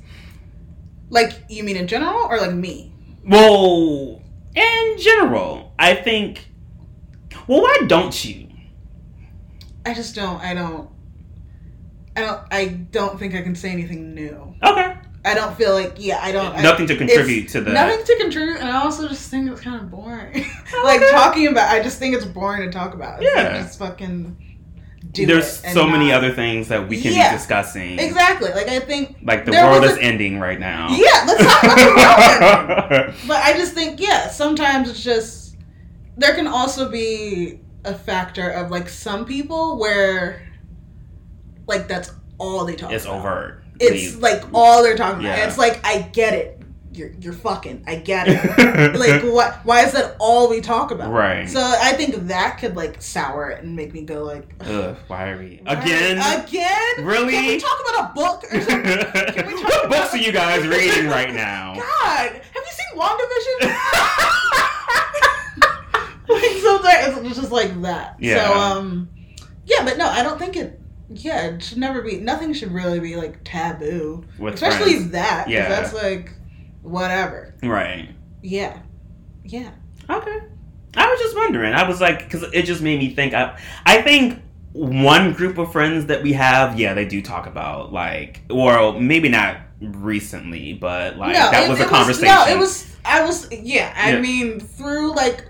like 1.09 1.31
you 1.49 1.63
mean 1.63 1.77
in 1.77 1.87
general 1.87 2.25
or 2.25 2.39
like 2.39 2.53
me? 2.53 2.91
Well, 3.25 4.21
in 4.55 4.97
general, 4.99 5.73
I 5.79 5.95
think. 5.95 6.49
Well, 7.47 7.61
why 7.61 7.77
don't 7.87 8.25
you? 8.25 8.49
I 9.85 9.93
just 9.93 10.15
don't. 10.15 10.41
I 10.41 10.53
don't. 10.53 10.89
I 12.15 12.21
don't. 12.21 12.41
I 12.51 12.65
don't 12.67 13.17
think 13.19 13.35
I 13.35 13.41
can 13.41 13.55
say 13.55 13.69
anything 13.71 14.13
new. 14.13 14.55
Okay, 14.63 14.95
I 15.25 15.33
don't 15.33 15.55
feel 15.55 15.73
like 15.73 15.95
yeah. 15.97 16.19
I 16.21 16.31
don't. 16.31 16.53
I, 16.53 16.61
nothing 16.61 16.85
to 16.87 16.97
contribute 16.97 17.47
to 17.49 17.61
the. 17.61 17.71
Nothing 17.71 18.05
to 18.05 18.17
contribute, 18.21 18.57
and 18.59 18.67
I 18.69 18.83
also 18.83 19.07
just 19.07 19.29
think 19.31 19.49
it's 19.49 19.61
kind 19.61 19.77
of 19.81 19.89
boring. 19.89 20.33
like 20.83 21.01
Okay. 21.01 21.11
talking 21.11 21.47
about, 21.47 21.69
I 21.69 21.81
just 21.81 21.97
think 21.99 22.13
it's 22.15 22.25
boring 22.25 22.61
to 22.69 22.71
talk 22.71 22.93
about. 22.93 23.21
It's 23.23 23.33
like, 23.35 23.45
Yeah. 23.45 23.61
just 23.61 23.79
fucking. 23.79 24.37
Do 25.11 25.25
There's 25.27 25.61
so 25.73 25.85
many 25.85 26.11
other 26.11 26.33
things 26.33 26.69
that 26.69 26.89
we 26.89 26.99
can 26.99 27.13
Yeah. 27.13 27.31
be 27.31 27.37
discussing. 27.37 27.99
Exactly. 27.99 28.49
Like 28.51 28.67
I 28.67 28.79
think. 28.79 29.17
Like 29.23 29.45
the 29.45 29.51
world 29.51 29.83
is 29.85 29.95
a- 29.97 30.01
ending 30.01 30.39
right 30.39 30.59
now. 30.59 30.89
Yeah, 30.89 31.23
let's 31.27 31.43
talk 31.45 31.63
about 31.63 32.89
the 32.89 32.95
world. 32.95 33.15
But 33.27 33.37
I 33.43 33.53
just 33.53 33.73
think 33.73 33.99
yeah, 33.99 34.27
sometimes 34.29 34.89
it's 34.89 35.03
just 35.03 35.55
there 36.17 36.33
can 36.35 36.47
also 36.47 36.89
be 36.89 37.59
a 37.85 37.93
factor 37.93 38.49
of 38.49 38.71
like 38.71 38.89
some 38.89 39.25
people 39.25 39.77
where 39.77 40.41
like 41.67 41.87
that's 41.87 42.11
all 42.39 42.65
they 42.65 42.75
talk 42.75 42.91
it's 42.91 43.05
about. 43.05 43.19
overt. 43.19 43.62
It's 43.83 44.17
like 44.17 44.43
all 44.53 44.81
they're 44.83 44.97
talking 44.97 45.25
about. 45.25 45.39
It's 45.39 45.57
like 45.57 45.85
I 45.85 46.01
get 46.13 46.33
it. 46.33 46.59
You're 46.95 47.09
you're 47.19 47.33
fucking. 47.33 47.85
I 47.87 47.95
get 47.95 48.27
it. 48.29 48.95
like 48.99 49.23
what? 49.23 49.55
Why 49.65 49.83
is 49.83 49.93
that 49.93 50.15
all 50.19 50.47
we 50.47 50.61
talk 50.61 50.91
about? 50.91 51.11
Right. 51.11 51.49
So 51.49 51.59
I 51.59 51.93
think 51.93 52.13
that 52.27 52.59
could 52.59 52.75
like 52.75 53.01
sour 53.01 53.49
it 53.49 53.63
and 53.63 53.75
make 53.75 53.93
me 53.93 54.01
go 54.03 54.23
like 54.23 54.47
Ugh, 54.61 54.95
why 55.07 55.29
are 55.31 55.39
we 55.39 55.59
"Why- 55.63 55.73
again? 55.73 56.17
Again? 56.43 57.03
Really? 57.05 57.33
Can 57.33 57.47
we 57.47 57.57
talk 57.59 57.77
about 57.89 58.11
a 58.11 58.13
book 58.13 58.43
or 58.53 58.61
something? 58.61 59.33
Can 59.33 59.47
we 59.47 59.53
talk 59.61 59.63
what 59.63 59.85
about- 59.85 59.89
books 59.89 60.13
are 60.13 60.17
you 60.17 60.31
guys 60.31 60.67
reading 60.67 61.07
right 61.07 61.33
now? 61.33 61.73
God, 61.73 62.29
have 62.29 62.53
you 62.53 62.71
seen 62.71 62.99
WandaVision? 62.99 63.73
like 66.29 66.51
sometimes 66.61 67.27
it's 67.27 67.35
just 67.39 67.51
like 67.51 67.81
that. 67.81 68.15
Yeah. 68.19 68.47
So 68.47 68.53
um, 68.59 69.09
yeah, 69.65 69.83
but 69.83 69.97
no, 69.97 70.07
I 70.07 70.21
don't 70.23 70.37
think 70.37 70.55
it. 70.57 70.79
Yeah, 71.09 71.47
it 71.47 71.63
should 71.63 71.77
never 71.77 72.01
be. 72.01 72.17
Nothing 72.17 72.53
should 72.53 72.71
really 72.71 72.99
be 72.99 73.15
like 73.15 73.39
taboo, 73.43 74.23
With 74.39 74.55
especially 74.55 74.93
friends. 74.95 75.11
that. 75.11 75.43
'cause 75.45 75.53
Yeah. 75.53 75.69
that's 75.69 75.93
like 75.93 76.31
whatever. 76.81 77.53
Right. 77.63 78.09
Yeah, 78.41 78.77
yeah. 79.43 79.69
Okay. 80.09 80.37
I 80.95 81.07
was 81.09 81.19
just 81.19 81.35
wondering. 81.35 81.73
I 81.73 81.87
was 81.87 81.99
like, 82.01 82.19
because 82.23 82.43
it 82.53 82.63
just 82.63 82.81
made 82.81 82.99
me 82.99 83.13
think. 83.13 83.33
I, 83.33 83.57
I 83.85 84.01
think 84.01 84.39
one 84.73 85.33
group 85.33 85.57
of 85.57 85.71
friends 85.71 86.07
that 86.07 86.23
we 86.23 86.33
have, 86.33 86.79
yeah, 86.79 86.93
they 86.93 87.05
do 87.05 87.21
talk 87.21 87.47
about 87.47 87.91
like, 87.93 88.41
or 88.49 88.99
maybe 88.99 89.29
not 89.29 89.57
recently, 89.81 90.73
but 90.73 91.17
like 91.17 91.33
that 91.35 91.65
it- 91.65 91.69
was 91.69 91.79
it 91.79 91.85
a 91.87 91.89
conversation. 91.89 92.27
no, 92.33 92.45
it 92.47 92.57
was. 92.57 92.89
I 93.05 93.23
was. 93.25 93.51
Yeah, 93.51 93.93
I 93.95 94.13
Yeah. 94.13 94.19
mean, 94.21 94.59
through 94.59 95.15
like 95.15 95.45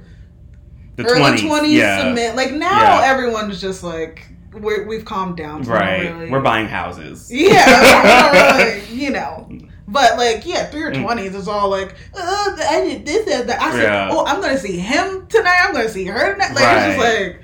the 0.96 1.04
early 1.06 1.20
twenties. 1.20 1.42
twenties 1.46 1.74
Yeah, 1.74 2.00
submit. 2.00 2.36
Like 2.36 2.52
now, 2.54 3.00
Yeah. 3.00 3.12
everyone's 3.12 3.60
just 3.62 3.84
like 3.84 4.28
we're, 4.56 4.86
we've 4.88 5.06
calmed 5.06 5.38
down. 5.38 5.64
Right. 5.64 6.12
really- 6.12 6.30
We're 6.30 6.42
buying 6.42 6.68
houses. 6.68 7.30
Yeah, 7.32 8.58
we 8.58 8.86
you 8.96 9.10
know. 9.12 9.50
But 9.88 10.18
like, 10.18 10.46
yeah, 10.46 10.66
through 10.68 10.80
your 10.80 10.92
Mm. 10.94 11.04
twenties, 11.04 11.36
it's 11.36 11.48
all 11.48 11.70
like, 11.70 11.94
oh, 12.16 12.56
I 12.70 12.82
did 12.86 13.06
this 13.06 13.26
that. 13.46 13.62
I 13.62 13.72
said, 13.72 13.84
Yeah. 13.84 14.10
oh, 14.12 14.26
I'm 14.26 14.42
gonna 14.42 14.58
see 14.58 14.78
him 14.78 15.28
tonight. 15.28 15.58
I'm 15.64 15.74
gonna 15.74 15.90
see 15.90 16.06
her 16.06 16.34
tonight. 16.34 16.54
Like 16.56 16.64
it's 16.64 16.96
just 16.96 17.00
like, 17.00 17.42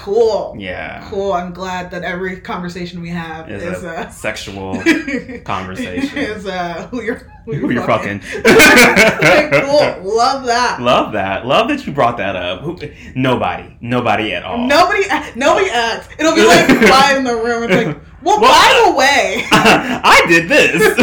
cool, 0.00 0.54
Yeah, 0.58 1.06
cool. 1.10 1.32
I'm 1.32 1.52
glad 1.52 1.90
that 1.90 2.02
every 2.04 2.40
conversation 2.40 3.02
we 3.02 3.10
have 3.10 3.50
is 3.50 3.62
is, 3.62 3.84
a 3.84 3.90
uh, 4.00 4.10
sexual 4.10 4.74
conversation. 5.44 6.16
is 6.18 6.46
uh, 6.46 6.88
who 6.90 7.02
you're 7.02 7.30
who 7.44 7.54
Who 7.54 7.70
you're 7.70 7.86
fucking. 7.86 8.20
Like, 8.44 9.50
cool, 9.64 10.16
love 10.16 10.46
that. 10.46 10.78
Love 10.80 11.12
that. 11.12 11.44
Love 11.46 11.68
that 11.68 11.86
you 11.86 11.92
brought 11.92 12.16
that 12.16 12.34
up. 12.36 12.60
Who, 12.62 12.78
nobody. 13.14 13.76
Nobody 13.80 14.32
at 14.32 14.42
all. 14.44 14.66
Nobody, 14.66 15.04
nobody 15.36 15.68
asks. 15.70 16.12
It'll 16.18 16.34
be 16.34 16.44
like 16.46 16.66
quiet 16.86 17.18
in 17.18 17.24
the 17.24 17.34
room. 17.36 17.64
It's 17.64 17.74
like, 17.86 17.96
well, 18.22 18.40
Well, 18.40 18.50
by 18.52 18.90
the 18.90 18.96
way, 18.96 19.44
I 19.52 20.24
did 20.28 20.48
this. 20.48 20.98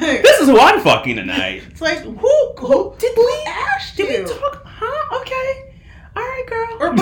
like, 0.00 0.22
this 0.22 0.40
is 0.40 0.48
who 0.48 0.58
I'm 0.58 0.80
fucking 0.80 1.16
tonight. 1.16 1.62
it's 1.70 1.80
like 1.80 1.98
who, 2.00 2.52
who 2.58 2.94
did 2.98 3.16
we 3.16 3.42
ask? 3.46 3.96
Did 3.96 4.26
we 4.26 4.34
talk? 4.34 4.62
Huh? 4.66 5.20
Okay. 5.20 5.62
All 6.16 6.22
right, 6.22 6.44
girl. 6.48 6.76
Or 6.80 6.94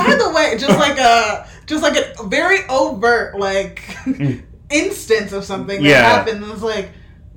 just 0.58 0.78
like 0.78 0.98
a 0.98 1.48
just 1.66 1.82
like 1.82 1.96
a 2.18 2.22
very 2.26 2.58
overt 2.68 3.38
like 3.38 3.80
mm. 4.04 4.42
instance 4.70 5.32
of 5.32 5.44
something 5.44 5.82
that 5.82 5.88
Yeah. 5.88 6.02
happened. 6.02 6.42
And 6.42 6.52
it's 6.52 6.62
like 6.62 6.90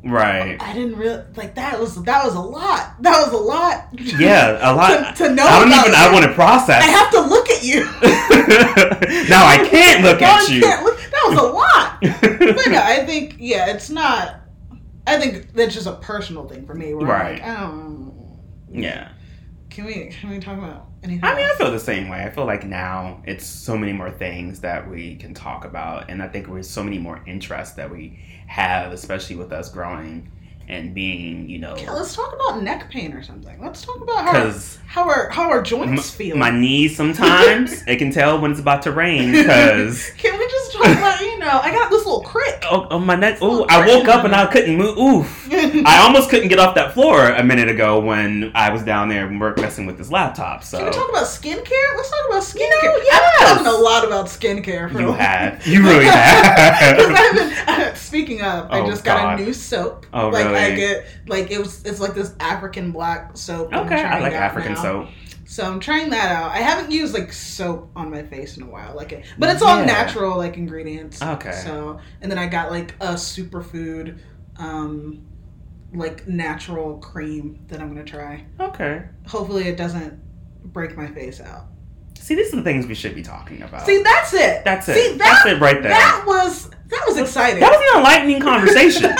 right. 0.03 0.61
I 0.61 0.73
didn't 0.73 0.97
really 0.97 1.23
like 1.35 1.55
that 1.55 1.79
was 1.79 2.01
that 2.03 2.23
was 2.25 2.35
a 2.35 2.39
lot. 2.39 3.01
That 3.01 3.23
was 3.25 3.33
a 3.33 3.37
lot. 3.43 3.87
Yeah, 4.19 4.57
a 4.61 4.73
lot. 4.75 5.15
to, 5.15 5.23
to 5.27 5.33
know. 5.33 5.43
I 5.45 5.59
don't 5.59 5.67
even. 5.79 5.93
I 5.95 6.11
want 6.11 6.25
to 6.25 6.33
process. 6.33 6.83
I 6.83 6.87
have 6.87 7.11
to 7.11 7.21
look 7.21 7.49
at 7.49 7.63
you. 7.63 7.83
now 9.29 9.45
I 9.45 9.67
can't 9.69 10.03
look 10.03 10.19
No, 10.21 10.27
at 10.27 10.49
I 10.49 10.53
you. 10.53 10.61
can't 10.61 10.83
look- 10.83 10.97
That 10.99 11.25
was 11.29 11.39
a 11.39 11.43
lot. 11.43 11.97
but 12.01 12.67
no, 12.71 12.81
I 12.81 13.05
think 13.05 13.35
yeah, 13.39 13.67
it's 13.71 13.89
not. 13.89 14.41
I 15.05 15.17
think 15.19 15.53
that's 15.53 15.73
just 15.73 15.87
a 15.87 15.93
personal 15.93 16.47
thing 16.47 16.65
for 16.65 16.73
me. 16.75 16.91
Right. 16.93 17.41
like, 17.41 18.13
yeah. 18.71 19.09
Can 19.69 19.85
we 19.85 20.07
can 20.07 20.29
we 20.29 20.39
talk 20.39 20.57
about 20.57 20.87
anything? 21.07 21.23
I 21.23 21.35
mean, 21.35 21.45
I 21.45 21.55
feel 21.55 21.71
the 21.71 21.79
same 21.79 22.09
way. 22.09 22.23
I 22.23 22.29
feel 22.29 22.45
like 22.45 22.65
now 22.65 23.21
it's 23.25 23.45
so 23.45 23.77
many 23.77 23.93
more 23.93 24.11
things 24.11 24.59
that 24.61 24.89
we 24.89 25.15
can 25.15 25.33
talk 25.33 25.65
about, 25.65 26.09
and 26.09 26.21
I 26.21 26.27
think 26.27 26.47
there's 26.47 26.69
so 26.69 26.83
many 26.83 26.97
more 26.97 27.21
interests 27.25 27.75
that 27.75 27.89
we 27.91 28.19
have, 28.47 28.91
especially 28.91 29.35
with 29.35 29.51
us 29.51 29.69
growing 29.69 30.31
and 30.69 30.93
being, 30.93 31.49
you 31.49 31.59
know, 31.59 31.75
Yeah, 31.77 31.91
let's 31.91 32.13
talk 32.15 32.33
about 32.33 32.61
neck 32.61 32.89
pain 32.91 33.13
or 33.13 33.23
something. 33.23 33.57
Let's 33.61 33.81
talk 33.85 34.01
about 34.01 34.23
how 34.25 34.51
how 34.85 35.03
our 35.09 35.29
how 35.29 35.49
our 35.49 35.61
joints 35.61 36.09
feel. 36.11 36.35
my 36.37 36.49
knees 36.49 36.95
sometimes 36.95 37.83
it 37.87 37.97
can 37.97 38.11
tell 38.11 38.39
when 38.39 38.51
it's 38.51 38.59
about 38.59 38.81
to 38.83 38.91
rain 38.91 39.31
because. 39.33 40.09
Can 40.17 40.37
we 40.37 40.45
just 40.47 40.73
talk 40.73 40.85
about 40.87 41.21
you 41.21 41.39
know? 41.39 41.47
I 41.63 41.71
got 41.71 41.89
this 41.89 42.05
little 42.05 42.21
crick. 42.21 42.63
Oh, 42.69 42.87
oh, 42.91 42.99
my 42.99 43.15
neck! 43.15 43.41
little 43.41 43.61
Oh, 43.61 43.65
I 43.69 43.87
woke 43.87 44.07
up 44.09 44.25
and 44.25 44.35
I 44.35 44.45
couldn't 44.47 44.75
move. 44.75 44.97
Oof! 44.97 45.47
I 45.85 45.99
almost 45.99 46.29
couldn't 46.29 46.49
get 46.49 46.59
off 46.59 46.75
that 46.75 46.93
floor 46.93 47.27
a 47.29 47.43
minute 47.43 47.69
ago 47.69 47.99
when 48.01 48.51
I 48.53 48.69
was 48.71 48.81
down 48.83 49.07
there 49.07 49.29
messing 49.29 49.85
with 49.85 49.97
this 49.97 50.11
laptop. 50.11 50.63
So 50.65 50.77
Can 50.79 50.87
we 50.87 50.91
talk 50.91 51.09
about 51.09 51.25
skincare? 51.27 51.95
Let's 51.95 52.09
talk 52.09 52.27
about 52.29 52.43
skincare. 52.43 52.83
know, 52.83 53.01
I've 53.13 53.39
been 53.39 53.47
talking 53.47 53.67
a 53.67 53.71
lot 53.71 54.05
about 54.05 54.25
skincare. 54.25 54.91
For 54.91 54.99
you 54.99 55.11
have, 55.13 55.65
you 55.65 55.81
really 55.83 56.05
have. 56.05 56.97
I've 56.99 57.33
been 57.35 57.95
speaking 57.95 58.41
of, 58.41 58.69
I 58.71 58.79
Oh, 58.81 58.87
just 58.87 59.03
got 59.03 59.21
God. 59.21 59.39
a 59.39 59.43
new 59.43 59.53
soap. 59.53 60.05
Oh, 60.13 60.29
like 60.29 60.45
I 60.57 60.67
really? 60.69 60.75
get 60.77 61.05
like 61.27 61.51
it 61.51 61.59
was 61.59 61.83
it's 61.85 61.99
like 61.99 62.13
this 62.13 62.33
African 62.39 62.91
black 62.91 63.37
soap. 63.37 63.73
Okay, 63.73 64.01
I 64.03 64.19
like 64.19 64.33
African 64.33 64.73
now. 64.73 64.81
soap. 64.81 65.09
So 65.45 65.63
I'm 65.65 65.79
trying 65.79 66.09
that 66.09 66.29
out. 66.35 66.51
I 66.51 66.57
haven't 66.57 66.91
used 66.91 67.13
like 67.13 67.31
soap 67.31 67.89
on 67.95 68.09
my 68.11 68.21
face 68.23 68.57
in 68.57 68.63
a 68.63 68.65
while, 68.69 68.93
like 68.95 69.13
it, 69.13 69.23
but 69.39 69.49
it's 69.49 69.61
all 69.61 69.79
Yeah. 69.79 69.85
natural 69.85 70.37
like 70.37 70.57
ingredients. 70.57 71.21
Okay. 71.21 71.53
So 71.63 71.99
and 72.21 72.29
then 72.29 72.37
I 72.37 72.47
got 72.47 72.69
like 72.69 72.95
a 72.99 73.13
superfood, 73.13 74.17
um, 74.57 75.25
like 75.93 76.27
natural 76.27 76.97
cream 76.97 77.63
that 77.69 77.79
I'm 77.79 77.87
gonna 77.87 78.03
try. 78.03 78.43
Okay. 78.59 79.03
Hopefully 79.27 79.67
it 79.69 79.77
doesn't 79.77 80.19
break 80.73 80.97
my 80.97 81.07
face 81.07 81.39
out. 81.39 81.67
See, 82.19 82.35
these 82.35 82.53
are 82.53 82.57
the 82.57 82.63
things 82.63 82.87
we 82.87 82.95
should 82.95 83.15
be 83.15 83.23
talking 83.23 83.61
about. 83.61 83.85
See, 83.85 84.01
that's 84.03 84.33
it. 84.33 84.65
That's 84.65 84.89
it. 84.89 84.95
See, 84.95 85.17
that, 85.17 85.43
That's 85.43 85.55
it 85.55 85.61
right 85.61 85.81
there. 85.81 85.91
That 85.91 86.23
was 86.27 86.69
that 86.89 87.03
was 87.07 87.17
exciting. 87.17 87.59
That 87.59 87.71
was 87.71 87.81
an 87.91 87.97
enlightening 87.97 88.41
conversation. 88.41 89.15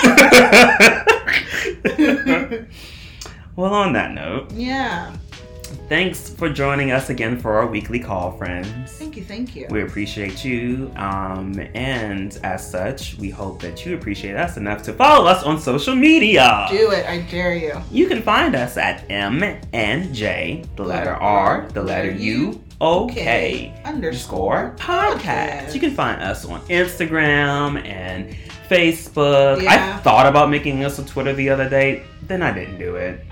well, 3.56 3.74
on 3.74 3.92
that 3.92 4.12
note, 4.12 4.50
yeah. 4.52 5.14
thanks 5.88 6.30
for 6.30 6.48
joining 6.48 6.92
us 6.92 7.10
again 7.10 7.38
for 7.38 7.52
our 7.52 7.66
weekly 7.66 7.98
call, 7.98 8.32
friends. 8.38 8.92
Thank 8.92 9.18
you. 9.18 9.24
Thank 9.24 9.54
you. 9.54 9.66
We 9.70 9.82
appreciate 9.82 10.44
you, 10.46 10.90
um, 10.96 11.60
and 11.74 12.38
as 12.42 12.70
such, 12.70 13.16
we 13.18 13.28
hope 13.28 13.60
that 13.60 13.84
you 13.84 13.94
appreciate 13.94 14.36
us 14.36 14.56
enough 14.56 14.82
to 14.84 14.94
follow 14.94 15.26
us 15.26 15.42
on 15.42 15.60
social 15.60 15.94
media. 15.94 16.66
Do 16.70 16.90
it. 16.92 17.04
I 17.04 17.20
dare 17.30 17.54
you. 17.54 17.80
You 17.90 18.06
can 18.06 18.22
find 18.22 18.54
us 18.54 18.78
at 18.78 19.04
M 19.10 19.42
and 19.74 20.14
J, 20.14 20.64
the 20.76 20.84
letter 20.84 21.12
R, 21.14 21.68
the 21.74 21.82
letter 21.82 22.12
U, 22.12 22.62
OK 22.80 23.74
underscore 23.84 24.74
podcast. 24.78 25.74
You 25.74 25.80
can 25.80 25.90
find 25.90 26.22
us 26.22 26.44
on 26.44 26.60
Instagram 26.62 27.84
and 27.84 28.34
Facebook. 28.68 29.62
Yeah. 29.62 29.96
I 29.96 30.02
thought 30.02 30.26
about 30.26 30.48
making 30.50 30.84
us 30.84 30.98
a 30.98 31.04
Twitter 31.04 31.32
the 31.32 31.50
other 31.50 31.68
day, 31.68 32.04
then 32.22 32.42
I 32.42 32.52
didn't 32.52 32.78
do 32.78 32.96
it. 32.96 33.24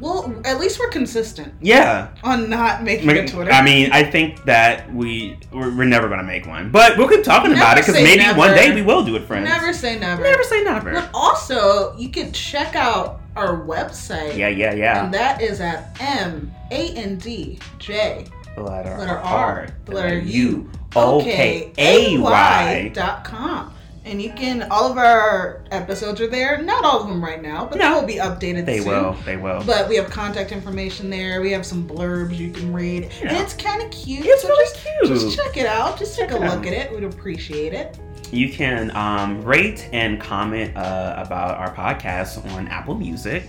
Well, 0.00 0.34
at 0.44 0.58
least 0.58 0.80
we're 0.80 0.88
consistent 0.88 1.54
Yeah, 1.60 2.08
on 2.24 2.50
not 2.50 2.82
making 2.82 3.08
a 3.08 3.28
Twitter. 3.28 3.52
I 3.52 3.62
mean, 3.62 3.92
I 3.92 4.02
think 4.02 4.42
that 4.46 4.92
we 4.92 5.38
we're, 5.52 5.76
we're 5.76 5.84
never 5.84 6.08
gonna 6.08 6.24
make 6.24 6.44
one, 6.44 6.72
but 6.72 6.98
we'll 6.98 7.08
keep 7.08 7.22
talking 7.22 7.52
about 7.52 7.78
it 7.78 7.86
because 7.86 8.02
maybe 8.02 8.22
never. 8.22 8.36
one 8.36 8.54
day 8.56 8.74
we 8.74 8.82
will 8.82 9.04
do 9.04 9.14
it, 9.14 9.26
friends. 9.26 9.48
never 9.48 9.72
say 9.72 9.98
never. 9.98 10.22
never 10.24 10.42
say 10.42 10.64
never. 10.64 10.92
But 10.94 11.10
also, 11.14 11.96
you 11.96 12.08
can 12.08 12.32
check 12.32 12.74
out 12.74 13.20
our 13.36 13.60
website. 13.60 14.36
Yeah, 14.36 14.48
yeah, 14.48 14.74
yeah. 14.74 15.04
And 15.04 15.14
that 15.14 15.40
is 15.40 15.60
at 15.60 15.96
M 16.00 16.52
A 16.72 16.88
N 16.96 17.18
D 17.18 17.60
J 17.78 18.26
the 18.54 18.62
letter, 18.62 18.96
letter 18.98 19.16
R, 19.18 19.20
R, 19.62 19.68
the 19.86 19.92
letter 19.92 20.18
U, 20.18 20.70
O 20.96 21.22
K 21.22 21.72
A 21.78 22.18
Y. 22.18 22.90
dot 22.94 23.24
com. 23.24 23.72
And 24.04 24.20
you 24.20 24.32
can 24.32 24.66
all 24.68 24.90
of 24.90 24.98
our 24.98 25.62
episodes 25.70 26.20
are 26.20 26.26
there. 26.26 26.60
Not 26.60 26.84
all 26.84 27.02
of 27.02 27.08
them 27.08 27.22
right 27.22 27.40
now, 27.40 27.66
but 27.66 27.78
No. 27.78 27.88
they 27.94 28.00
will 28.00 28.06
be 28.08 28.14
updated 28.16 28.66
They 28.66 28.78
soon. 28.80 28.88
will. 28.88 29.12
They 29.24 29.36
will. 29.36 29.62
But 29.64 29.88
we 29.88 29.94
have 29.94 30.10
contact 30.10 30.50
information 30.50 31.08
there. 31.08 31.40
We 31.40 31.52
have 31.52 31.64
some 31.64 31.86
blurbs 31.88 32.36
you 32.36 32.50
can 32.50 32.72
read, 32.72 33.04
and 33.22 33.36
it's 33.36 33.54
kind 33.54 33.80
of 33.80 33.90
cute. 33.92 34.24
It's 34.26 34.42
so 34.42 34.48
really 34.48 34.64
just, 34.64 34.84
cute. 34.84 35.08
Just 35.20 35.36
check 35.36 35.56
it 35.56 35.66
out. 35.66 35.98
Just 36.00 36.18
take 36.18 36.32
a 36.32 36.36
look 36.36 36.66
at 36.66 36.72
it. 36.72 36.90
We'd 36.92 37.04
appreciate 37.04 37.74
it. 37.74 37.96
You 38.32 38.50
can 38.52 38.90
um, 38.96 39.40
rate 39.44 39.88
and 39.92 40.20
comment 40.20 40.76
uh, 40.76 41.14
about 41.18 41.58
our 41.58 41.72
podcast 41.72 42.44
on 42.56 42.66
Apple 42.68 42.94
Music. 42.96 43.44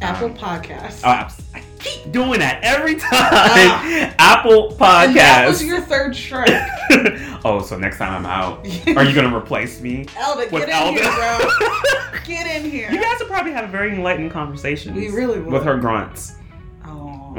Apple 0.00 0.28
Um, 0.30 0.34
Podcasts. 0.36 1.02
Oh, 1.04 1.60
keep 1.82 2.12
doing 2.12 2.40
that 2.40 2.60
every 2.62 2.94
time. 2.94 3.10
Ah. 3.12 4.14
Apple 4.18 4.70
and 4.70 5.16
that 5.16 5.46
was 5.48 5.62
Podcast. 5.62 5.66
your 5.66 5.80
third 5.82 6.14
strike. 6.16 6.50
oh, 7.44 7.62
so 7.66 7.78
next 7.78 7.98
time 7.98 8.12
I'm 8.14 8.26
out, 8.26 8.66
are 8.96 9.04
you 9.04 9.14
gonna 9.14 9.36
replace 9.36 9.80
me 9.80 10.06
Elda, 10.16 10.48
with 10.50 10.66
get 10.66 10.68
in 10.68 10.74
Elda? 10.74 11.00
here, 11.00 11.12
bro. 11.12 12.18
Get 12.24 12.46
in 12.62 12.70
here. 12.70 12.88
you 12.92 13.00
guys 13.02 13.18
will 13.18 13.26
probably 13.26 13.50
have 13.50 13.64
a 13.64 13.72
very 13.72 13.92
enlightening 13.92 14.30
conversation. 14.30 14.94
We 14.94 15.08
really 15.10 15.40
would. 15.40 15.52
with 15.52 15.64
her 15.64 15.76
grunts. 15.78 16.34
Oh. 16.84 17.34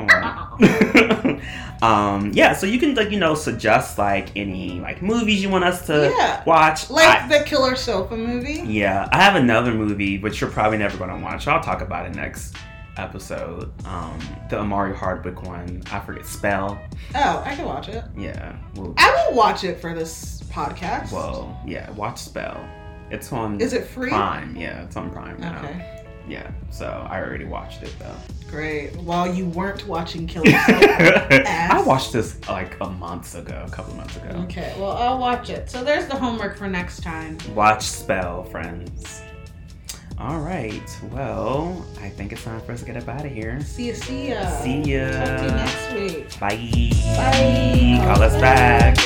um, 1.81 2.31
yeah, 2.33 2.53
so 2.53 2.65
you 2.65 2.79
can 2.79 2.93
like 2.95 3.09
you 3.11 3.19
know 3.19 3.33
suggest 3.35 3.97
like 3.97 4.29
any 4.35 4.79
like 4.81 5.01
movies 5.01 5.41
you 5.41 5.49
want 5.49 5.63
us 5.63 5.85
to 5.87 6.13
Yeah. 6.17 6.43
watch. 6.45 6.89
Like 6.89 7.23
I- 7.23 7.27
the 7.39 7.45
Killer 7.45 7.75
Sofa 7.75 8.17
movie. 8.17 8.61
yeah, 8.65 9.07
I 9.11 9.21
have 9.21 9.35
another 9.35 9.73
movie 9.73 10.17
which 10.19 10.41
you're 10.41 10.49
probably 10.49 10.77
never 10.79 10.97
gonna 10.97 11.17
watch. 11.23 11.47
I'll 11.47 11.61
talk 11.63 11.81
about 11.81 12.05
it 12.05 12.15
next 12.15 12.55
episode. 12.97 13.71
Um, 13.85 14.19
the 14.49 14.59
Omari 14.59 14.95
Hardwick 14.95 15.43
one. 15.43 15.83
I 15.91 15.99
forget 15.99 16.25
spell. 16.25 16.79
Oh, 17.15 17.43
I 17.45 17.55
can 17.55 17.65
watch 17.65 17.89
it. 17.89 18.03
Yeah. 18.17 18.55
Well, 18.75 18.93
I 18.97 19.27
will 19.29 19.35
watch 19.35 19.63
it 19.63 19.79
for 19.79 19.93
this 19.93 20.41
podcast. 20.43 21.11
well, 21.11 21.59
yeah. 21.65 21.89
Watch 21.91 22.19
spell. 22.19 22.63
It's 23.09 23.31
on 23.31 23.59
Is 23.61 23.73
it 23.73 23.85
free? 23.85 24.09
Prime. 24.09 24.55
Yeah, 24.55 24.83
it's 24.83 24.95
on 24.95 25.11
Prime 25.11 25.39
now. 25.39 25.59
Okay. 25.59 26.03
Yeah. 26.27 26.49
So 26.71 27.05
I 27.09 27.19
already 27.21 27.45
watched 27.45 27.83
it 27.83 27.93
though. 27.99 28.15
Great. 28.49 28.95
While 28.97 29.33
you 29.33 29.45
weren't 29.47 29.85
watching 29.87 30.25
Killer 30.27 30.51
Sofa. 30.51 31.43
I 31.73 31.81
watched 31.81 32.13
this 32.13 32.39
like 32.47 32.79
a 32.81 32.89
month 32.89 33.35
ago, 33.35 33.63
a 33.67 33.69
couple 33.69 33.95
months 33.95 34.15
ago. 34.15 34.29
Okay, 34.45 34.73
well, 34.77 34.91
I'll 34.91 35.17
watch 35.17 35.49
it. 35.49 35.69
So 35.69 35.83
there's 35.83 36.05
the 36.05 36.15
homework 36.15 36.55
for 36.57 36.67
next 36.67 37.01
time. 37.01 37.37
Watch 37.55 37.83
Spell, 37.83 38.43
friends. 38.45 39.21
All 40.19 40.39
right. 40.39 40.99
Well, 41.11 41.85
I 41.99 42.09
think 42.09 42.31
it's 42.31 42.43
time 42.43 42.61
for 42.61 42.71
us 42.71 42.79
to 42.81 42.85
get 42.85 42.97
up 42.97 43.07
out 43.09 43.25
of 43.25 43.31
here. 43.31 43.59
See 43.61 43.89
ya, 43.89 43.95
see 43.95 44.29
ya. 44.29 44.47
See 44.61 44.81
ya. 44.81 45.11
Talk 45.11 45.39
to 45.39 45.43
you 45.43 45.51
next 45.51 45.93
week. 45.93 46.39
Bye. 46.39 46.91
Bye. 47.17 47.99
Call 48.05 48.21
us 48.21 48.39
back. 48.39 48.97